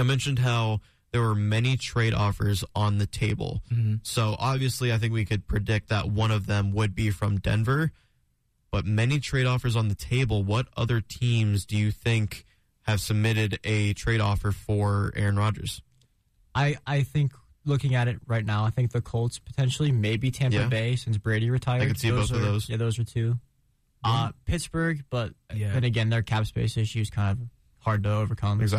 [0.00, 0.80] I mentioned how
[1.12, 3.62] there were many trade offers on the table.
[4.02, 7.92] So obviously, I think we could predict that one of them would be from Denver.
[8.70, 10.44] But many trade offers on the table.
[10.44, 12.44] What other teams do you think
[12.82, 15.82] have submitted a trade offer for Aaron Rodgers?
[16.54, 17.32] I, I think
[17.64, 20.66] looking at it right now, I think the Colts potentially, maybe Tampa Yeah.
[20.68, 21.82] Bay since Brady retired.
[21.82, 22.68] I could see Those both of those.
[22.68, 23.38] Yeah, those are two.
[24.04, 25.72] Uh, Pittsburgh, but Yeah.
[25.72, 27.48] then again, their cap space issues kind of
[27.80, 28.66] hard to overcome.
[28.68, 28.78] so.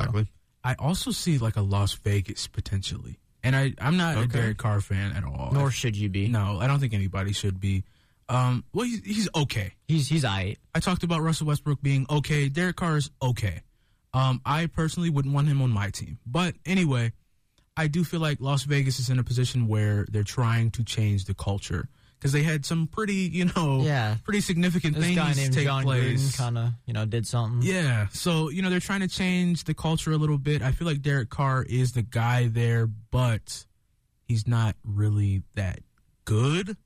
[0.64, 4.40] I also see like a Las Vegas potentially, and I I'm not a Okay.
[4.40, 5.50] Derek Carr fan at all.
[5.54, 6.28] Nor should you be.
[6.28, 7.84] no, I don't think anybody should be.
[8.30, 9.74] Um, well, he's, he's okay.
[9.88, 10.56] He's he's I.
[10.74, 12.48] I talked about Russell Westbrook being okay.
[12.50, 13.62] Derek Carr is okay.
[14.14, 16.20] Um, I personally wouldn't want him on my team.
[16.26, 17.14] But anyway,
[17.76, 21.26] I do feel like Las Vegas is in a position where they're trying to change
[21.26, 21.88] the culture
[22.22, 24.18] because they had some pretty, you know, Yeah.
[24.24, 26.32] pretty significant This things guy named take John place.
[26.34, 27.68] Gruden kind of you know did something.
[27.68, 28.08] Yeah.
[28.12, 30.62] So, you know, they're trying to change the culture a little bit.
[30.62, 33.66] I feel like Derek Carr is the guy there, but
[34.28, 35.80] he's not really that
[36.26, 36.78] good.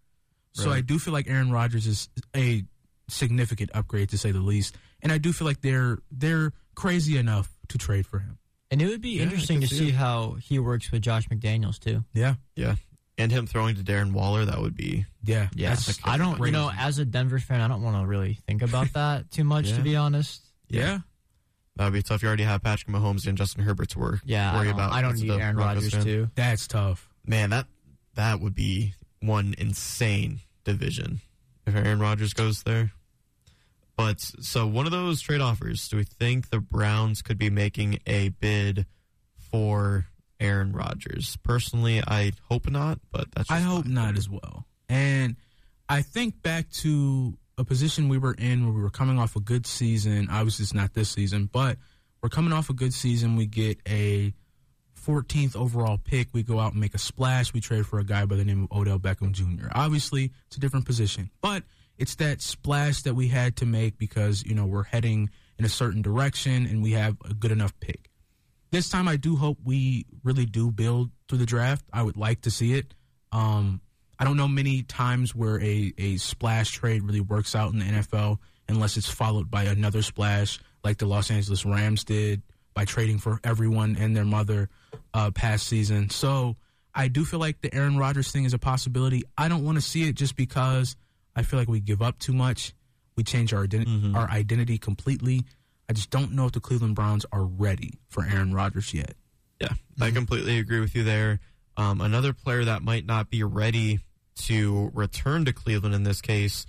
[0.53, 0.77] So Right.
[0.77, 2.63] I do feel like Aaron Rodgers is a
[3.09, 4.77] significant upgrade to say the least.
[5.01, 8.37] And I do feel like they're they're crazy enough to trade for him.
[8.71, 9.95] And it would be I interesting to see see it.
[9.95, 12.03] how he works with Josh McDaniels too.
[12.13, 12.35] Yeah.
[12.55, 12.75] Yeah.
[13.17, 15.47] And him throwing to Darren Waller, that would be Yeah.
[15.55, 16.37] Yeah, That's I don't.
[16.45, 19.43] You know, as a Denver fan, I don't want to really think about that too
[19.45, 19.77] much, Yeah.
[19.77, 20.41] to be honest.
[20.67, 20.99] yeah.
[21.77, 22.21] that would be tough.
[22.21, 24.21] You already have Patrick Mahomes and Justin Herbert to work.
[24.25, 24.91] Yeah, I worry don't, about.
[24.93, 26.03] I don't need Aaron Rodgers fan.
[26.03, 26.29] too.
[26.35, 27.09] That's tough.
[27.25, 27.67] Man, that
[28.15, 31.19] that would be one insane division
[31.67, 32.91] if Aaron Rodgers goes there.
[33.97, 37.99] But so one of those trade offers, do we think the Browns could be making
[38.05, 38.85] a bid
[39.37, 40.07] for
[40.39, 41.37] Aaron Rodgers?
[41.43, 44.17] Personally, I hope not, but that's I hope not opinion.
[44.17, 44.65] as well.
[44.89, 45.35] And
[45.89, 49.39] I think back to a position we were in where we were coming off a
[49.39, 50.27] good season.
[50.29, 51.77] Obviously, it's not this season, but
[52.21, 53.35] we're coming off a good season.
[53.35, 54.33] We get a
[55.05, 56.29] 14th overall pick.
[56.33, 57.53] We go out and make a splash.
[57.53, 59.67] We trade for a guy by the name of Odell Beckham Jr.
[59.73, 61.63] Obviously, it's a different position, but
[61.97, 65.69] it's that splash that we had to make because, you know, we're heading in a
[65.69, 68.09] certain direction and we have a good enough pick.
[68.75, 71.85] This time, I do hope we really do build through the draft.
[71.93, 72.93] I would like to see it.
[73.31, 73.79] Um,
[74.19, 77.85] I don't know many times where a, a splash trade really works out in the
[77.85, 82.41] NFL unless it's followed by another splash like the Los Angeles Rams did
[82.73, 84.67] by trading for everyone and their mother
[85.13, 86.09] uh, past season.
[86.09, 86.57] So
[86.93, 89.23] I do feel like the Aaron Rodgers thing is a possibility.
[89.37, 90.97] I don't want to see it just because
[91.33, 92.73] I feel like we give up too much.
[93.15, 95.45] We change our identi- our identity completely.
[95.89, 99.15] I just don't know if the Cleveland Browns are ready for Aaron Rodgers yet.
[99.59, 101.39] Yeah, I completely agree with you there.
[101.77, 103.99] Um, another player that might not be ready
[104.35, 106.65] to return to Cleveland in this case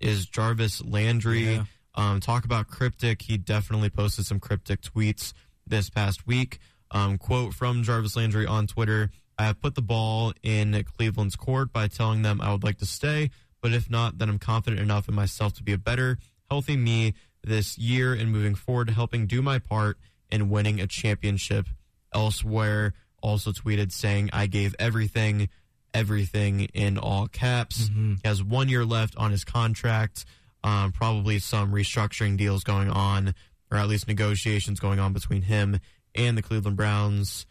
[0.00, 1.54] is Jarvis Landry.
[1.54, 1.64] Yeah.
[1.94, 3.22] Um, talk about cryptic.
[3.22, 5.32] He definitely posted some cryptic tweets
[5.66, 6.58] this past week.
[6.90, 11.72] Um, quote from Jarvis Landry on Twitter I have put the ball in Cleveland's court
[11.72, 13.30] by telling them I would like to stay,
[13.62, 16.18] but if not, then I'm confident enough in myself to be a better,
[16.50, 19.98] healthy me this year and moving forward, helping do my part
[20.30, 21.66] in winning a championship
[22.12, 22.94] elsewhere.
[23.22, 25.48] Also tweeted saying, I gave everything,
[25.92, 27.88] everything in all caps.
[28.22, 30.24] He has one year left on his contract.
[30.62, 33.34] Um, probably some restructuring deals going on,
[33.70, 35.78] or at least negotiations going on between him
[36.14, 37.46] and the Cleveland Browns.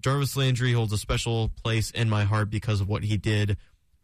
[0.00, 3.56] Jarvis Landry holds a special place in my heart because of what he did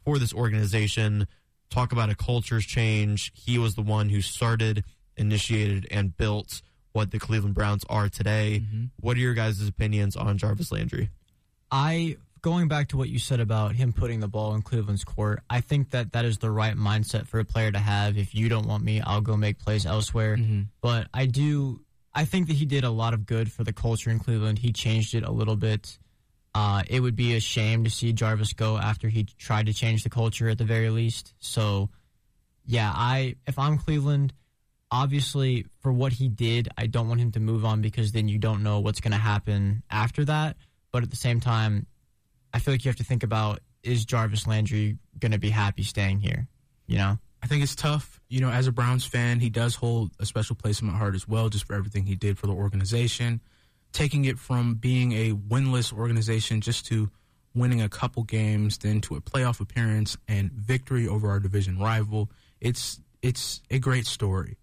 [0.04, 1.26] for this organization.
[1.70, 3.32] Talk about a culture's change.
[3.34, 4.84] He was the one who started,
[5.16, 6.62] initiated, and built
[6.92, 8.62] what the Cleveland Browns are today.
[9.00, 11.10] What are your guys' opinions on Jarvis Landry?
[11.70, 15.42] I going back to what you said about him putting the ball in Cleveland's court.
[15.50, 18.16] I think that that is the right mindset for a player to have.
[18.16, 20.36] If you don't want me, I'll go make plays elsewhere.
[20.80, 21.80] But I do.
[22.14, 24.60] I think that he did a lot of good for the culture in Cleveland.
[24.60, 25.98] He changed it a little bit.
[26.54, 30.04] Uh, it would be a shame to see Jarvis go after he tried to change
[30.04, 31.34] the culture at the very least.
[31.38, 31.90] So,
[32.64, 34.32] yeah, I if I'm Cleveland,
[35.02, 38.38] obviously, for what he did, I don't want him to move on because then you
[38.38, 40.56] don't know what's going to happen after that.
[40.90, 41.86] But at the same time,
[42.54, 45.82] I feel like you have to think about is Jarvis Landry going to be happy
[45.82, 46.48] staying here?
[46.86, 47.18] You know?
[47.42, 48.20] I think it's tough.
[48.28, 51.14] You know, as a Browns fan, he does hold a special place in my heart
[51.14, 53.40] as well, just for everything he did for the organization.
[53.92, 57.10] Taking it from being a winless organization just to
[57.54, 62.30] winning a couple games, then to a playoff appearance and victory over our division rival.
[62.60, 64.56] It's it's a great story.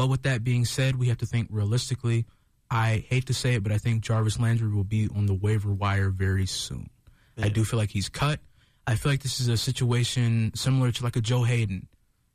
[0.00, 2.24] But with that being said, we have to think realistically.
[2.70, 5.74] I hate to say it, but I think Jarvis Landry will be on the waiver
[5.74, 6.88] wire very soon.
[7.36, 8.40] I do feel like he's cut.
[8.86, 11.86] I feel like this is a situation similar to like a Joe Haden.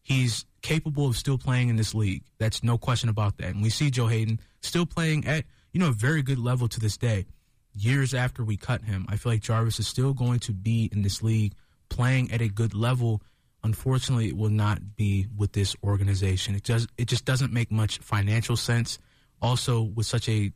[0.04, 2.22] He's capable of still playing in this league.
[2.38, 3.56] That's no question about that.
[3.56, 6.80] And we see Joe Haden still playing at, you know, a very good level to
[6.80, 7.26] this day.
[7.74, 11.02] Years after we cut him, I feel like Jarvis is still going to be in
[11.02, 11.54] this league
[11.90, 13.24] playing at a good level.
[13.66, 16.54] Unfortunately, it will not be with this organization.
[16.54, 19.00] It just it just doesn't make much financial sense.
[19.42, 20.52] Also, with such a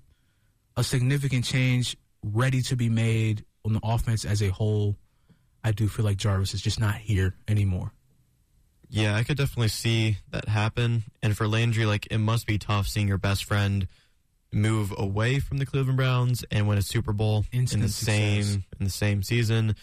[0.77, 4.95] a significant change ready to be made on the offense as a whole,
[5.63, 7.93] I do feel like Jarvis is just not here anymore.
[8.89, 11.01] Yeah, I could definitely see that happen.
[11.23, 13.87] And for Landry, like it must be tough seeing your best friend
[14.53, 18.45] move away from the Cleveland Browns and win a Super Bowl Instant in the success.
[18.45, 19.75] same in the same season.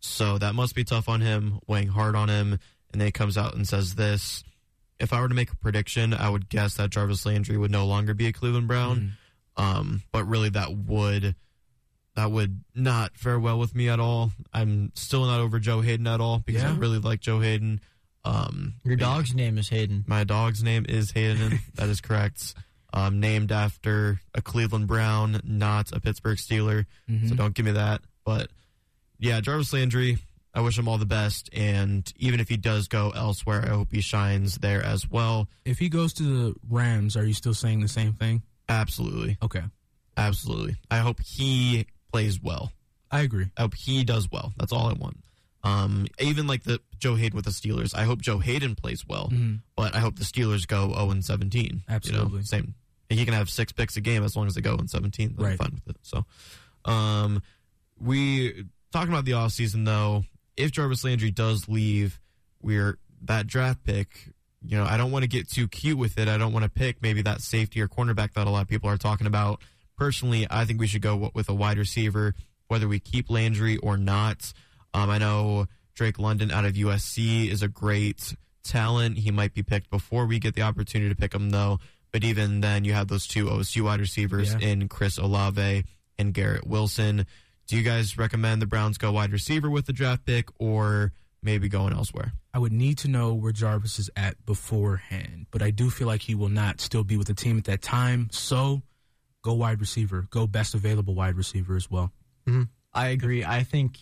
[0.00, 2.52] So that must be tough on him, weighing hard on him.
[2.92, 4.44] And then he comes out and says this.
[4.98, 7.86] If I were to make a prediction, I would guess that Jarvis Landry would no
[7.86, 9.12] longer be a Cleveland Brown.
[9.56, 11.34] Um, but really, that would
[12.14, 14.32] that would not fare well with me at all.
[14.52, 17.80] I'm still not over Joe Haden at all because I really like Joe Haden.
[18.24, 20.04] Um, Your dog's name is Hayden.
[20.06, 21.60] My dog's name is Hayden.
[21.74, 22.54] that is correct.
[22.92, 26.86] Um, named after a Cleveland Brown, not a Pittsburgh Steeler.
[27.28, 28.00] So don't give me that.
[28.24, 28.50] But
[29.18, 30.18] yeah, Jarvis Landry,
[30.54, 31.50] I wish him all the best.
[31.52, 35.48] And even if he does go elsewhere, I hope he shines there as well.
[35.64, 38.42] If he goes to the Rams, are you still saying the same thing?
[38.68, 39.38] Absolutely.
[39.42, 39.62] Okay.
[40.16, 40.76] Absolutely.
[40.90, 42.72] I hope he plays well.
[43.10, 43.46] I agree.
[43.56, 44.52] I hope he does well.
[44.58, 45.18] That's all I want.
[45.64, 49.32] Um, even like the Joe Haden with the Steelers, I hope Joe Haden plays well,
[49.76, 51.64] but I hope the Steelers go 0 and 17.
[51.64, 51.82] you know?
[51.88, 52.42] Absolutely.
[52.42, 52.74] same.
[53.08, 55.34] He can have six picks a game as long as they go 0 and 17.
[55.38, 55.58] I'm Right.
[55.58, 56.00] fine with it.
[56.02, 56.24] So,
[56.84, 57.42] um,
[58.00, 60.24] we talking about the offseason though.
[60.56, 62.18] If Jarvis Landry does leave,
[62.62, 64.32] we're that draft pick.
[64.64, 66.28] You know, I don't want to get too cute with it.
[66.28, 68.90] I don't want to pick maybe that safety or cornerback that a lot of people
[68.90, 69.62] are talking about.
[69.96, 72.34] Personally, I think we should go with a wide receiver,
[72.66, 74.52] whether we keep Landry or not.
[74.94, 78.34] Um, I know Drake London out of USC is a great
[78.64, 79.18] talent.
[79.18, 81.78] He might be picked before we get the opportunity to pick him, though.
[82.12, 84.60] But even then, you have those two OSU wide receivers Yeah.
[84.60, 85.84] in Chris Olave
[86.18, 87.26] and Garrett Wilson.
[87.68, 91.12] Do you guys recommend the Browns go wide receiver with the draft pick or
[91.42, 92.32] maybe going elsewhere?
[92.54, 96.22] I would need to know where Jarvis is at beforehand, but I do feel like
[96.22, 98.28] he will not still be with the team at that time.
[98.32, 98.80] So
[99.42, 102.10] go wide receiver, go best available wide receiver as well.
[102.94, 103.44] I agree.
[103.44, 103.98] I think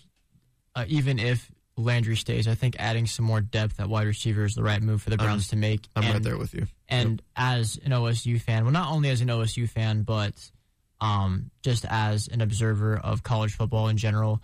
[0.76, 4.54] uh, even if Landry stays, I think adding some more depth at wide receiver is
[4.54, 5.88] the right move for the Browns to make.
[5.96, 6.68] I'm right there with you.
[6.88, 10.52] And as an OSU fan, well, not only as an OSU fan, but
[11.00, 14.42] um, just as an observer of college football in general,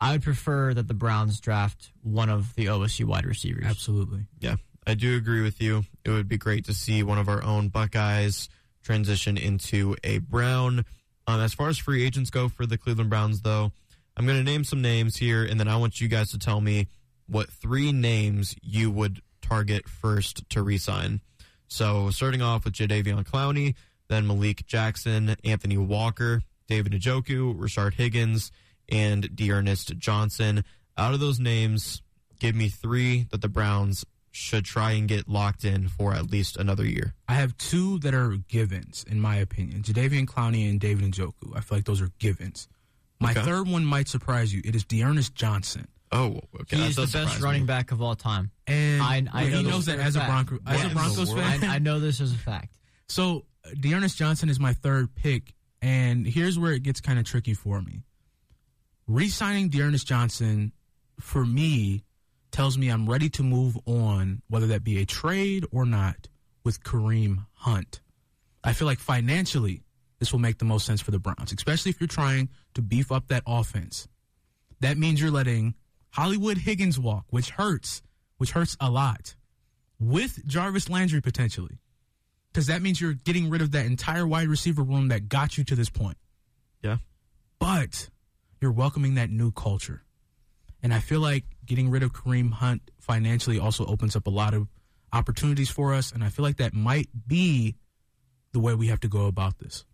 [0.00, 3.66] I would prefer that the Browns draft one of the OSU wide receivers.
[3.66, 4.26] Absolutely.
[4.40, 4.56] Yeah,
[4.86, 5.84] I do agree with you.
[6.04, 8.48] It would be great to see one of our own Buckeyes
[8.82, 10.84] transition into a Brown.
[11.26, 13.72] Um, as far as free agents go for the Cleveland Browns, though,
[14.16, 16.60] I'm going to name some names here, and then I want you guys to tell
[16.60, 16.88] me
[17.26, 21.20] what three names you would target first to re-sign.
[21.68, 23.74] So, starting off with Jadeveon Clowney,
[24.10, 28.50] then Malik Jackson, Anthony Walker, David Njoku, Rashard Higgins,
[28.90, 30.64] and D'Ernest Johnson.
[30.98, 32.02] Out of those names,
[32.40, 36.56] give me three that the Browns should try and get locked in for at least
[36.56, 37.14] another year.
[37.28, 39.82] I have two that are givens, in my opinion.
[39.82, 41.56] Jadeveon Clowney and David Njoku.
[41.56, 42.68] I feel like those are givens.
[43.20, 43.42] My Okay.
[43.42, 44.60] third one might surprise you.
[44.64, 45.86] It is D'Ernest Johnson.
[46.12, 46.76] Oh, okay.
[46.76, 47.66] He that is the best running me.
[47.66, 48.50] back of all time.
[48.66, 50.20] And I- I he know knows that as a.
[50.20, 51.64] Bronco, as What a Broncos fan.
[51.64, 52.74] I, I know this as a fact.
[53.08, 53.44] So
[53.78, 57.80] D'Ernest Johnson is my third pick, and here's where it gets kind of tricky for
[57.80, 58.02] me.
[59.06, 60.72] Re-signing D'Ernest Johnson
[61.18, 62.04] for me
[62.50, 66.28] tells me I'm ready to move on, whether that be a trade or not,
[66.64, 68.00] with Kareem Hunt.
[68.62, 69.82] I feel like financially
[70.18, 73.10] this will make the most sense for the Browns, especially if you're trying to beef
[73.10, 74.08] up that offense.
[74.80, 75.74] That means you're letting
[76.10, 78.02] Hollywood Higgins walk, which hurts,
[78.38, 79.34] which hurts a lot,
[79.98, 81.78] with Jarvis Landry potentially
[82.52, 85.64] because that means you're getting rid of that entire wide receiver room that got you
[85.64, 86.16] to this point.
[86.82, 86.98] Yeah.
[87.58, 88.08] But
[88.60, 90.02] you're welcoming that new culture.
[90.82, 94.54] And I feel like getting rid of Kareem Hunt financially also opens up a lot
[94.54, 94.68] of
[95.12, 97.76] opportunities for us, and I feel like that might be
[98.52, 99.84] the way we have to go about this.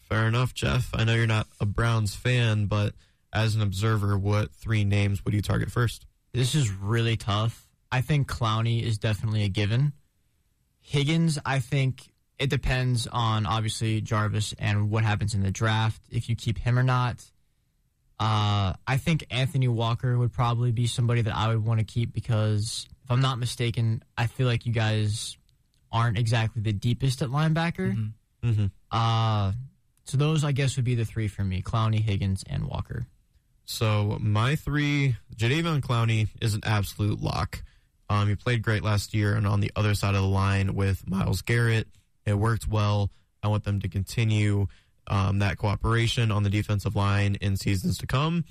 [0.00, 0.90] Fair enough, Jeff.
[0.92, 2.94] I know you're not a Browns fan, but
[3.32, 6.04] as an observer, what three names would you target first?
[6.32, 7.68] This is really tough.
[7.92, 9.92] I think Clowney is definitely a given.
[10.90, 16.28] Higgins, I think it depends on obviously Jarvis and what happens in the draft, if
[16.28, 17.24] you keep him or not.
[18.18, 22.12] Uh, I think Anthony Walker would probably be somebody that I would want to keep
[22.12, 25.38] because, if I'm not mistaken, I feel like you guys
[25.92, 27.94] aren't exactly the deepest at linebacker.
[27.94, 28.50] Mm-hmm.
[28.50, 28.66] Mm-hmm.
[28.90, 29.52] Uh,
[30.06, 33.06] so those, I guess, would be the three for me: Clowney, Higgins, and Walker.
[33.64, 37.62] So my three, Jadeveon Clowney is an absolute lock.
[38.10, 41.08] Um, he played great last year, and on the other side of the line with
[41.08, 41.86] Myles Garrett,
[42.26, 43.10] it worked well.
[43.42, 44.66] I want them to continue
[45.06, 48.44] um, that cooperation on the defensive line in seasons to come.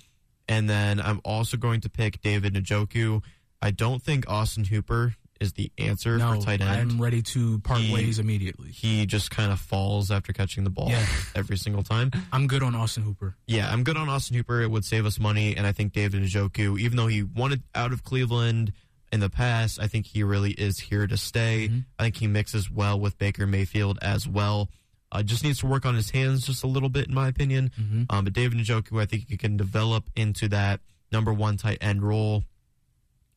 [0.47, 3.21] And then I'm also going to pick David Njoku.
[3.61, 6.91] I don't think Austin Hooper is the answer No, for tight end.
[6.91, 8.71] I'm ready to part He- ways immediately.
[8.71, 11.05] he just kind of falls after catching the ball Yeah.
[11.35, 12.11] every single time.
[12.33, 13.35] I'm good on Austin Hooper.
[13.47, 14.61] Yeah, I'm good on Austin Hooper.
[14.61, 17.93] It would save us money, and I think David Njoku, even though he wanted out
[17.93, 18.73] of Cleveland
[19.11, 21.67] in the past, I think he really is here to stay.
[21.69, 21.85] Mhm.
[21.97, 24.69] I think he mixes well with Baker Mayfield as well.
[25.11, 27.71] Uh, just needs to work on his hands just a little bit, in my opinion.
[27.79, 28.05] Mhm.
[28.09, 30.81] Um, but David Njoku, I think he can develop into that
[31.11, 32.45] number one tight end role.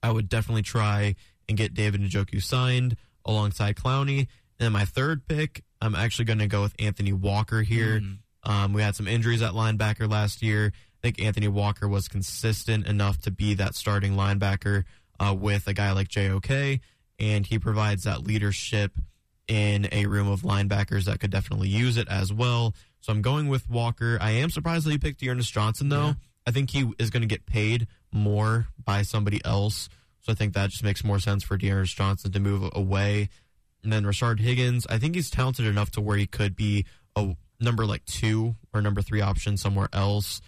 [0.03, 1.15] I would definitely try
[1.49, 4.19] and get David Njoku signed alongside Clowney.
[4.19, 8.01] And then my third pick, I'm actually going to go with Anthony Walker here.
[8.01, 8.19] Mm.
[8.45, 10.73] Um, we had some injuries at linebacker last year.
[10.75, 14.85] I think Anthony Walker was consistent enough to be that starting linebacker
[15.23, 16.81] uh, with a guy like JOK,
[17.19, 18.93] and he provides that leadership
[19.47, 22.75] in a room of linebackers that could definitely use it as well.
[23.01, 24.19] So I'm going with Walker.
[24.21, 26.07] I am surprised that he picked Ernest Johnson, though.
[26.07, 26.15] Yeah.
[26.47, 29.89] I think he is going to get paid more by somebody else.
[30.23, 33.29] So I think that just makes more sense for D'Ernest Johnson to move away.
[33.83, 36.85] And then Rashard Higgins, I think he's talented enough to where he could be
[37.17, 40.41] a number like two or number three option somewhere else.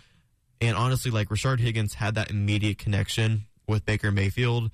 [0.60, 4.70] And honestly, like Rashard Higgins had that immediate connection with Baker Mayfield,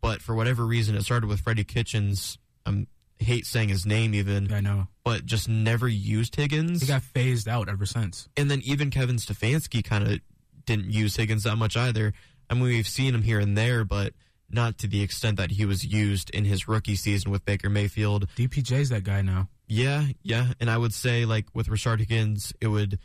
[0.00, 2.38] but for whatever reason, it started with Freddie Kitchens.
[2.66, 2.86] I
[3.18, 4.88] hate saying his name even, I know.
[5.04, 6.82] but just never used Higgins.
[6.82, 8.28] He got phased out ever since.
[8.36, 10.20] and then even Kevin Stefanski kind of
[10.66, 12.12] didn't use Higgins that much either.
[12.50, 14.12] I mean, we've seen him here and there, but
[14.50, 18.28] not to the extent that he was used in his rookie season with Baker Mayfield.
[18.36, 19.48] DPJ's that guy now.
[19.66, 22.98] Yeah, yeah, and I would say like with Rashard Higgins, it would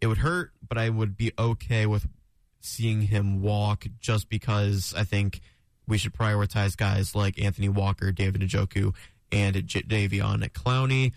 [0.00, 2.06] it would hurt, but I would be okay with
[2.64, 5.40] seeing him walk just because I think
[5.86, 8.94] we should prioritize guys like Anthony Walker, David Njoku,
[9.30, 11.12] and J- Davion Clowney.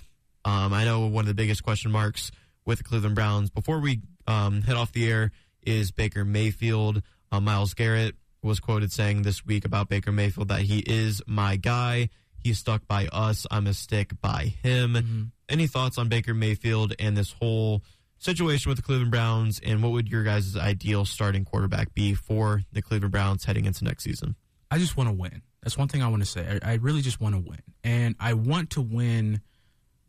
[0.45, 2.31] Um, I know one of the biggest question marks
[2.65, 5.31] with the Cleveland Browns before we um, head off the air
[5.63, 7.01] is Baker Mayfield.
[7.31, 11.55] Uh, Myles Garrett was quoted saying this week about Baker Mayfield that he is my
[11.55, 12.09] guy.
[12.39, 13.45] He's stuck by us.
[13.51, 15.31] I'm a stick by him.
[15.49, 17.81] Any thoughts on Baker Mayfield and this whole
[18.19, 19.59] situation with the Cleveland Browns?
[19.63, 23.83] And what would your guys' ideal starting quarterback be for the Cleveland Browns heading into
[23.83, 24.35] next season?
[24.69, 25.41] I just want to win.
[25.61, 26.59] That's one thing I want to say.
[26.63, 27.61] I, I really just want to win.
[27.83, 29.41] And I want to win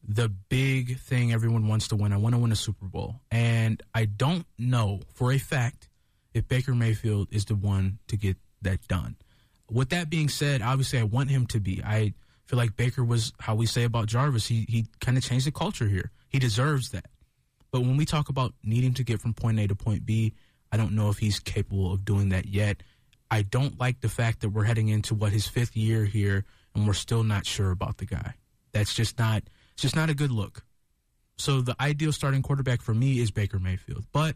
[0.07, 2.13] the big thing everyone wants to win.
[2.13, 3.21] I want to win a Super Bowl.
[3.31, 5.89] And I don't know for a fact
[6.35, 9.17] if Baker Mayfield is the one to get that done.
[9.71, 11.83] With that being said, obviously I want him to be.
[11.85, 12.15] I
[12.47, 14.47] feel like Baker was how we say about Jarvis.
[14.47, 16.11] He he kind of changed the culture here.
[16.31, 17.07] He deserves that.
[17.71, 20.35] But when we talk about needing to get from point A to point B,
[20.73, 22.83] I don't know if he's capable of doing that yet.
[23.31, 26.87] I don't like the fact that we're heading into what his fifth year here and
[26.87, 28.35] we're still not sure about the guy.
[28.73, 29.43] That's just not
[29.73, 30.65] it's just not a good look.
[31.37, 34.07] So the ideal starting quarterback for me is Baker Mayfield.
[34.13, 34.35] But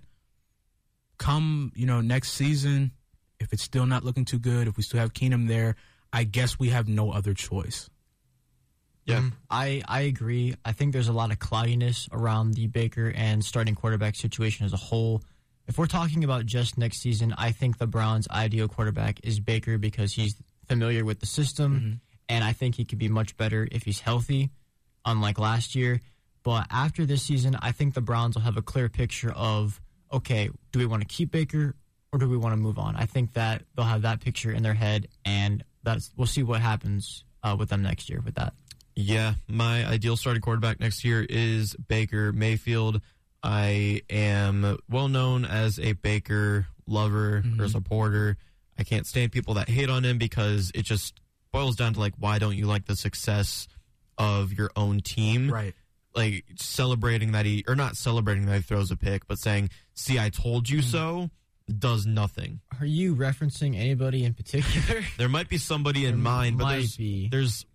[1.18, 2.92] come, you know, next season,
[3.40, 5.74] if it's still not looking too good, if we still have Keenum there,
[6.12, 7.90] I guess we have no other choice.
[9.04, 9.18] Yeah.
[9.18, 10.54] Um, I I agree.
[10.64, 14.72] I think there's a lot of cloudiness around the Baker and starting quarterback situation as
[14.72, 15.22] a whole.
[15.66, 19.78] If we're talking about just next season, I think the Browns' ideal quarterback is Baker
[19.78, 20.36] because he's
[20.68, 24.50] familiar with the system, and I think he could be much better if he's healthy,
[25.04, 26.00] unlike last year.
[26.42, 29.80] But after this season, I think the Browns will have a clear picture of
[30.12, 31.74] okay, do we want to keep Baker
[32.12, 32.94] or do we want to move on?
[32.96, 36.60] I think that they'll have that picture in their head, and that's we'll see what
[36.60, 38.52] happens uh, with them next year with that.
[38.94, 43.00] Yeah, my ideal starting quarterback next year is Baker Mayfield.
[43.42, 47.66] I am well known as a Baker lover or mm-hmm.
[47.66, 48.36] supporter.
[48.78, 51.20] I can't stand people that hate on him because it just
[51.52, 53.66] boils down to like, why don't you like the success
[54.18, 55.50] of your own team?
[55.50, 55.74] Right.
[56.14, 60.18] Like celebrating that he, or not celebrating that he throws a pick, but saying, see,
[60.18, 60.90] I told you mm-hmm.
[60.90, 61.30] so.
[61.78, 62.60] does nothing.
[62.80, 65.02] Are you referencing anybody in particular?
[65.16, 67.28] There might be somebody in mind, but might there's, be.
[67.30, 67.66] there's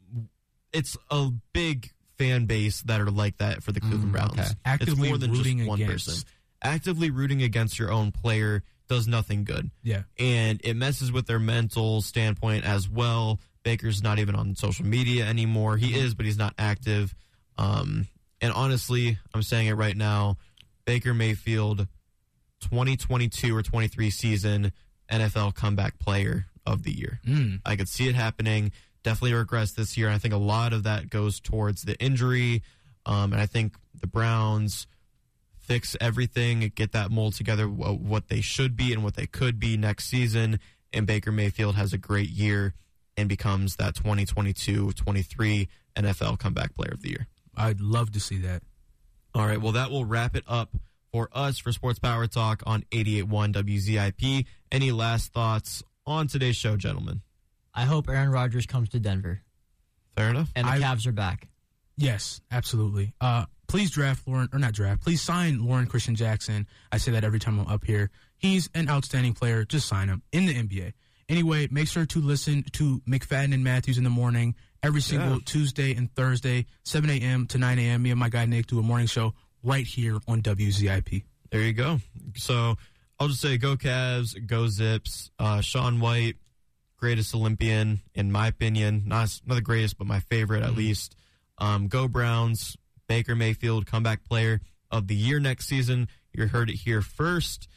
[0.73, 4.39] it's a big fan base that are like that for the Cleveland Browns.
[4.39, 4.77] okay.
[4.81, 6.07] it's more than rooting just one against.
[6.07, 6.29] person.
[6.61, 9.69] Actively rooting against your own player does nothing good.
[9.83, 10.03] Yeah.
[10.17, 13.39] and it messes with their mental standpoint as well.
[13.63, 15.75] Baker's not even on social media anymore.
[15.77, 17.13] He is, but he's not active.
[17.57, 18.07] Um,
[18.39, 20.37] and honestly, I'm saying it right now.
[20.85, 21.79] Baker Mayfield,
[22.61, 24.71] 2022 or 23 season
[25.11, 27.19] NFL comeback player of the year.
[27.25, 27.59] Mm.
[27.65, 28.71] I could see it happening.
[29.03, 30.07] Definitely regress this year.
[30.07, 32.63] And I think a lot of that goes towards the injury.
[33.05, 34.87] Um, and I think the Browns
[35.59, 39.77] fix everything, get that mold together, what they should be and what they could be
[39.77, 40.59] next season.
[40.93, 42.73] And Baker Mayfield has a great year
[43.17, 47.27] and becomes that 2022 23 NFL comeback player of the year.
[47.55, 48.61] I'd love to see that.
[49.33, 49.59] All right.
[49.59, 50.75] Well, that will wrap it up
[51.11, 54.45] for us for Sports Power Talk on 88.1 WZIP.
[54.71, 57.21] Any last thoughts on today's show, gentlemen?
[57.77, 59.41] I hope Aaron Rodgers comes to Denver
[60.17, 60.51] Fair enough.
[60.55, 61.47] and the I- Cavs are back.
[61.95, 63.13] Yes, absolutely.
[63.21, 66.67] Uh, please draft Lauren, or not draft, please sign Lauren Christian Jackson.
[66.91, 68.11] I say that every time I'm up here.
[68.37, 69.63] He's an outstanding player.
[69.65, 70.93] Just sign him in the NBA.
[71.29, 75.39] Anyway, make sure to listen to McFadden and Matthews in the morning every single Yeah.
[75.45, 77.47] Tuesday and Thursday, 7 a.m.
[77.47, 78.03] to 9 a.m.
[78.03, 79.33] Me and my guy Nick do a morning show
[79.63, 81.23] right here on WZIP.
[81.49, 81.99] There you go.
[82.35, 82.75] So
[83.19, 85.31] I'll just say go Cavs, go Zips.
[85.39, 86.35] Uh, Shaun White,
[86.97, 89.03] greatest Olympian in my opinion.
[89.05, 91.15] Not not the greatest, but my favorite at least.
[91.57, 92.77] Um, go Browns.
[93.07, 94.61] Baker Mayfield, comeback player
[94.91, 96.07] of the year next season.
[96.33, 97.67] You heard it here first.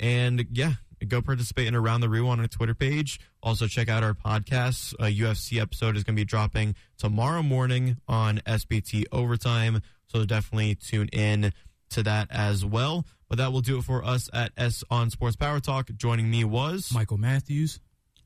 [0.00, 0.74] And yeah,
[1.06, 3.20] go participate in Around the Roo on our Twitter page.
[3.42, 4.94] Also check out our podcast.
[4.94, 9.82] A UFC episode is going to be dropping tomorrow morning on SBT Overtime.
[10.06, 11.52] So definitely tune in
[11.90, 13.04] to that as well.
[13.28, 15.90] But that will do it for us at S on Sports Power Talk.
[15.96, 17.78] Joining me was Michael Matthews.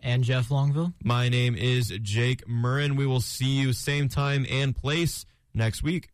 [0.02, 0.94] And Jeff Longville.
[1.04, 2.96] my name is Jake Murrin.
[2.96, 5.24] We will see you same time and place
[5.54, 6.08] next week.